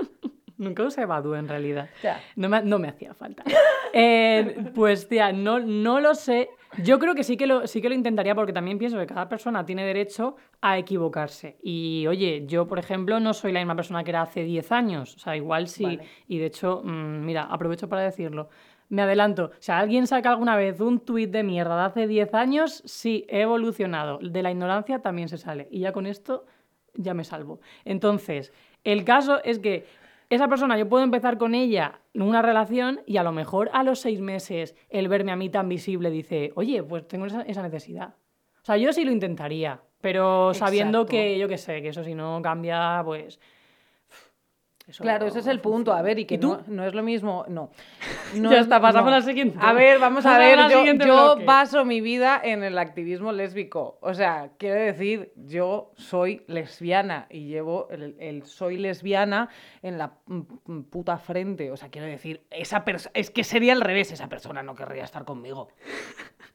Nunca 0.56 0.84
usé 0.84 1.04
Badu 1.04 1.34
en 1.34 1.48
realidad. 1.48 1.88
Ya. 2.02 2.20
No 2.36 2.48
me, 2.48 2.62
no 2.62 2.78
me 2.78 2.88
hacía 2.88 3.14
falta. 3.14 3.44
Eh, 3.96 4.72
pues, 4.74 5.06
tía, 5.06 5.30
no, 5.30 5.60
no 5.60 6.00
lo 6.00 6.16
sé. 6.16 6.48
Yo 6.82 6.98
creo 6.98 7.14
que 7.14 7.22
sí 7.22 7.36
que, 7.36 7.46
lo, 7.46 7.68
sí 7.68 7.80
que 7.80 7.88
lo 7.88 7.94
intentaría 7.94 8.34
porque 8.34 8.52
también 8.52 8.76
pienso 8.76 8.98
que 8.98 9.06
cada 9.06 9.28
persona 9.28 9.64
tiene 9.64 9.86
derecho 9.86 10.34
a 10.60 10.76
equivocarse. 10.78 11.58
Y 11.62 12.04
oye, 12.08 12.42
yo, 12.44 12.66
por 12.66 12.80
ejemplo, 12.80 13.20
no 13.20 13.32
soy 13.32 13.52
la 13.52 13.60
misma 13.60 13.76
persona 13.76 14.02
que 14.02 14.10
era 14.10 14.22
hace 14.22 14.42
10 14.42 14.72
años. 14.72 15.14
O 15.14 15.18
sea, 15.20 15.36
igual 15.36 15.68
sí. 15.68 15.84
Vale. 15.84 16.08
Y 16.26 16.38
de 16.38 16.46
hecho, 16.46 16.82
mm, 16.82 17.24
mira, 17.24 17.44
aprovecho 17.44 17.88
para 17.88 18.02
decirlo. 18.02 18.48
Me 18.88 19.02
adelanto. 19.02 19.52
Si 19.60 19.70
alguien 19.70 20.08
saca 20.08 20.30
alguna 20.30 20.56
vez 20.56 20.80
un 20.80 20.98
tuit 20.98 21.30
de 21.30 21.44
mierda 21.44 21.76
de 21.76 21.84
hace 21.84 22.06
10 22.08 22.34
años, 22.34 22.82
sí, 22.84 23.24
he 23.28 23.42
evolucionado. 23.42 24.18
De 24.18 24.42
la 24.42 24.50
ignorancia 24.50 24.98
también 24.98 25.28
se 25.28 25.38
sale. 25.38 25.68
Y 25.70 25.78
ya 25.78 25.92
con 25.92 26.06
esto 26.06 26.46
ya 26.94 27.14
me 27.14 27.22
salvo. 27.22 27.60
Entonces, 27.84 28.52
el 28.82 29.04
caso 29.04 29.42
es 29.44 29.60
que 29.60 29.86
esa 30.34 30.48
persona, 30.48 30.76
yo 30.78 30.88
puedo 30.88 31.04
empezar 31.04 31.38
con 31.38 31.54
ella 31.54 32.00
una 32.14 32.42
relación 32.42 33.00
y 33.06 33.16
a 33.16 33.22
lo 33.22 33.32
mejor 33.32 33.70
a 33.72 33.82
los 33.82 34.00
seis 34.00 34.20
meses 34.20 34.74
el 34.88 35.08
verme 35.08 35.32
a 35.32 35.36
mí 35.36 35.48
tan 35.48 35.68
visible 35.68 36.10
dice, 36.10 36.52
oye, 36.56 36.82
pues 36.82 37.06
tengo 37.08 37.26
esa, 37.26 37.42
esa 37.42 37.62
necesidad. 37.62 38.14
O 38.62 38.64
sea, 38.64 38.76
yo 38.76 38.92
sí 38.92 39.04
lo 39.04 39.12
intentaría, 39.12 39.80
pero 40.00 40.54
sabiendo 40.54 41.02
Exacto. 41.02 41.10
que, 41.10 41.38
yo 41.38 41.48
qué 41.48 41.58
sé, 41.58 41.82
que 41.82 41.88
eso 41.88 42.04
si 42.04 42.14
no 42.14 42.40
cambia, 42.42 43.02
pues... 43.04 43.38
eso 44.86 45.02
Claro, 45.02 45.26
ese 45.26 45.38
es 45.38 45.46
el 45.46 45.60
punto. 45.60 45.92
A 45.94 46.02
ver, 46.02 46.18
y 46.18 46.26
que 46.26 46.34
¿Y 46.34 46.38
tú? 46.38 46.48
no, 46.48 46.62
no 46.66 46.84
es 46.84 46.94
lo 46.94 47.02
mismo. 47.02 47.44
No. 47.48 47.70
no 48.36 48.50
Ya 48.50 48.58
es- 48.58 48.64
está, 48.64 48.80
pasamos 48.80 49.10
no. 49.10 49.16
al 49.16 49.22
siguiente. 49.22 49.58
A 49.60 49.72
ver, 49.72 49.98
vamos 49.98 50.26
a 50.26 50.38
ver. 50.38 50.58
Yo, 51.06 51.36
baso 51.44 51.84
mi 51.84 52.00
vida 52.02 52.40
en 52.44 52.62
el 52.62 52.76
activismo 52.78 53.32
lésbico. 53.32 53.98
O 54.02 54.12
sea, 54.12 54.50
quiero 54.58 54.78
decir, 54.78 55.32
yo 55.36 55.92
soy 55.96 56.42
lesbiana 56.48 57.26
y 57.30 57.46
llevo 57.46 57.88
el, 57.90 58.14
el 58.18 58.44
soy 58.44 58.76
lesbiana 58.76 59.48
en 59.82 59.96
la 59.96 60.14
puta 60.90 61.16
frente. 61.18 61.70
O 61.70 61.76
sea, 61.76 61.88
quiero 61.88 62.06
decir, 62.06 62.44
esa. 62.50 62.84
Es 63.14 63.30
que 63.30 63.42
sería 63.44 63.72
al 63.72 63.80
revés. 63.80 64.12
Esa 64.12 64.28
persona 64.28 64.62
no 64.62 64.74
querría 64.74 65.04
estar 65.04 65.24
conmigo. 65.24 65.68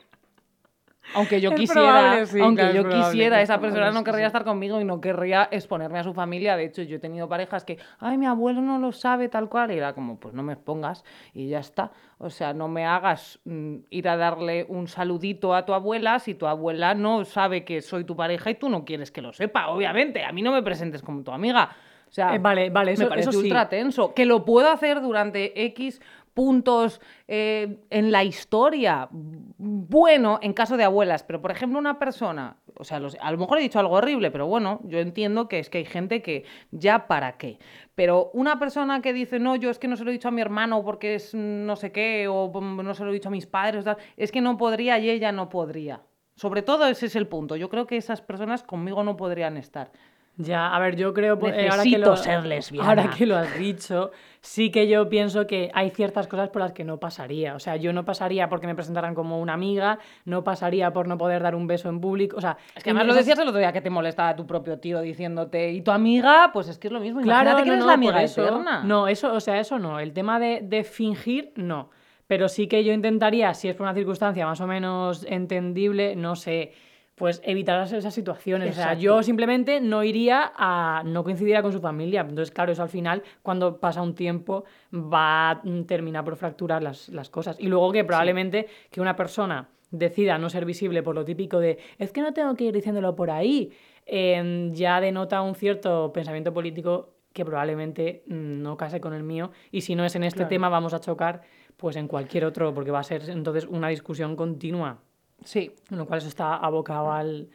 Aunque 1.13 1.41
yo 1.41 1.49
Es 1.49 1.55
quisiera, 1.55 1.81
probable, 1.81 2.25
sí, 2.27 2.39
aunque 2.39 2.61
claro, 2.61 2.75
yo 2.75 2.81
probable, 2.83 3.05
quisiera, 3.11 3.37
es 3.37 3.43
esa 3.45 3.53
probable, 3.55 3.79
persona 3.79 3.99
no 3.99 4.03
querría 4.03 4.25
sí. 4.25 4.27
estar 4.27 4.43
conmigo 4.43 4.79
y 4.79 4.85
no 4.85 5.01
querría 5.01 5.47
exponerme 5.51 5.97
a 5.99 6.03
su 6.03 6.13
familia. 6.13 6.55
De 6.55 6.65
hecho, 6.65 6.83
yo 6.83 6.97
he 6.97 6.99
tenido 6.99 7.27
parejas 7.27 7.65
que, 7.65 7.77
ay, 7.99 8.17
mi 8.17 8.27
abuelo 8.27 8.61
no 8.61 8.77
lo 8.77 8.91
sabe 8.91 9.27
tal 9.27 9.49
cual. 9.49 9.71
Y 9.71 9.77
era 9.77 9.93
como, 9.93 10.19
pues 10.19 10.33
no 10.35 10.43
me 10.43 10.53
expongas 10.53 11.03
y 11.33 11.47
ya 11.47 11.59
está. 11.59 11.91
O 12.19 12.29
sea, 12.29 12.53
no 12.53 12.67
me 12.67 12.85
hagas 12.85 13.39
mm, 13.45 13.75
ir 13.89 14.07
a 14.07 14.17
darle 14.17 14.65
un 14.69 14.87
saludito 14.87 15.55
a 15.55 15.65
tu 15.65 15.73
abuela 15.73 16.19
si 16.19 16.35
tu 16.35 16.45
abuela 16.45 16.93
no 16.93 17.25
sabe 17.25 17.63
que 17.65 17.81
soy 17.81 18.03
tu 18.03 18.15
pareja 18.15 18.51
y 18.51 18.55
tú 18.55 18.69
no 18.69 18.85
quieres 18.85 19.11
que 19.11 19.21
lo 19.21 19.33
sepa. 19.33 19.69
Obviamente, 19.69 20.23
a 20.23 20.31
mí 20.31 20.41
no 20.43 20.51
me 20.51 20.61
presentes 20.61 21.01
como 21.01 21.23
tu 21.23 21.31
amiga. 21.31 21.69
O 22.07 22.11
sea, 22.11 22.33
Eh, 22.33 22.39
vale, 22.39 22.71
vale, 22.71 22.93
eso- 22.93 23.03
me 23.03 23.09
parece 23.09 23.29
eso 23.29 23.39
sí. 23.39 23.45
ultra 23.45 23.69
tenso. 23.69 24.15
Que 24.15 24.25
lo 24.25 24.43
puedo 24.43 24.67
hacer 24.71 24.99
durante 24.99 25.63
X 25.65 26.01
puntos 26.33 27.01
eh, 27.27 27.79
en 27.89 28.11
la 28.11 28.23
historia. 28.23 29.09
Bueno, 29.11 30.39
en 30.41 30.53
caso 30.53 30.77
de 30.77 30.83
abuelas, 30.83 31.23
pero 31.23 31.41
por 31.41 31.51
ejemplo 31.51 31.79
una 31.79 31.99
persona, 31.99 32.57
o 32.75 32.83
sea, 32.83 32.97
a 32.97 33.31
lo 33.31 33.37
mejor 33.37 33.57
he 33.57 33.61
dicho 33.61 33.79
algo 33.79 33.95
horrible, 33.95 34.31
pero 34.31 34.47
bueno, 34.47 34.79
yo 34.83 34.99
entiendo 34.99 35.47
que 35.47 35.59
es 35.59 35.69
que 35.69 35.79
hay 35.79 35.85
gente 35.85 36.21
que 36.21 36.45
ya 36.71 37.07
para 37.07 37.37
qué. 37.37 37.59
Pero 37.95 38.31
una 38.33 38.59
persona 38.59 39.01
que 39.01 39.13
dice, 39.13 39.39
no, 39.39 39.55
yo 39.55 39.69
es 39.69 39.79
que 39.79 39.87
no 39.87 39.95
se 39.97 40.03
lo 40.03 40.09
he 40.11 40.13
dicho 40.13 40.29
a 40.29 40.31
mi 40.31 40.41
hermano 40.41 40.83
porque 40.83 41.15
es 41.15 41.33
no 41.33 41.75
sé 41.75 41.91
qué, 41.91 42.27
o 42.27 42.51
no 42.61 42.93
se 42.93 43.03
lo 43.03 43.11
he 43.11 43.13
dicho 43.13 43.29
a 43.29 43.31
mis 43.31 43.47
padres, 43.47 43.83
tal", 43.83 43.97
es 44.17 44.31
que 44.31 44.41
no 44.41 44.57
podría 44.57 44.97
y 44.99 45.09
ella 45.09 45.31
no 45.31 45.49
podría. 45.49 46.01
Sobre 46.35 46.61
todo 46.61 46.87
ese 46.87 47.07
es 47.07 47.15
el 47.17 47.27
punto. 47.27 47.57
Yo 47.57 47.69
creo 47.69 47.85
que 47.85 47.97
esas 47.97 48.21
personas 48.21 48.63
conmigo 48.63 49.03
no 49.03 49.17
podrían 49.17 49.57
estar. 49.57 49.91
Ya, 50.41 50.73
a 50.73 50.79
ver, 50.79 50.95
yo 50.95 51.13
creo... 51.13 51.37
pues, 51.37 51.53
eh, 51.53 51.67
ahora 51.69 51.83
que 51.83 51.97
lo- 51.97 52.15
ser 52.15 52.45
lesbiana. 52.45 52.87
Ahora 52.87 53.09
que 53.09 53.25
lo 53.25 53.35
has 53.35 53.59
dicho, 53.59 54.11
sí 54.39 54.71
que 54.71 54.87
yo 54.87 55.09
pienso 55.09 55.45
que 55.45 55.69
hay 55.73 55.89
ciertas 55.89 56.29
cosas 56.29 56.47
por 56.47 56.61
las 56.61 56.71
que 56.71 56.85
no 56.85 56.97
pasaría. 56.97 57.55
O 57.55 57.59
sea, 57.59 57.75
yo 57.75 57.91
no 57.91 58.05
pasaría 58.05 58.47
porque 58.47 58.65
me 58.65 58.73
presentaran 58.73 59.13
como 59.15 59.41
una 59.41 59.51
amiga, 59.53 59.99
no 60.23 60.45
pasaría 60.45 60.93
por 60.93 61.09
no 61.09 61.17
poder 61.17 61.43
dar 61.43 61.55
un 61.55 61.67
beso 61.67 61.89
en 61.89 61.99
público. 61.99 62.37
O 62.37 62.41
sea, 62.41 62.55
Es 62.73 62.83
que 62.85 62.91
además 62.91 63.07
lo 63.07 63.15
decías 63.15 63.37
el 63.37 63.49
otro 63.49 63.59
día 63.59 63.73
que 63.73 63.81
te 63.81 63.89
molestaba 63.89 64.33
tu 64.33 64.47
propio 64.47 64.79
tío 64.79 65.01
diciéndote, 65.01 65.71
y 65.73 65.81
tu 65.81 65.91
amiga, 65.91 66.51
pues 66.53 66.69
es 66.69 66.77
que 66.79 66.87
es 66.87 66.93
lo 66.93 67.01
mismo. 67.01 67.19
Claro, 67.19 67.49
Imagínate 67.51 67.63
que 67.63 67.67
no, 67.69 67.73
eres 67.73 67.85
no, 67.85 67.91
la 67.91 67.95
por 67.97 68.03
amiga 68.05 68.23
eso. 68.23 68.41
eterna. 68.41 68.83
No, 68.85 69.07
eso, 69.09 69.33
o 69.33 69.39
sea, 69.41 69.59
eso 69.59 69.77
no. 69.77 69.99
El 69.99 70.13
tema 70.13 70.39
de, 70.39 70.61
de 70.63 70.85
fingir, 70.85 71.51
no. 71.57 71.89
Pero 72.27 72.47
sí 72.47 72.67
que 72.67 72.83
yo 72.85 72.93
intentaría, 72.93 73.53
si 73.55 73.67
es 73.67 73.75
por 73.75 73.83
una 73.87 73.93
circunstancia 73.93 74.45
más 74.45 74.61
o 74.61 74.67
menos 74.67 75.25
entendible, 75.27 76.15
no 76.15 76.35
sé, 76.37 76.71
pues 77.19 77.41
evitar 77.45 77.83
esas- 77.83 78.13
situaciones. 78.13 78.71
O 78.71 78.73
sea, 78.73 78.95
yo 78.95 79.21
simplemente 79.21 79.79
no 79.81 80.03
iría 80.03 80.51
a. 80.55 81.03
no 81.05 81.23
coincidiría 81.23 81.61
con 81.61 81.71
su 81.71 81.79
familia. 81.81 82.21
Entonces, 82.21 82.49
claro, 82.49 82.71
eso 82.71 82.81
al 82.81 82.89
final, 82.89 83.21
cuando 83.43 83.77
pasa 83.79 84.01
un 84.01 84.15
tiempo, 84.15 84.63
va 84.95 85.51
a 85.51 85.61
terminar 85.85 86.23
por 86.23 86.35
fracturar 86.37 86.81
las, 86.81 87.09
las 87.09 87.29
cosas. 87.29 87.57
Y 87.59 87.67
luego 87.67 87.91
que 87.91 88.03
probablemente 88.03 88.67
que 88.89 89.01
una 89.01 89.15
persona 89.15 89.69
decida 89.91 90.37
no 90.37 90.49
ser 90.49 90.65
visible 90.65 91.03
por 91.03 91.13
lo 91.15 91.25
típico 91.25 91.59
de 91.59 91.77
es 91.97 92.11
que 92.11 92.21
no 92.21 92.31
tengo 92.33 92.55
que 92.55 92.63
ir 92.65 92.73
diciéndolo 92.73 93.15
por 93.15 93.29
ahí, 93.31 93.71
eh, 94.05 94.69
ya 94.73 95.01
denota 95.01 95.41
un 95.41 95.55
cierto 95.55 96.11
pensamiento 96.13 96.53
político 96.53 97.15
que 97.33 97.43
probablemente 97.45 98.23
mm, 98.27 98.61
no 98.61 98.77
case 98.77 98.99
con 99.01 99.13
el 99.13 99.23
mío 99.23 99.51
y 99.71 99.81
si 99.81 99.95
no 99.95 100.05
es 100.05 100.15
en 100.15 100.23
este 100.23 100.37
Claro. 100.37 100.49
tema 100.49 100.69
vamos 100.69 100.93
a 100.93 100.99
chocar 100.99 101.41
pues 101.77 101.95
en 101.95 102.07
cualquier 102.07 102.45
otro 102.45 102.73
porque 102.73 102.91
va 102.91 102.99
a 102.99 103.03
ser 103.03 103.29
entonces 103.29 103.65
una 103.65 103.87
discusión 103.89 104.35
continua 104.35 104.99
Sí, 105.43 105.71
con 105.87 105.97
lo 105.97 106.05
cual 106.05 106.19
eso 106.19 106.27
está 106.27 106.55
abocado 106.55 107.11
al, 107.11 107.49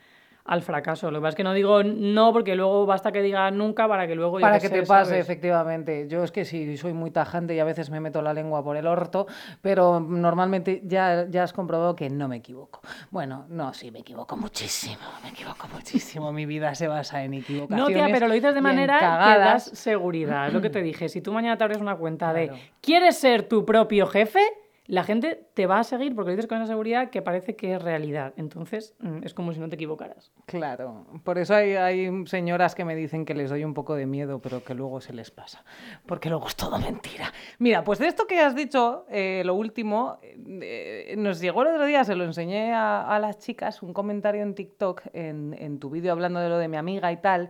al 0.47 0.61
fracaso. 0.63 1.11
Lo 1.11 1.19
que 1.19 1.23
pasa 1.23 1.29
es 1.31 1.35
que 1.37 1.45
no 1.45 1.55
digo 1.55 1.83
no 1.83 2.33
porque 2.33 2.55
luego 2.55 2.85
basta 2.85 3.13
que 3.13 3.23
diga 3.23 3.51
nunca 3.51 3.89
para 3.89 4.07
que 4.07 4.15
luego... 4.15 4.41
Para 4.41 4.59
que 4.59 4.69
te 4.69 4.83
pase, 4.83 5.11
¿sabes? 5.13 5.25
efectivamente. 5.25 6.07
Yo 6.09 6.23
es 6.23 6.33
que 6.33 6.45
sí, 6.45 6.77
soy 6.77 6.93
muy 6.93 7.11
tajante 7.11 7.55
y 7.55 7.61
a 7.61 7.65
veces 7.65 7.89
me 7.91 7.99
meto 8.01 8.21
la 8.21 8.35
lengua 8.35 8.63
por 8.63 8.77
el 8.77 8.87
orto, 8.87 9.27
pero 9.63 10.01
normalmente 10.01 10.83
ya, 10.85 11.27
ya 11.31 11.45
has 11.45 11.53
comprobado 11.55 11.97
que 11.97 12.11
no 12.11 12.29
me 12.29 12.37
equivoco. 12.37 12.81
Bueno, 13.11 13.47
no, 13.49 13.73
sí, 13.73 13.91
me 13.91 14.01
equivoco 14.01 14.37
muchísimo, 14.37 15.03
me 15.23 15.31
equivoco 15.31 15.67
muchísimo. 15.73 16.31
Mi 16.33 16.45
vida 16.47 16.75
se 16.75 16.89
basa 16.89 17.23
en 17.25 17.31
No, 17.31 17.37
equivocaciones. 17.39 17.95
tía, 17.95 18.09
pero 18.13 18.29
lo 18.29 18.35
dices 18.35 18.55
de 18.55 18.61
manera 18.61 18.99
que 18.99 19.39
das 19.39 19.65
seguridad. 19.65 20.49
Es 20.49 20.53
lo 20.53 20.61
que 20.61 20.69
te 20.71 20.83
dije. 20.83 21.09
Si 21.09 21.21
tú 21.23 21.33
mañana 21.33 21.57
te 21.57 21.65
abres 21.65 21.79
una 21.79 21.97
cuenta 21.97 22.33
Claro. 22.33 22.53
de 22.55 22.61
¿quieres 22.83 23.17
ser 23.17 23.49
tu 23.49 23.65
propio 23.65 24.07
jefe? 24.07 24.41
La 24.87 25.03
gente 25.03 25.47
te 25.55 25.67
va 25.67 25.79
a 25.79 25.85
seguir 25.85 26.15
porque 26.15 26.31
lo 26.31 26.37
dices 26.37 26.47
con 26.47 26.59
esa 26.59 26.67
seguridad 26.67 27.09
que 27.09 27.23
parece 27.23 27.57
que 27.57 27.75
es 27.75 27.83
realidad. 27.83 28.35
Entonces, 28.37 28.95
mm, 29.01 29.25
es 29.25 29.33
como 29.33 29.53
si 29.55 29.61
no 29.61 29.69
te 29.71 29.77
equivocaras. 29.77 30.31
Claro, 30.45 31.07
por 31.25 31.39
eso 31.39 31.55
hay, 31.55 32.27
señoras 32.27 32.75
que 32.75 32.85
me 32.85 32.95
dicen 32.95 33.25
que 33.25 33.35
les 33.35 33.49
doy 33.49 33.65
un 33.65 33.73
poco 33.73 33.95
de 33.95 34.05
miedo, 34.05 34.41
pero 34.41 34.63
que 34.63 34.75
luego 34.75 35.01
se 35.01 35.15
les 35.15 35.31
pasa, 35.31 35.65
porque 36.05 36.29
luego 36.29 36.49
es 36.49 36.57
todo 36.57 36.79
mentira. 36.79 37.33
Mira, 37.59 37.83
pues 37.83 37.99
de 37.99 38.09
esto 38.09 38.27
que 38.27 38.41
has 38.41 38.55
dicho, 38.55 39.07
eh, 39.09 39.43
lo 39.47 39.55
último, 39.55 40.19
eh, 40.23 41.15
nos 41.17 41.41
llegó 41.41 41.63
el 41.63 41.69
otro 41.69 41.87
día, 41.87 42.05
se 42.05 42.15
lo 42.15 42.25
enseñé 42.25 42.75
a, 42.75 43.03
a 43.03 43.19
las 43.19 43.39
chicas, 43.39 43.83
un 43.83 43.95
comentario 43.95 44.43
en 44.43 44.55
TikTok, 44.55 45.03
en, 45.15 45.57
en 45.59 45.79
tu 45.79 45.89
vídeo 45.89 46.13
hablando 46.13 46.41
de 46.41 46.51
lo 46.51 46.59
de 46.59 46.69
mi 46.69 46.77
amiga 46.77 47.11
y 47.11 47.17
tal, 47.17 47.49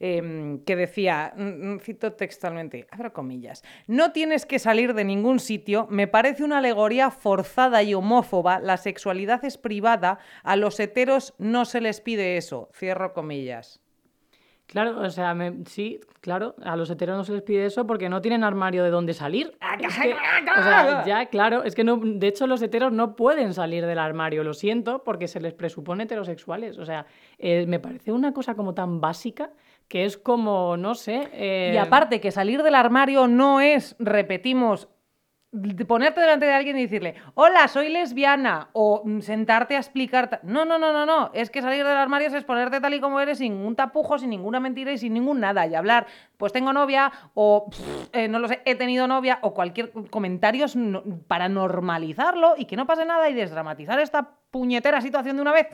em, 0.00 0.58
que 0.64 0.76
decía, 0.76 1.32
mm, 1.36 1.42
mm, 1.74 1.78
cito 1.80 2.12
textualmente, 2.12 2.86
abro 2.90 3.12
comillas, 3.12 3.62
no 3.86 4.12
tienes 4.12 4.46
que 4.46 4.58
salir 4.58 4.94
de 4.94 5.04
ningún 5.04 5.38
sitio, 5.40 5.86
me 5.90 6.06
parece 6.06 6.44
una 6.44 6.58
alegoría 6.58 7.10
forzada 7.10 7.82
y 7.82 7.94
homófoba, 7.94 8.60
la 8.60 8.76
sexualidad 8.76 9.44
es 9.44 9.58
privada, 9.58 10.18
a 10.42 10.56
los 10.56 10.78
heteros 10.80 11.34
no 11.38 11.64
se 11.64 11.80
les 11.80 12.00
pide 12.00 12.36
eso, 12.36 12.68
cierro 12.74 13.12
comillas. 13.12 13.80
Claro, 14.68 14.98
o 15.00 15.10
sea, 15.10 15.32
me- 15.32 15.64
sí, 15.66 16.00
claro, 16.20 16.56
a 16.64 16.74
los 16.74 16.90
heteros 16.90 17.16
no 17.16 17.22
se 17.22 17.32
les 17.34 17.42
pide 17.42 17.66
eso 17.66 17.86
porque 17.86 18.08
no 18.08 18.20
tienen 18.20 18.42
armario 18.42 18.82
de 18.82 18.90
dónde 18.90 19.14
salir. 19.14 19.56
Es 19.78 19.96
que, 19.96 20.12
o 20.12 20.62
sea, 20.64 21.04
ya, 21.06 21.26
claro, 21.26 21.62
es 21.62 21.76
que 21.76 21.84
no, 21.84 21.98
de 22.02 22.26
hecho 22.26 22.48
los 22.48 22.60
heteros 22.62 22.92
no 22.92 23.14
pueden 23.14 23.54
salir 23.54 23.86
del 23.86 24.00
armario, 24.00 24.42
lo 24.42 24.54
siento, 24.54 25.04
porque 25.04 25.28
se 25.28 25.40
les 25.40 25.54
presupone 25.54 26.02
heterosexuales. 26.02 26.78
O 26.78 26.84
sea, 26.84 27.06
eh, 27.38 27.64
me 27.68 27.78
parece 27.78 28.10
una 28.10 28.32
cosa 28.32 28.56
como 28.56 28.74
tan 28.74 29.00
básica 29.00 29.50
que 29.88 30.04
es 30.04 30.16
como, 30.16 30.76
no 30.76 30.94
sé. 30.94 31.28
eh, 31.32 31.72
Y 31.74 31.76
aparte 31.76 32.20
que 32.20 32.30
salir 32.30 32.62
del 32.62 32.74
armario 32.74 33.28
no 33.28 33.60
es, 33.60 33.96
repetimos, 33.98 34.88
ponerte 35.86 36.20
delante 36.20 36.44
de 36.44 36.52
alguien 36.52 36.76
y 36.76 36.82
decirle, 36.82 37.14
hola, 37.34 37.68
soy 37.68 37.88
lesbiana, 37.88 38.68
o 38.72 39.02
mm, 39.04 39.20
sentarte 39.20 39.76
a 39.76 39.78
explicar... 39.78 40.40
No, 40.42 40.64
no, 40.64 40.78
no, 40.78 40.92
no, 40.92 41.06
no, 41.06 41.30
es 41.32 41.50
que 41.50 41.62
salir 41.62 41.84
del 41.84 41.96
armario 41.96 42.28
es 42.28 42.34
exponerte 42.34 42.80
tal 42.80 42.92
y 42.92 43.00
como 43.00 43.20
eres, 43.20 43.38
sin 43.38 43.54
ningún 43.54 43.76
tapujo, 43.76 44.18
sin 44.18 44.30
ninguna 44.30 44.60
mentira 44.60 44.92
y 44.92 44.98
sin 44.98 45.14
ningún 45.14 45.40
nada, 45.40 45.66
y 45.66 45.74
hablar, 45.74 46.06
pues 46.36 46.52
tengo 46.52 46.72
novia, 46.72 47.10
o 47.34 47.70
eh, 48.12 48.28
no 48.28 48.38
lo 48.38 48.48
sé, 48.48 48.60
he 48.66 48.74
tenido 48.74 49.06
novia, 49.06 49.38
o 49.40 49.54
cualquier 49.54 49.92
comentario 50.10 50.66
para 51.26 51.48
normalizarlo 51.48 52.54
y 52.58 52.66
que 52.66 52.76
no 52.76 52.86
pase 52.86 53.06
nada 53.06 53.30
y 53.30 53.34
desdramatizar 53.34 53.98
esta 54.00 54.32
puñetera 54.50 55.00
situación 55.00 55.36
de 55.36 55.42
una 55.42 55.52
vez. 55.52 55.68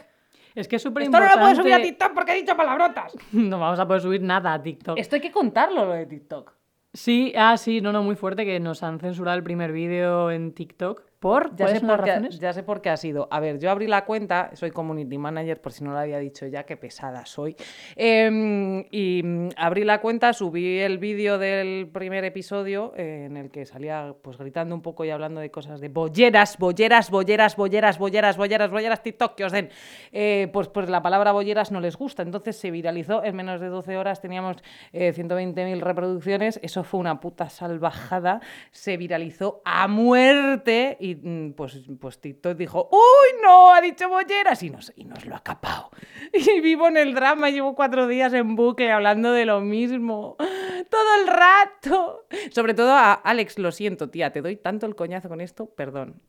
Es 0.54 0.68
que 0.68 0.76
es 0.76 0.82
súper 0.82 1.04
Esto 1.04 1.18
no 1.18 1.24
importante. 1.24 1.40
lo 1.40 1.50
puedo 1.50 1.62
subir 1.62 1.74
a 1.74 1.82
TikTok 1.82 2.14
porque 2.14 2.32
he 2.32 2.36
dicho 2.36 2.56
palabrotas. 2.56 3.16
No 3.32 3.58
vamos 3.58 3.78
a 3.78 3.86
poder 3.86 4.02
subir 4.02 4.22
nada 4.22 4.52
a 4.52 4.62
TikTok. 4.62 4.98
Esto 4.98 5.16
hay 5.16 5.22
que 5.22 5.32
contarlo, 5.32 5.86
lo 5.86 5.92
de 5.92 6.06
TikTok. 6.06 6.52
Sí, 6.92 7.32
ah, 7.36 7.56
sí, 7.56 7.80
no, 7.80 7.92
no, 7.92 8.02
muy 8.02 8.16
fuerte 8.16 8.44
que 8.44 8.60
nos 8.60 8.82
han 8.82 9.00
censurado 9.00 9.36
el 9.38 9.42
primer 9.42 9.72
vídeo 9.72 10.30
en 10.30 10.52
TikTok. 10.52 11.02
¿Por? 11.22 11.50
Ya 11.50 11.66
¿Cuáles 11.66 11.80
sé, 11.82 11.86
por 11.86 12.02
qué, 12.02 12.28
ya 12.40 12.52
sé 12.52 12.62
por 12.64 12.80
qué 12.80 12.90
ha 12.90 12.96
sido. 12.96 13.28
A 13.30 13.38
ver, 13.38 13.60
yo 13.60 13.70
abrí 13.70 13.86
la 13.86 14.04
cuenta, 14.04 14.50
soy 14.54 14.72
community 14.72 15.18
manager, 15.18 15.60
por 15.60 15.70
si 15.70 15.84
no 15.84 15.92
lo 15.92 15.98
había 15.98 16.18
dicho 16.18 16.48
ya, 16.48 16.64
qué 16.64 16.76
pesada 16.76 17.24
soy. 17.26 17.54
Em, 17.94 18.84
y 18.90 19.22
mm, 19.22 19.50
abrí 19.56 19.84
la 19.84 20.00
cuenta, 20.00 20.32
subí 20.32 20.80
el 20.80 20.98
vídeo 20.98 21.38
del 21.38 21.88
primer 21.92 22.24
episodio 22.24 22.92
eh, 22.96 23.26
en 23.26 23.36
el 23.36 23.52
que 23.52 23.66
salía 23.66 24.16
pues 24.20 24.36
gritando 24.36 24.74
un 24.74 24.82
poco 24.82 25.04
y 25.04 25.10
hablando 25.10 25.40
de 25.40 25.52
cosas 25.52 25.80
de 25.80 25.88
bolleras, 25.88 26.58
bolleras, 26.58 27.08
bolleras, 27.08 27.54
bolleras, 27.56 27.98
bolleras, 27.98 28.36
bolleras, 28.36 28.70
bolleras, 28.72 29.02
TikTok 29.04 29.36
que 29.36 29.44
os 29.44 29.52
den. 29.52 29.70
Eh, 30.10 30.50
pues, 30.52 30.66
pues 30.66 30.90
la 30.90 31.02
palabra 31.02 31.30
bolleras 31.30 31.70
no 31.70 31.78
les 31.78 31.94
gusta. 31.94 32.24
Entonces 32.24 32.56
se 32.56 32.72
viralizó 32.72 33.22
en 33.22 33.36
menos 33.36 33.60
de 33.60 33.68
12 33.68 33.96
horas, 33.96 34.20
teníamos 34.20 34.56
eh, 34.92 35.12
120.000 35.14 35.78
reproducciones. 35.82 36.58
Eso 36.64 36.82
fue 36.82 36.98
una 36.98 37.20
puta 37.20 37.48
salvajada. 37.48 38.40
Se 38.72 38.96
viralizó 38.96 39.62
a 39.64 39.86
muerte 39.86 40.96
y 40.98 41.11
mm, 41.16 41.52
pues, 41.52 41.80
pues 42.00 42.20
TikTok 42.20 42.56
dijo, 42.56 42.88
¡Uy, 42.90 43.40
no! 43.42 43.72
Ha 43.72 43.80
dicho 43.80 44.08
bolleras 44.08 44.62
y 44.62 44.70
nos, 44.70 44.92
y 44.96 45.04
nos 45.04 45.24
lo 45.26 45.36
ha 45.36 45.42
capado. 45.42 45.90
Y 46.32 46.60
vivo 46.60 46.88
en 46.88 46.96
el 46.96 47.14
drama, 47.14 47.50
llevo 47.50 47.74
cuatro 47.74 48.06
días 48.06 48.32
en 48.32 48.56
bucle 48.56 48.90
hablando 48.90 49.32
de 49.32 49.44
lo 49.44 49.60
mismo. 49.60 50.36
Todo 50.90 51.20
el 51.20 51.26
rato. 51.26 52.26
Sobre 52.50 52.74
todo 52.74 52.92
a 52.92 53.12
Alex, 53.12 53.58
lo 53.58 53.72
siento, 53.72 54.10
tía, 54.10 54.32
te 54.32 54.42
doy 54.42 54.56
tanto 54.56 54.86
el 54.86 54.94
coñazo 54.94 55.28
con 55.28 55.40
esto, 55.40 55.66
perdón. 55.66 56.20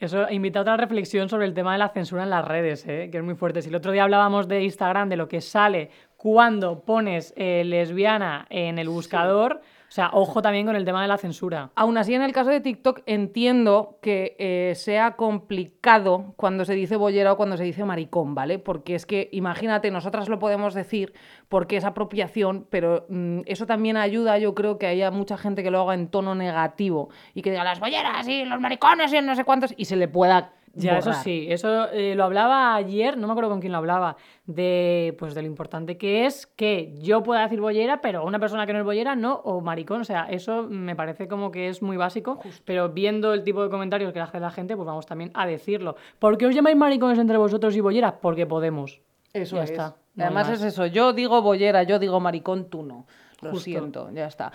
Eso 0.00 0.30
invita 0.30 0.60
a 0.60 0.62
otra 0.62 0.76
reflexión 0.76 1.28
sobre 1.28 1.46
el 1.46 1.54
tema 1.54 1.72
de 1.72 1.78
la 1.78 1.88
censura 1.88 2.22
en 2.22 2.30
las 2.30 2.46
redes, 2.46 2.86
¿eh? 2.86 3.08
que 3.10 3.18
es 3.18 3.24
muy 3.24 3.34
fuerte. 3.34 3.62
Si 3.62 3.68
el 3.68 3.74
otro 3.74 3.90
día 3.90 4.04
hablábamos 4.04 4.46
de 4.46 4.62
Instagram, 4.62 5.08
de 5.08 5.16
lo 5.16 5.26
que 5.26 5.40
sale 5.40 5.90
cuando 6.16 6.84
pones 6.84 7.34
eh, 7.36 7.64
lesbiana 7.64 8.46
en 8.48 8.78
el 8.78 8.88
buscador, 8.88 9.60
o 9.88 9.90
sea, 9.90 10.10
ojo 10.12 10.42
también 10.42 10.66
con 10.66 10.76
el 10.76 10.84
tema 10.84 11.00
de 11.00 11.08
la 11.08 11.16
censura. 11.16 11.70
Aún 11.74 11.96
así, 11.96 12.14
en 12.14 12.20
el 12.20 12.32
caso 12.32 12.50
de 12.50 12.60
TikTok, 12.60 13.00
entiendo 13.06 13.98
que 14.02 14.36
eh, 14.38 14.74
sea 14.74 15.16
complicado 15.16 16.34
cuando 16.36 16.66
se 16.66 16.74
dice 16.74 16.96
bollera 16.96 17.32
o 17.32 17.36
cuando 17.38 17.56
se 17.56 17.64
dice 17.64 17.86
maricón, 17.86 18.34
¿vale? 18.34 18.58
Porque 18.58 18.94
es 18.94 19.06
que, 19.06 19.30
imagínate, 19.32 19.90
nosotras 19.90 20.28
lo 20.28 20.38
podemos 20.38 20.74
decir 20.74 21.14
porque 21.48 21.78
es 21.78 21.84
apropiación, 21.84 22.66
pero 22.68 23.06
mm, 23.08 23.40
eso 23.46 23.64
también 23.64 23.96
ayuda, 23.96 24.36
yo 24.36 24.54
creo, 24.54 24.78
que 24.78 24.86
haya 24.86 25.10
mucha 25.10 25.38
gente 25.38 25.62
que 25.62 25.70
lo 25.70 25.80
haga 25.80 25.94
en 25.94 26.08
tono 26.08 26.34
negativo 26.34 27.08
y 27.32 27.40
que 27.40 27.50
diga 27.50 27.64
las 27.64 27.80
bolleras 27.80 28.28
y 28.28 28.44
los 28.44 28.60
maricones 28.60 29.10
y 29.14 29.22
no 29.22 29.34
sé 29.34 29.44
cuántos 29.44 29.72
y 29.74 29.86
se 29.86 29.96
le 29.96 30.06
pueda. 30.06 30.52
Ya, 30.78 30.98
eso 30.98 31.12
sí, 31.12 31.46
eso 31.50 31.88
eh, 31.90 32.14
lo 32.14 32.24
hablaba 32.24 32.74
ayer, 32.74 33.16
no 33.16 33.26
me 33.26 33.32
acuerdo 33.32 33.50
con 33.50 33.60
quién 33.60 33.72
lo 33.72 33.78
hablaba, 33.78 34.16
de 34.46 35.14
pues 35.18 35.34
de 35.34 35.42
lo 35.42 35.48
importante 35.48 35.98
que 35.98 36.26
es 36.26 36.46
que 36.46 36.94
yo 37.00 37.22
pueda 37.22 37.42
decir 37.42 37.60
bollera, 37.60 38.00
pero 38.00 38.24
una 38.24 38.38
persona 38.38 38.66
que 38.66 38.72
no 38.72 38.78
es 38.78 38.84
bollera 38.84 39.16
no, 39.16 39.34
o 39.44 39.60
maricón, 39.60 40.00
o 40.00 40.04
sea, 40.04 40.26
eso 40.30 40.62
me 40.64 40.96
parece 40.96 41.28
como 41.28 41.50
que 41.50 41.68
es 41.68 41.82
muy 41.82 41.96
básico, 41.96 42.40
pero 42.64 42.88
viendo 42.90 43.32
el 43.34 43.44
tipo 43.44 43.62
de 43.62 43.70
comentarios 43.70 44.12
que 44.12 44.20
hace 44.20 44.40
la 44.40 44.50
gente, 44.50 44.76
pues 44.76 44.86
vamos 44.86 45.06
también 45.06 45.30
a 45.34 45.46
decirlo. 45.46 45.96
¿Por 46.18 46.38
qué 46.38 46.46
os 46.46 46.54
llamáis 46.54 46.76
maricones 46.76 47.18
entre 47.18 47.36
vosotros 47.36 47.74
y 47.76 47.80
bolleras? 47.80 48.14
Porque 48.20 48.46
podemos. 48.46 49.00
Eso 49.32 49.56
Ya 49.56 49.64
es. 49.64 49.70
está, 49.72 49.96
no 50.14 50.24
Además 50.24 50.48
más. 50.48 50.58
es 50.60 50.64
eso, 50.64 50.86
yo 50.86 51.12
digo 51.12 51.42
bollera, 51.42 51.82
yo 51.82 51.98
digo 51.98 52.18
maricón, 52.20 52.70
tú 52.70 52.82
no. 52.82 53.06
Lo 53.40 53.50
Justo. 53.50 53.64
siento, 53.64 54.10
ya 54.12 54.26
está. 54.26 54.50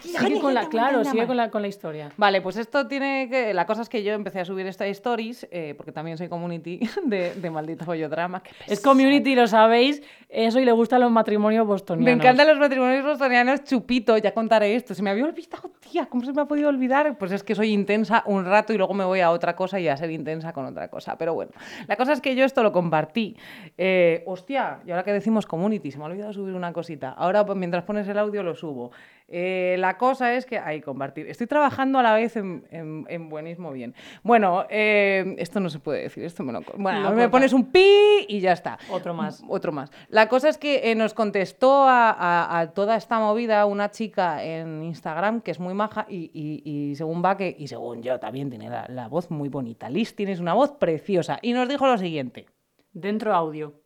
Sigue 0.00 0.40
con 0.40 0.54
la, 0.54 0.68
claro, 0.68 1.04
sigue 1.04 1.26
con 1.26 1.36
la, 1.36 1.50
con 1.50 1.60
la 1.60 1.68
historia. 1.68 2.12
Vale, 2.16 2.40
pues 2.40 2.56
esto 2.56 2.86
tiene 2.88 3.28
que. 3.28 3.52
La 3.52 3.66
cosa 3.66 3.82
es 3.82 3.88
que 3.88 4.02
yo 4.02 4.12
empecé 4.14 4.40
a 4.40 4.44
subir 4.44 4.66
esta 4.66 4.86
stories, 4.86 5.46
eh, 5.50 5.74
porque 5.76 5.92
también 5.92 6.16
soy 6.16 6.28
community 6.28 6.80
de, 7.04 7.34
de 7.34 7.50
maldito 7.50 7.84
bollodrama. 7.84 8.42
qué 8.42 8.50
Es 8.66 8.80
community, 8.80 9.34
lo 9.34 9.46
sabéis, 9.46 10.02
eso 10.28 10.60
y 10.60 10.64
le 10.64 10.72
gustan 10.72 11.00
los 11.00 11.10
matrimonios 11.10 11.66
bostonianos. 11.66 12.04
Me 12.04 12.12
encantan 12.12 12.46
los 12.46 12.58
matrimonios 12.58 13.04
bostonianos, 13.04 13.64
chupito, 13.64 14.16
ya 14.16 14.32
contaré 14.32 14.74
esto. 14.74 14.94
Se 14.94 15.02
me 15.02 15.10
había 15.10 15.24
olvidado, 15.24 15.70
tía, 15.80 16.06
¿cómo 16.06 16.24
se 16.24 16.32
me 16.32 16.40
ha 16.40 16.46
podido 16.46 16.70
olvidar? 16.70 17.18
Pues 17.18 17.32
es 17.32 17.42
que 17.42 17.54
soy 17.54 17.72
intensa 17.72 18.22
un 18.26 18.46
rato 18.46 18.72
y 18.72 18.78
luego 18.78 18.94
me 18.94 19.04
voy 19.04 19.20
a 19.20 19.30
otra 19.30 19.54
cosa 19.54 19.78
y 19.78 19.88
a 19.88 19.96
ser 19.96 20.10
intensa 20.10 20.54
con 20.54 20.64
otra 20.64 20.88
cosa. 20.88 21.18
Pero 21.18 21.34
bueno, 21.34 21.52
la 21.86 21.96
cosa 21.96 22.14
es 22.14 22.20
que 22.22 22.34
yo 22.34 22.44
esto 22.44 22.62
lo 22.62 22.72
compartí. 22.72 23.36
Eh, 23.76 24.22
hostia, 24.26 24.80
y 24.86 24.90
ahora 24.90 25.02
que 25.04 25.12
decimos 25.12 25.46
community, 25.46 25.90
se 25.90 25.98
me 25.98 26.04
ha 26.04 26.06
olvidado 26.06 26.32
subir 26.32 26.54
una 26.54 26.72
cosita. 26.72 27.10
Ahora, 27.10 27.44
pues, 27.44 27.58
mientras 27.58 27.84
pones 27.84 28.08
el 28.08 28.21
audio, 28.22 28.42
lo 28.42 28.54
subo. 28.54 28.90
Eh, 29.34 29.76
la 29.78 29.96
cosa 29.96 30.34
es 30.34 30.44
que, 30.44 30.58
ahí, 30.58 30.82
compartir. 30.82 31.26
Estoy 31.26 31.46
trabajando 31.46 31.98
a 31.98 32.02
la 32.02 32.12
vez 32.14 32.36
en, 32.36 32.66
en- 32.70 33.06
en 33.08 33.28
buenismo 33.30 33.72
bien. 33.72 33.94
Bueno, 34.22 34.66
eh, 34.68 35.34
esto 35.38 35.58
no 35.58 35.70
se 35.70 35.78
puede 35.78 36.02
decir, 36.02 36.22
esto 36.24 36.42
me 36.42 36.52
lo... 36.52 36.60
Bueno, 36.76 37.00
Lo 37.00 37.10
me 37.10 37.14
corta. 37.22 37.30
pones 37.30 37.52
un 37.54 37.70
pi 37.72 38.26
y 38.28 38.40
ya 38.40 38.52
está. 38.52 38.78
Otro 38.90 39.14
más. 39.14 39.42
Otro 39.48 39.72
más. 39.72 39.90
La 40.08 40.28
cosa 40.28 40.50
es 40.50 40.58
que 40.58 40.90
eh, 40.90 40.94
nos 40.94 41.14
contestó 41.14 41.84
a, 41.88 42.10
a- 42.10 42.58
a 42.60 42.72
toda 42.74 42.96
esta 42.96 43.18
movida 43.20 43.64
una 43.64 43.90
chica 43.90 44.44
en 44.44 44.82
Instagram 44.82 45.40
que 45.40 45.50
es 45.52 45.60
muy 45.60 45.72
maja 45.72 46.04
y, 46.10 46.30
y- 46.34 46.62
y 46.90 46.94
según 46.96 47.22
va 47.24 47.36
que, 47.38 47.56
y 47.58 47.68
según 47.68 48.02
yo 48.02 48.20
también 48.20 48.50
tiene 48.50 48.68
la, 48.68 48.86
la 48.88 49.08
voz 49.08 49.30
muy 49.30 49.48
bonita. 49.48 49.88
Liz, 49.88 50.14
tienes 50.14 50.40
una 50.40 50.52
voz 50.52 50.72
preciosa. 50.72 51.38
Y 51.40 51.54
nos 51.54 51.68
dijo 51.70 51.86
lo 51.86 51.96
siguiente. 51.96 52.46
Dentro 52.92 53.34
audio. 53.34 53.81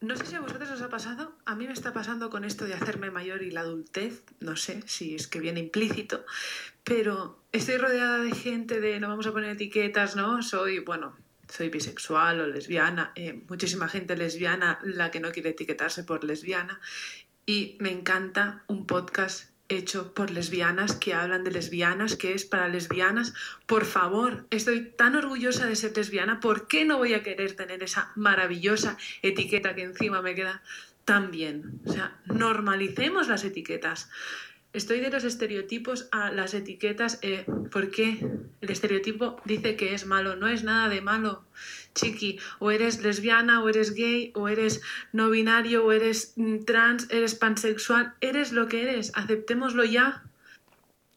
No 0.00 0.16
sé 0.16 0.24
si 0.24 0.34
a 0.34 0.40
vosotros 0.40 0.70
os 0.70 0.80
ha 0.80 0.88
pasado, 0.88 1.36
a 1.44 1.54
mí 1.54 1.66
me 1.66 1.74
está 1.74 1.92
pasando 1.92 2.30
con 2.30 2.44
esto 2.44 2.64
de 2.64 2.72
hacerme 2.72 3.10
mayor 3.10 3.42
y 3.42 3.50
la 3.50 3.60
adultez, 3.60 4.24
no 4.40 4.56
sé 4.56 4.82
si 4.86 5.14
es 5.14 5.26
que 5.26 5.40
viene 5.40 5.60
implícito, 5.60 6.24
pero 6.84 7.44
estoy 7.52 7.76
rodeada 7.76 8.18
de 8.18 8.32
gente 8.32 8.80
de 8.80 8.98
no 8.98 9.08
vamos 9.08 9.26
a 9.26 9.32
poner 9.32 9.50
etiquetas, 9.50 10.16
¿no? 10.16 10.42
Soy, 10.42 10.78
bueno, 10.78 11.18
soy 11.50 11.68
bisexual 11.68 12.40
o 12.40 12.46
lesbiana, 12.46 13.12
eh, 13.14 13.44
muchísima 13.46 13.88
gente 13.88 14.16
lesbiana 14.16 14.78
la 14.82 15.10
que 15.10 15.20
no 15.20 15.32
quiere 15.32 15.50
etiquetarse 15.50 16.02
por 16.04 16.24
lesbiana 16.24 16.80
y 17.44 17.76
me 17.80 17.90
encanta 17.90 18.64
un 18.68 18.86
podcast 18.86 19.49
hecho 19.70 20.12
por 20.12 20.30
lesbianas, 20.30 20.96
que 20.96 21.14
hablan 21.14 21.44
de 21.44 21.52
lesbianas, 21.52 22.16
que 22.16 22.34
es 22.34 22.44
para 22.44 22.68
lesbianas. 22.68 23.32
Por 23.66 23.86
favor, 23.86 24.46
estoy 24.50 24.90
tan 24.90 25.16
orgullosa 25.16 25.66
de 25.66 25.76
ser 25.76 25.96
lesbiana, 25.96 26.40
¿por 26.40 26.66
qué 26.66 26.84
no 26.84 26.98
voy 26.98 27.14
a 27.14 27.22
querer 27.22 27.54
tener 27.54 27.82
esa 27.82 28.12
maravillosa 28.16 28.98
etiqueta 29.22 29.74
que 29.74 29.84
encima 29.84 30.20
me 30.20 30.34
queda 30.34 30.62
tan 31.04 31.30
bien? 31.30 31.80
O 31.86 31.92
sea, 31.92 32.18
normalicemos 32.26 33.28
las 33.28 33.44
etiquetas. 33.44 34.10
Estoy 34.72 35.00
de 35.00 35.10
los 35.10 35.24
estereotipos 35.24 36.08
a 36.12 36.30
las 36.30 36.54
etiquetas 36.54 37.18
eh, 37.22 37.44
porque 37.72 38.24
el 38.60 38.70
estereotipo 38.70 39.40
dice 39.44 39.74
que 39.74 39.94
es 39.94 40.06
malo. 40.06 40.36
No 40.36 40.46
es 40.46 40.62
nada 40.62 40.88
de 40.88 41.00
malo, 41.00 41.44
chiqui. 41.94 42.38
O 42.58 42.70
eres 42.70 43.02
lesbiana, 43.02 43.62
o 43.62 43.68
eres 43.68 43.94
gay, 43.94 44.32
o 44.34 44.48
eres 44.48 44.82
no 45.12 45.30
binario, 45.30 45.84
o 45.84 45.92
eres 45.92 46.34
mm, 46.36 46.64
trans, 46.64 47.08
eres 47.10 47.34
pansexual. 47.34 48.14
Eres 48.20 48.52
lo 48.52 48.68
que 48.68 48.82
eres. 48.82 49.12
Aceptémoslo 49.14 49.84
ya. 49.84 50.22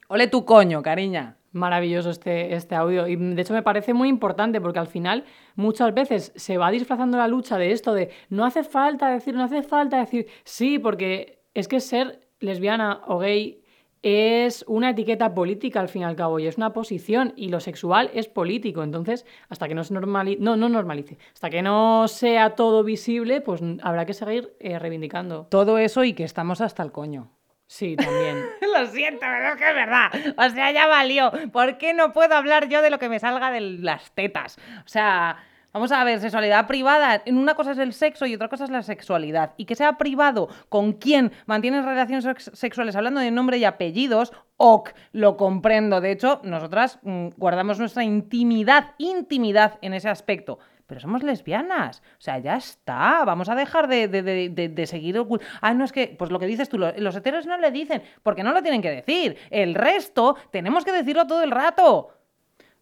Ole 0.07 0.27
tu 0.27 0.45
coño, 0.45 0.81
cariña. 0.81 1.37
Maravilloso 1.51 2.09
este, 2.09 2.55
este 2.55 2.75
audio. 2.75 3.07
Y 3.07 3.15
de 3.15 3.41
hecho 3.41 3.53
me 3.53 3.61
parece 3.61 3.93
muy 3.93 4.09
importante 4.09 4.59
porque 4.59 4.79
al 4.79 4.87
final 4.87 5.23
muchas 5.55 5.93
veces 5.93 6.31
se 6.35 6.57
va 6.57 6.71
disfrazando 6.71 7.17
la 7.17 7.27
lucha 7.27 7.57
de 7.57 7.71
esto 7.71 7.93
de 7.93 8.11
no 8.29 8.43
hace 8.43 8.63
falta 8.63 9.09
decir, 9.09 9.35
no 9.35 9.43
hace 9.43 9.61
falta 9.61 9.99
decir 9.99 10.27
sí, 10.43 10.79
porque 10.79 11.43
es 11.53 11.67
que 11.67 11.79
ser 11.79 12.27
lesbiana 12.39 13.01
o 13.05 13.19
gay 13.19 13.62
es 14.03 14.65
una 14.67 14.91
etiqueta 14.91 15.33
política 15.33 15.79
al 15.79 15.87
fin 15.87 16.01
y 16.01 16.05
al 16.05 16.17
cabo 16.17 16.37
y 16.37 16.45
es 16.45 16.57
una 16.57 16.73
posición 16.73 17.33
y 17.37 17.47
lo 17.47 17.61
sexual 17.61 18.11
es 18.13 18.27
político. 18.27 18.83
Entonces, 18.83 19.25
hasta 19.49 19.67
que 19.67 19.75
no 19.75 19.83
se 19.83 19.93
normalice, 19.93 20.41
no, 20.41 20.57
no 20.57 20.69
normalice, 20.69 21.17
hasta 21.33 21.49
que 21.49 21.61
no 21.61 22.07
sea 22.09 22.51
todo 22.51 22.83
visible, 22.83 23.41
pues 23.41 23.61
habrá 23.81 24.05
que 24.05 24.13
seguir 24.13 24.53
eh, 24.59 24.77
reivindicando. 24.77 25.47
Todo 25.49 25.77
eso 25.77 26.03
y 26.03 26.13
que 26.13 26.25
estamos 26.25 26.59
hasta 26.59 26.83
el 26.83 26.91
coño. 26.91 27.31
Sí, 27.65 27.95
también. 27.95 28.45
lo 28.61 28.85
siento, 28.87 29.21
pero 29.21 29.53
es 29.53 29.55
que 29.55 29.69
es 29.69 29.75
verdad. 29.75 30.11
O 30.37 30.49
sea, 30.49 30.71
ya 30.71 30.85
valió. 30.85 31.31
¿Por 31.51 31.77
qué 31.77 31.93
no 31.93 32.11
puedo 32.11 32.35
hablar 32.35 32.67
yo 32.67 32.81
de 32.81 32.89
lo 32.89 32.99
que 32.99 33.09
me 33.09 33.19
salga 33.19 33.51
de 33.51 33.61
las 33.61 34.11
tetas? 34.11 34.57
O 34.85 34.87
sea, 34.87 35.37
Vamos 35.73 35.91
a 35.91 36.03
ver, 36.03 36.19
sexualidad 36.19 36.67
privada, 36.67 37.23
en 37.25 37.35
una 37.35 37.55
cosa 37.55 37.71
es 37.71 37.79
el 37.79 37.93
sexo 37.93 38.27
y 38.27 38.35
otra 38.35 38.47
cosa 38.47 38.65
es 38.65 38.69
la 38.69 38.83
sexualidad. 38.83 39.55
Y 39.57 39.65
que 39.65 39.73
sea 39.73 39.97
privado 39.97 40.47
con 40.69 40.93
quién 40.93 41.31
mantienes 41.47 41.83
relaciones 41.83 42.51
sexuales 42.53 42.95
hablando 42.95 43.19
de 43.19 43.31
nombre 43.31 43.57
y 43.57 43.65
apellidos, 43.65 44.33
ok, 44.57 44.91
lo 45.13 45.35
comprendo. 45.35 45.99
De 45.99 46.11
hecho, 46.11 46.41
nosotras 46.43 46.99
mm, 47.01 47.29
guardamos 47.37 47.79
nuestra 47.79 48.03
intimidad, 48.03 48.91
intimidad 48.99 49.79
en 49.81 49.95
ese 49.95 50.09
aspecto. 50.09 50.59
Pero 50.85 51.01
somos 51.01 51.23
lesbianas. 51.23 52.03
O 52.19 52.21
sea, 52.21 52.37
ya 52.37 52.55
está. 52.55 53.25
Vamos 53.25 53.49
a 53.49 53.55
dejar 53.55 53.87
de, 53.87 54.07
de, 54.07 54.85
seguir 54.85 55.19
Ah, 55.59 55.73
no, 55.73 55.85
es 55.85 55.91
que, 55.91 56.15
pues 56.19 56.29
lo 56.29 56.37
que 56.37 56.45
dices 56.45 56.69
tú, 56.69 56.77
los 56.77 57.15
heteros 57.15 57.47
no 57.47 57.57
le 57.57 57.71
dicen, 57.71 58.03
porque 58.21 58.43
no 58.43 58.53
lo 58.53 58.61
tienen 58.61 58.83
que 58.83 58.91
decir. 58.91 59.37
El 59.49 59.73
resto 59.73 60.35
tenemos 60.51 60.85
que 60.85 60.91
decirlo 60.91 61.25
todo 61.25 61.41
el 61.41 61.49
rato. 61.49 62.09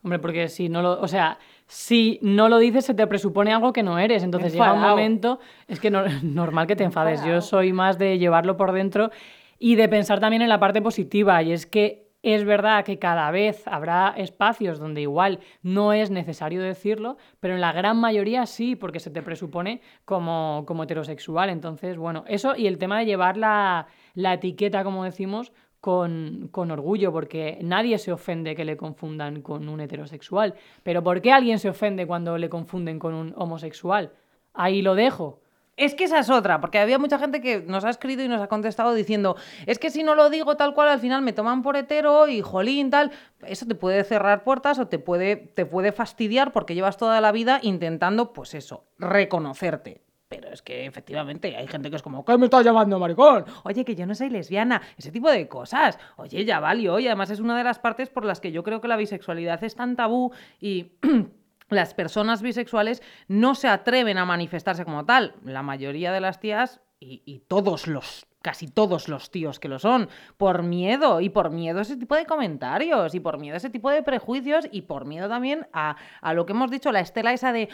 Hombre, 0.04 0.20
porque 0.20 0.50
si 0.50 0.68
no 0.68 0.82
lo. 0.82 1.00
O 1.00 1.08
sea, 1.08 1.38
si 1.72 2.20
no 2.22 2.50
lo 2.50 2.58
dices, 2.58 2.84
se 2.84 2.94
te 2.94 3.08
presupone 3.08 3.54
algo 3.54 3.72
que 3.72 3.82
no 3.82 3.98
eres. 3.98 4.24
Entonces 4.24 4.52
llega 4.52 4.74
un 4.74 4.82
momento, 4.82 5.40
es 5.70 5.80
que 5.80 5.90
no, 5.90 6.04
normal 6.22 6.68
que 6.68 6.76
te 6.76 6.84
enfades. 6.84 7.24
Yo 7.24 7.40
soy 7.40 7.72
más 7.72 7.98
de 7.98 8.20
llevarlo 8.20 8.58
por 8.58 8.74
dentro 8.74 9.10
y 9.58 9.76
de 9.76 9.88
pensar 9.88 10.20
también 10.20 10.42
en 10.42 10.50
la 10.50 10.60
parte 10.60 10.82
positiva. 10.82 11.42
Y 11.42 11.54
es 11.54 11.66
que 11.66 12.12
es 12.24 12.44
verdad 12.44 12.84
que 12.84 13.00
cada 13.00 13.32
vez 13.32 13.66
habrá 13.70 14.14
espacios 14.18 14.80
donde 14.80 15.00
igual 15.00 15.40
no 15.62 15.94
es 15.94 16.12
necesario 16.12 16.62
decirlo, 16.62 17.16
pero 17.40 17.54
en 17.54 17.62
la 17.62 17.72
gran 17.72 17.98
mayoría 17.98 18.46
sí, 18.48 18.76
porque 18.76 19.00
se 19.00 19.10
te 19.10 19.22
presupone 19.22 19.80
como, 20.04 20.66
como 20.68 20.84
heterosexual. 20.84 21.50
Entonces, 21.50 21.96
bueno, 21.96 22.26
eso 22.28 22.54
y 22.54 22.68
el 22.68 22.80
tema 22.80 23.00
de 23.00 23.06
llevar 23.06 23.38
la, 23.38 23.88
la 24.14 24.34
etiqueta, 24.34 24.84
como 24.84 25.06
decimos, 25.06 25.54
con, 25.82 26.52
orgullo, 26.54 27.12
porque 27.12 27.58
nadie 27.64 27.98
se 27.98 28.12
ofende 28.12 28.56
que 28.56 28.64
le 28.64 28.78
confundan 28.78 29.42
con 29.42 29.68
un 29.68 29.82
heterosexual. 29.82 30.54
Pero 30.84 31.04
¿por 31.04 31.22
qué 31.22 31.32
alguien 31.32 31.58
se 31.58 31.70
ofende 31.70 32.06
cuando 32.06 32.38
le 32.38 32.50
confunden 32.50 33.00
con 33.00 33.16
un 33.16 33.34
homosexual? 33.36 34.14
Ahí 34.54 34.84
lo 34.84 34.94
dejo. 34.94 35.42
Es 35.78 35.96
que 35.96 36.04
esa 36.04 36.20
es 36.20 36.30
otra, 36.30 36.62
porque 36.62 36.78
había 36.78 37.00
mucha 37.00 37.18
gente 37.18 37.42
que 37.42 37.62
nos 37.62 37.84
ha 37.84 37.90
escrito 37.90 38.22
y 38.22 38.28
nos 38.28 38.42
ha 38.42 38.48
contestado 38.48 38.94
diciendo, 38.94 39.36
es 39.66 39.80
que 39.80 39.90
si 39.90 40.04
no 40.04 40.14
lo 40.14 40.30
digo 40.30 40.56
tal 40.56 40.76
cual, 40.76 40.90
al 40.90 41.00
final 41.00 41.24
me 41.24 41.34
toman 41.34 41.64
por 41.64 41.76
hetero 41.76 42.28
y 42.28 42.42
jolín, 42.42 42.92
tal. 42.92 43.12
Eso 43.42 43.66
te 43.66 43.74
puede 43.74 44.04
cerrar 44.04 44.44
puertas 44.44 44.78
o 44.78 44.88
te 44.88 45.00
puede, 45.00 45.36
te 45.36 45.66
puede 45.66 45.92
fastidiar 45.92 46.52
porque 46.52 46.76
llevas 46.76 46.98
toda 46.98 47.20
la 47.22 47.32
vida 47.32 47.60
intentando, 47.64 48.34
pues 48.34 48.54
eso, 48.54 48.86
reconocerte. 49.00 50.04
Pero 50.32 50.48
es 50.48 50.62
que 50.62 50.86
efectivamente 50.86 51.58
hay 51.58 51.68
gente 51.68 51.90
que 51.90 51.98
es 51.98 52.02
como, 52.02 52.24
¿qué 52.24 52.38
me 52.38 52.46
estás 52.46 52.64
llamando 52.64 52.98
maricón? 52.98 53.44
Oye, 53.66 53.84
que 53.84 53.96
yo 53.96 54.06
no 54.06 54.16
soy 54.16 54.30
lesbiana, 54.30 54.82
ese 54.98 55.12
tipo 55.12 55.30
de 55.30 55.50
cosas. 55.50 56.00
Oye, 56.16 56.46
ya 56.46 56.62
valió. 56.62 57.00
Y 57.00 57.08
además 57.08 57.32
es 57.32 57.42
una 57.42 57.58
de 57.58 57.66
las 57.66 57.80
partes 57.80 58.10
por 58.10 58.24
las 58.24 58.40
que 58.40 58.54
yo 58.54 58.64
creo 58.64 58.80
que 58.80 58.88
la 58.88 58.96
bisexualidad 58.96 59.62
es 59.62 59.76
tan 59.76 59.98
tabú 59.98 60.32
y 60.62 60.94
las 61.70 61.94
personas 61.94 62.42
bisexuales 62.42 63.04
no 63.28 63.56
se 63.56 63.68
atreven 63.68 64.18
a 64.18 64.24
manifestarse 64.24 64.86
como 64.86 65.04
tal. 65.04 65.36
La 65.44 65.64
mayoría 65.64 66.14
de 66.14 66.22
las 66.22 66.40
tías 66.40 66.80
y, 67.02 67.40
todos 67.50 67.88
los 67.88 68.26
casi 68.42 68.68
todos 68.68 69.08
los 69.08 69.30
tíos 69.30 69.60
que 69.60 69.68
lo 69.68 69.78
son, 69.78 70.10
por 70.38 70.64
miedo, 70.64 71.22
y 71.22 71.30
por 71.30 71.52
miedo 71.52 71.78
a 71.78 71.82
ese 71.84 71.96
tipo 71.96 72.16
de 72.16 72.26
comentarios, 72.26 73.14
y 73.14 73.20
por 73.20 73.38
miedo 73.38 73.54
a 73.54 73.58
ese 73.58 73.70
tipo 73.70 73.92
de 73.92 74.02
prejuicios, 74.02 74.68
y 74.72 74.82
por 74.82 75.06
miedo 75.06 75.30
también 75.30 75.68
a, 75.74 75.96
a 76.22 76.34
lo 76.34 76.48
que 76.48 76.54
hemos 76.54 76.72
dicho, 76.72 76.92
la 76.92 77.02
estela 77.02 77.34
esa 77.34 77.54
de, 77.54 77.70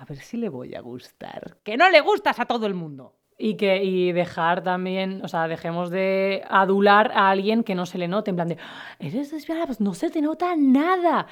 a 0.00 0.04
ver 0.06 0.18
si 0.18 0.38
le 0.38 0.48
voy 0.48 0.74
a 0.74 0.80
gustar. 0.80 1.58
Que 1.62 1.76
no 1.76 1.90
le 1.90 2.00
gustas 2.00 2.40
a 2.40 2.46
todo 2.46 2.66
el 2.66 2.72
mundo. 2.72 3.16
Y 3.36 3.56
que 3.56 3.84
y 3.84 4.12
dejar 4.12 4.62
también, 4.62 5.20
o 5.22 5.28
sea, 5.28 5.46
dejemos 5.46 5.90
de 5.90 6.42
adular 6.48 7.12
a 7.14 7.28
alguien 7.28 7.64
que 7.64 7.74
no 7.74 7.84
se 7.84 7.98
le 7.98 8.08
note, 8.08 8.30
en 8.30 8.36
plan 8.36 8.48
de, 8.48 8.56
ah, 8.60 8.96
eres 8.98 9.30
lesbiana, 9.30 9.66
pues 9.66 9.80
no 9.80 9.92
se 9.92 10.08
te 10.08 10.22
nota 10.22 10.54
nada. 10.56 11.26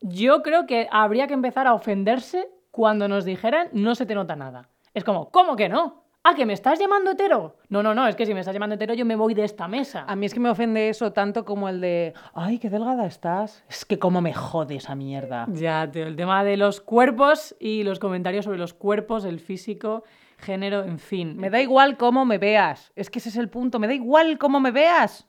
Yo 0.00 0.42
creo 0.42 0.66
que 0.66 0.88
habría 0.90 1.28
que 1.28 1.34
empezar 1.34 1.68
a 1.68 1.74
ofenderse 1.74 2.48
cuando 2.72 3.06
nos 3.06 3.24
dijeran 3.24 3.68
no 3.72 3.94
se 3.94 4.04
te 4.04 4.16
nota 4.16 4.34
nada. 4.34 4.68
Es 4.94 5.04
como, 5.04 5.30
¿cómo 5.30 5.54
que 5.54 5.68
no? 5.68 6.01
Ah, 6.24 6.34
que 6.36 6.46
me 6.46 6.52
estás 6.52 6.78
llamando 6.78 7.10
hetero. 7.10 7.56
No, 7.68 7.82
no, 7.82 7.96
no, 7.96 8.06
es 8.06 8.14
que 8.14 8.26
si 8.26 8.32
me 8.32 8.38
estás 8.38 8.54
llamando 8.54 8.76
hetero 8.76 8.94
yo 8.94 9.04
me 9.04 9.16
voy 9.16 9.34
de 9.34 9.42
esta 9.42 9.66
mesa. 9.66 10.04
A 10.06 10.14
mí 10.14 10.26
es 10.26 10.32
que 10.32 10.38
me 10.38 10.50
ofende 10.50 10.88
eso 10.88 11.12
tanto 11.12 11.44
como 11.44 11.68
el 11.68 11.80
de, 11.80 12.14
ay, 12.32 12.60
qué 12.60 12.70
delgada 12.70 13.06
estás. 13.06 13.64
Es 13.68 13.84
que 13.84 13.98
cómo 13.98 14.20
me 14.20 14.32
jode 14.32 14.76
esa 14.76 14.94
mierda. 14.94 15.46
Ya, 15.52 15.90
tío, 15.90 16.06
el 16.06 16.14
tema 16.14 16.44
de 16.44 16.56
los 16.56 16.80
cuerpos 16.80 17.56
y 17.58 17.82
los 17.82 17.98
comentarios 17.98 18.44
sobre 18.44 18.58
los 18.58 18.72
cuerpos, 18.72 19.24
el 19.24 19.40
físico, 19.40 20.04
género, 20.38 20.84
en 20.84 21.00
fin. 21.00 21.36
Me 21.36 21.50
da 21.50 21.60
igual 21.60 21.96
cómo 21.96 22.24
me 22.24 22.38
veas. 22.38 22.92
Es 22.94 23.10
que 23.10 23.18
ese 23.18 23.30
es 23.30 23.36
el 23.36 23.48
punto, 23.48 23.80
me 23.80 23.88
da 23.88 23.94
igual 23.94 24.38
cómo 24.38 24.60
me 24.60 24.70
veas. 24.70 25.26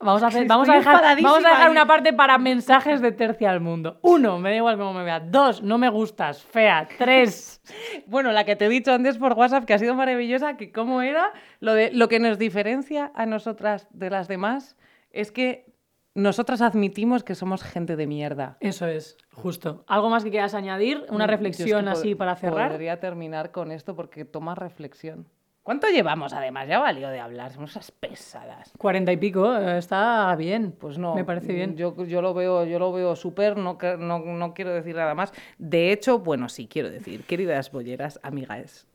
Vamos 0.00 0.22
a, 0.22 0.28
hacer, 0.28 0.46
vamos, 0.46 0.68
a 0.68 0.74
dejar, 0.74 1.20
vamos 1.20 1.44
a 1.44 1.48
dejar 1.48 1.70
una 1.70 1.84
parte 1.84 2.12
para 2.12 2.38
mensajes 2.38 3.00
de 3.00 3.10
tercia 3.10 3.50
al 3.50 3.60
mundo. 3.60 3.98
Uno, 4.02 4.38
me 4.38 4.50
da 4.50 4.56
igual 4.56 4.76
cómo 4.76 4.92
me 4.94 5.02
vea. 5.02 5.18
Dos, 5.18 5.60
no 5.60 5.76
me 5.76 5.88
gustas, 5.88 6.40
fea. 6.44 6.86
Tres. 6.96 7.60
bueno, 8.06 8.30
la 8.30 8.44
que 8.44 8.54
te 8.54 8.66
he 8.66 8.68
dicho 8.68 8.92
antes 8.92 9.18
por 9.18 9.32
WhatsApp, 9.32 9.64
que 9.64 9.74
ha 9.74 9.78
sido 9.78 9.96
maravillosa, 9.96 10.56
que 10.56 10.70
cómo 10.70 11.02
era 11.02 11.32
lo, 11.58 11.74
de, 11.74 11.90
lo 11.92 12.08
que 12.08 12.20
nos 12.20 12.38
diferencia 12.38 13.10
a 13.16 13.26
nosotras 13.26 13.88
de 13.90 14.10
las 14.10 14.28
demás, 14.28 14.76
es 15.10 15.32
que 15.32 15.74
nosotras 16.14 16.62
admitimos 16.62 17.24
que 17.24 17.34
somos 17.34 17.64
gente 17.64 17.96
de 17.96 18.06
mierda. 18.06 18.56
Eso 18.60 18.86
es, 18.86 19.16
justo. 19.32 19.84
¿Algo 19.88 20.10
más 20.10 20.22
que 20.22 20.30
quieras 20.30 20.54
añadir? 20.54 21.06
¿Una 21.10 21.26
mm, 21.26 21.30
reflexión 21.30 21.88
así 21.88 22.14
para 22.14 22.36
cerrar? 22.36 22.70
Podría 22.70 23.00
terminar 23.00 23.50
con 23.50 23.72
esto 23.72 23.96
porque 23.96 24.24
toma 24.24 24.54
reflexión. 24.54 25.26
¿Cuánto 25.68 25.86
llevamos 25.90 26.32
además? 26.32 26.66
Ya 26.66 26.78
valió 26.78 27.10
de 27.10 27.20
hablar, 27.20 27.52
somos 27.52 27.72
esas 27.72 27.90
pesadas. 27.90 28.72
Cuarenta 28.78 29.12
y 29.12 29.18
pico, 29.18 29.54
eh, 29.54 29.76
está 29.76 30.34
bien. 30.34 30.72
Pues 30.72 30.96
no. 30.96 31.14
Me 31.14 31.26
parece 31.26 31.52
bien. 31.52 31.76
Yo, 31.76 31.94
yo 32.06 32.22
lo 32.22 32.32
veo, 32.32 32.64
yo 32.64 32.78
lo 32.78 32.90
veo 32.90 33.14
súper, 33.14 33.58
no, 33.58 33.76
no, 33.98 34.18
no 34.18 34.54
quiero 34.54 34.72
decir 34.72 34.96
nada 34.96 35.14
más. 35.14 35.30
De 35.58 35.92
hecho, 35.92 36.20
bueno, 36.20 36.48
sí, 36.48 36.68
quiero 36.68 36.88
decir, 36.90 37.24
queridas 37.24 37.70
bolleras, 37.70 38.18
amigas, 38.22 38.86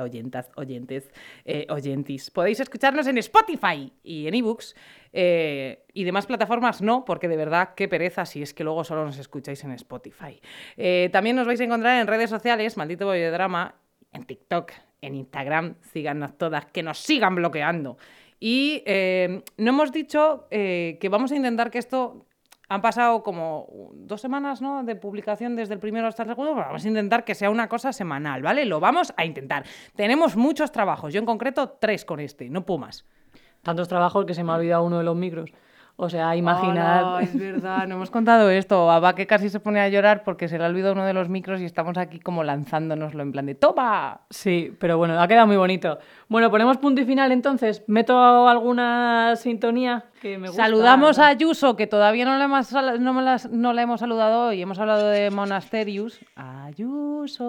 oyentas, 0.00 0.50
oyentes, 0.56 1.12
eh, 1.44 1.64
oyentis. 1.70 2.32
Podéis 2.32 2.58
escucharnos 2.58 3.06
en 3.06 3.18
Spotify 3.18 3.92
y 4.02 4.26
en 4.26 4.34
ebooks 4.34 4.74
eh, 5.12 5.84
y 5.92 6.02
demás 6.02 6.26
plataformas 6.26 6.82
no, 6.82 7.04
porque 7.04 7.28
de 7.28 7.36
verdad 7.36 7.74
qué 7.76 7.86
pereza 7.86 8.26
si 8.26 8.42
es 8.42 8.52
que 8.52 8.64
luego 8.64 8.82
solo 8.82 9.04
nos 9.04 9.18
escucháis 9.18 9.62
en 9.62 9.70
Spotify. 9.70 10.40
Eh, 10.76 11.08
también 11.12 11.36
nos 11.36 11.46
vais 11.46 11.60
a 11.60 11.64
encontrar 11.64 12.00
en 12.00 12.08
redes 12.08 12.30
sociales, 12.30 12.76
maldito 12.76 13.06
bollodrama, 13.06 13.76
en 14.12 14.24
TikTok, 14.24 14.72
en 15.06 15.14
Instagram, 15.14 15.74
síganos 15.92 16.36
todas, 16.36 16.66
que 16.66 16.82
nos 16.82 16.98
sigan 16.98 17.34
bloqueando. 17.34 17.96
Y 18.38 18.82
eh, 18.86 19.42
no 19.56 19.70
hemos 19.70 19.92
dicho 19.92 20.46
eh, 20.50 20.98
que 21.00 21.08
vamos 21.08 21.32
a 21.32 21.36
intentar 21.36 21.70
que 21.70 21.78
esto... 21.78 22.26
Han 22.68 22.82
pasado 22.82 23.22
como 23.22 23.92
dos 23.94 24.20
semanas 24.20 24.60
¿no? 24.60 24.82
de 24.82 24.96
publicación 24.96 25.54
desde 25.54 25.74
el 25.74 25.78
primero 25.78 26.08
hasta 26.08 26.24
el 26.24 26.30
segundo, 26.30 26.52
pero 26.52 26.66
vamos 26.66 26.84
a 26.84 26.88
intentar 26.88 27.24
que 27.24 27.36
sea 27.36 27.48
una 27.48 27.68
cosa 27.68 27.92
semanal, 27.92 28.42
¿vale? 28.42 28.64
Lo 28.64 28.80
vamos 28.80 29.14
a 29.16 29.24
intentar. 29.24 29.64
Tenemos 29.94 30.34
muchos 30.34 30.72
trabajos, 30.72 31.12
yo 31.12 31.20
en 31.20 31.26
concreto 31.26 31.76
tres 31.80 32.04
con 32.04 32.18
este, 32.18 32.50
no 32.50 32.66
pumas. 32.66 33.04
Tantos 33.62 33.86
trabajos 33.86 34.26
que 34.26 34.34
se 34.34 34.42
me 34.42 34.50
ha 34.50 34.56
olvidado 34.56 34.82
uno 34.82 34.98
de 34.98 35.04
los 35.04 35.14
micros. 35.14 35.48
O 35.98 36.10
sea, 36.10 36.36
imaginad. 36.36 37.14
Hola, 37.14 37.22
es 37.22 37.38
verdad, 37.38 37.86
no 37.86 37.94
hemos 37.94 38.10
contado 38.10 38.50
esto. 38.50 38.90
A 38.90 39.14
que 39.14 39.26
casi 39.26 39.48
se 39.48 39.60
pone 39.60 39.80
a 39.80 39.88
llorar 39.88 40.24
porque 40.24 40.46
se 40.46 40.58
le 40.58 40.64
ha 40.64 40.66
olvidado 40.66 40.92
uno 40.92 41.06
de 41.06 41.14
los 41.14 41.30
micros 41.30 41.58
y 41.62 41.64
estamos 41.64 41.96
aquí 41.96 42.20
como 42.20 42.44
lanzándonoslo 42.44 43.22
en 43.22 43.32
plan 43.32 43.46
de 43.46 43.54
¡Toma! 43.54 44.20
Sí, 44.28 44.76
pero 44.78 44.98
bueno, 44.98 45.18
ha 45.18 45.26
quedado 45.26 45.46
muy 45.46 45.56
bonito. 45.56 45.98
Bueno, 46.28 46.50
ponemos 46.50 46.76
punto 46.76 47.00
y 47.00 47.06
final 47.06 47.32
entonces. 47.32 47.82
Meto 47.86 48.46
alguna 48.46 49.36
sintonía 49.36 50.04
que 50.20 50.36
me 50.36 50.48
gusta. 50.48 50.64
Saludamos 50.64 51.18
a 51.18 51.28
Ayuso, 51.28 51.76
que 51.76 51.86
todavía 51.86 52.26
no 52.26 52.36
le 52.36 52.44
hemos, 52.44 52.66
sal- 52.66 53.02
no 53.02 53.14
me 53.14 53.22
las- 53.22 53.50
no 53.50 53.72
la 53.72 53.80
hemos 53.80 54.00
saludado 54.00 54.48
hoy. 54.48 54.60
Hemos 54.60 54.78
hablado 54.78 55.08
de 55.08 55.30
Monasterius. 55.30 56.20
Ayuso. 56.34 57.46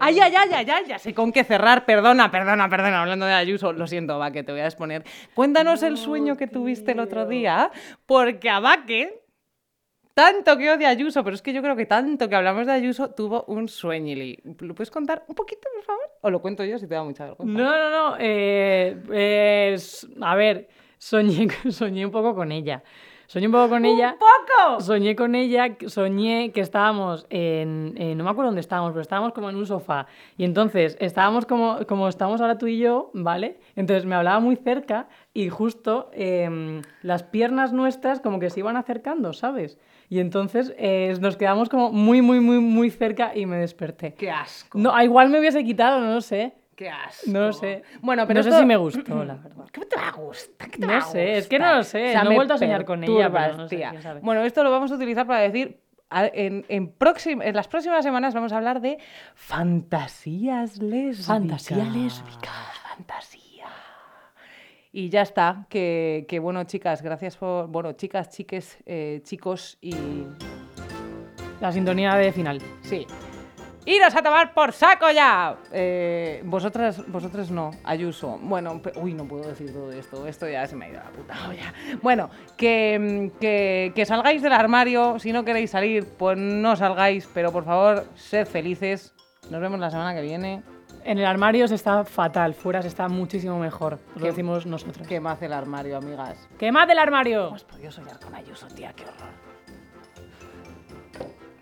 Ay, 0.00 0.18
ay, 0.20 0.32
ay, 0.36 0.48
ay, 0.52 0.66
ay, 0.70 0.84
ya 0.88 0.98
sé 0.98 1.14
con 1.14 1.32
qué 1.32 1.44
cerrar. 1.44 1.84
Perdona, 1.84 2.30
perdona, 2.30 2.68
perdona. 2.68 3.00
Hablando 3.02 3.26
de 3.26 3.32
Ayuso, 3.34 3.72
lo 3.72 3.86
siento, 3.86 4.18
Vaque, 4.18 4.42
te 4.42 4.52
voy 4.52 4.60
a 4.60 4.66
exponer. 4.66 5.04
Cuéntanos 5.34 5.82
el 5.82 5.96
sueño 5.96 6.36
que 6.36 6.46
tuviste 6.46 6.92
el 6.92 7.00
otro 7.00 7.26
día, 7.26 7.70
porque 8.06 8.50
a 8.50 8.60
Vaque, 8.60 9.22
tanto 10.14 10.56
que 10.58 10.70
odia 10.70 10.88
Ayuso, 10.88 11.22
pero 11.24 11.34
es 11.34 11.42
que 11.42 11.52
yo 11.52 11.62
creo 11.62 11.76
que 11.76 11.86
tanto 11.86 12.28
que 12.28 12.34
hablamos 12.34 12.66
de 12.66 12.72
Ayuso, 12.72 13.10
tuvo 13.10 13.44
un 13.44 13.68
sueñili. 13.68 14.38
¿Lo 14.60 14.74
puedes 14.74 14.90
contar 14.90 15.24
un 15.28 15.34
poquito, 15.34 15.68
por 15.74 15.84
favor? 15.84 16.04
O 16.22 16.30
lo 16.30 16.42
cuento 16.42 16.64
yo 16.64 16.78
si 16.78 16.86
te 16.86 16.94
da 16.94 17.02
mucha 17.02 17.24
vergüenza. 17.26 17.62
No, 17.62 17.70
no, 17.78 17.90
no. 17.90 18.16
eh, 18.18 18.96
eh, 19.12 19.76
a 20.20 20.34
ver, 20.34 20.68
soñé, 20.98 21.48
soñé 21.70 22.04
un 22.04 22.12
poco 22.12 22.34
con 22.34 22.52
ella. 22.52 22.82
Soñé 23.30 23.46
un 23.46 23.52
poco 23.52 23.68
con 23.68 23.84
ella. 23.84 24.16
poco! 24.18 24.80
Soñé 24.80 25.14
con 25.14 25.36
ella, 25.36 25.76
soñé 25.86 26.50
que 26.50 26.60
estábamos 26.62 27.28
en, 27.30 27.94
en- 27.96 28.18
no 28.18 28.24
me 28.24 28.30
acuerdo 28.30 28.48
dónde 28.48 28.60
estábamos, 28.60 28.90
pero 28.90 29.02
estábamos 29.02 29.32
como 29.32 29.48
en 29.48 29.54
un 29.54 29.66
sofá. 29.66 30.08
Y 30.36 30.42
entonces 30.42 30.96
estábamos 30.98 31.46
como, 31.46 31.78
como 31.86 32.08
estamos 32.08 32.40
ahora 32.40 32.58
tú 32.58 32.66
y 32.66 32.78
yo, 32.78 33.12
¿vale? 33.14 33.60
Entonces 33.76 34.04
me 34.04 34.16
hablaba 34.16 34.40
muy 34.40 34.56
cerca 34.56 35.06
y 35.32 35.48
justo 35.48 36.10
em, 36.12 36.82
las 37.02 37.22
piernas 37.22 37.72
nuestras 37.72 38.18
como 38.18 38.40
que 38.40 38.50
se 38.50 38.58
iban 38.58 38.76
acercando, 38.76 39.32
¿sabes? 39.32 39.78
Y 40.08 40.18
entonces 40.18 40.74
eh, 40.76 41.16
nos 41.20 41.36
quedamos 41.36 41.68
como 41.68 41.92
muy, 41.92 42.22
muy, 42.22 42.40
muy, 42.40 42.58
muy 42.58 42.90
cerca 42.90 43.30
y 43.36 43.46
me 43.46 43.58
desperté. 43.58 44.12
¡Qué 44.14 44.28
asco! 44.28 44.76
No, 44.76 45.00
igual 45.00 45.28
me 45.28 45.38
hubiese 45.38 45.62
quitado, 45.62 46.00
no 46.00 46.14
lo 46.14 46.20
sé. 46.20 46.54
¡Qué 46.80 46.88
asco! 46.88 47.30
No 47.30 47.52
sé. 47.52 47.82
Bueno, 48.00 48.26
pero 48.26 48.38
no 48.42 48.50
sé 48.50 48.58
si 48.58 48.64
me 48.64 48.74
gustó, 48.78 49.22
la 49.22 49.34
verdad. 49.34 49.66
¿Qué 49.70 49.84
te 49.84 49.96
va 49.96 50.08
a 50.08 50.12
gustar? 50.12 50.70
¿Qué 50.70 50.78
te 50.78 50.86
No 50.86 50.92
va 50.94 50.98
a 50.98 51.02
sé, 51.02 51.36
es 51.36 51.46
que 51.46 51.58
no 51.58 51.74
lo 51.74 51.82
sé, 51.84 52.08
O 52.08 52.12
sea, 52.12 52.24
no 52.24 52.30
he 52.30 52.34
vuelto 52.36 52.54
a 52.54 52.56
soñar 52.56 52.86
con 52.86 53.04
ella, 53.04 53.30
pero 53.30 53.56
no 53.58 53.68
sé. 53.68 53.84
Bueno, 54.22 54.42
esto 54.44 54.64
lo 54.64 54.70
vamos 54.70 54.90
a 54.90 54.94
utilizar 54.94 55.26
para 55.26 55.40
decir... 55.40 55.78
En, 56.10 56.64
en, 56.68 56.92
próxim- 56.98 57.42
en 57.44 57.54
las 57.54 57.68
próximas 57.68 58.02
semanas 58.02 58.32
vamos 58.34 58.52
a 58.52 58.56
hablar 58.56 58.80
de 58.80 58.96
fantasías 59.34 60.78
lésbicas. 60.78 61.26
Fantasía 61.26 61.84
lésbica. 61.84 62.50
Fantasía. 62.96 63.66
Y 64.90 65.10
ya 65.10 65.20
está, 65.20 65.66
que, 65.68 66.24
que 66.28 66.38
bueno, 66.38 66.64
chicas, 66.64 67.02
gracias 67.02 67.36
por... 67.36 67.68
Bueno, 67.68 67.92
chicas, 67.92 68.30
chiques, 68.30 68.78
eh, 68.86 69.20
chicos 69.22 69.76
y... 69.82 69.94
La 71.60 71.70
sintonía 71.72 72.14
de 72.14 72.32
final. 72.32 72.58
Sí. 72.80 73.06
¡Iros 73.90 74.14
a 74.14 74.22
tomar 74.22 74.54
por 74.54 74.72
saco 74.72 75.10
ya! 75.10 75.56
Eh, 75.72 76.42
vosotras, 76.44 77.02
vosotras 77.10 77.50
no, 77.50 77.72
Ayuso. 77.82 78.38
Bueno, 78.40 78.80
uy, 78.96 79.14
no 79.14 79.24
puedo 79.24 79.48
decir 79.48 79.72
todo 79.72 79.90
esto. 79.90 80.26
Esto 80.26 80.48
ya 80.48 80.66
se 80.66 80.76
me 80.76 80.86
ha 80.86 80.88
ido 80.90 81.00
a 81.00 81.04
la 81.04 81.10
puta 81.10 81.34
olla. 81.48 81.74
Bueno, 82.00 82.30
que, 82.56 83.32
que, 83.40 83.92
que 83.94 84.06
salgáis 84.06 84.42
del 84.42 84.52
armario. 84.52 85.18
Si 85.18 85.32
no 85.32 85.44
queréis 85.44 85.70
salir, 85.72 86.06
pues 86.18 86.38
no 86.38 86.76
salgáis. 86.76 87.28
Pero 87.34 87.50
por 87.50 87.64
favor, 87.64 88.04
sed 88.14 88.46
felices. 88.46 89.12
Nos 89.50 89.60
vemos 89.60 89.80
la 89.80 89.90
semana 89.90 90.14
que 90.14 90.22
viene. 90.22 90.62
En 91.02 91.18
el 91.18 91.24
armario 91.24 91.66
se 91.66 91.74
está 91.74 92.04
fatal, 92.04 92.52
fuera 92.54 92.82
se 92.82 92.88
está 92.88 93.08
muchísimo 93.08 93.58
mejor. 93.58 93.98
Lo 94.14 94.20
¿Qué- 94.20 94.26
decimos 94.28 94.66
nosotros. 94.66 95.06
Que 95.08 95.18
más 95.18 95.40
el 95.42 95.52
armario, 95.52 95.96
amigas. 95.96 96.36
¡Que 96.58 96.70
más 96.70 96.86
del 96.86 96.98
armario! 96.98 97.48
Hemos 97.48 97.64
podido 97.64 97.90
soñar 97.90 98.20
con 98.20 98.34
Ayuso, 98.34 98.66
tía, 98.68 98.92
qué 98.92 99.04
horror. 99.04 99.49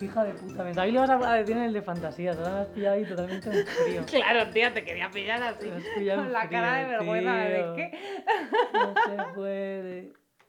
Hija 0.01 0.25
de 0.25 0.33
puta, 0.35 0.63
pensaba 0.63 0.87
que 0.87 0.93
le 0.93 0.99
ibas 0.99 1.11
a 1.11 1.35
decir 1.35 1.57
en 1.57 1.63
el 1.65 1.73
de 1.73 1.83
fantasías, 1.83 2.37
ahora 2.39 2.53
me 2.53 2.61
has 2.61 2.67
pillado 2.69 2.95
ahí 2.95 3.05
totalmente 3.05 3.49
en 3.51 3.67
frío. 3.67 4.03
Claro, 4.07 4.51
tía, 4.51 4.73
te 4.73 4.85
quería 4.85 5.11
pillar 5.11 5.43
así. 5.43 5.67
Me 5.99 6.15
Con 6.15 6.33
la 6.33 6.49
cara 6.49 6.77
de 6.77 6.85
vergüenza 6.85 7.47
tío. 7.47 7.75
que. 7.75 7.99
No 8.73 8.95
se 8.95 9.35
puede. 9.35 10.13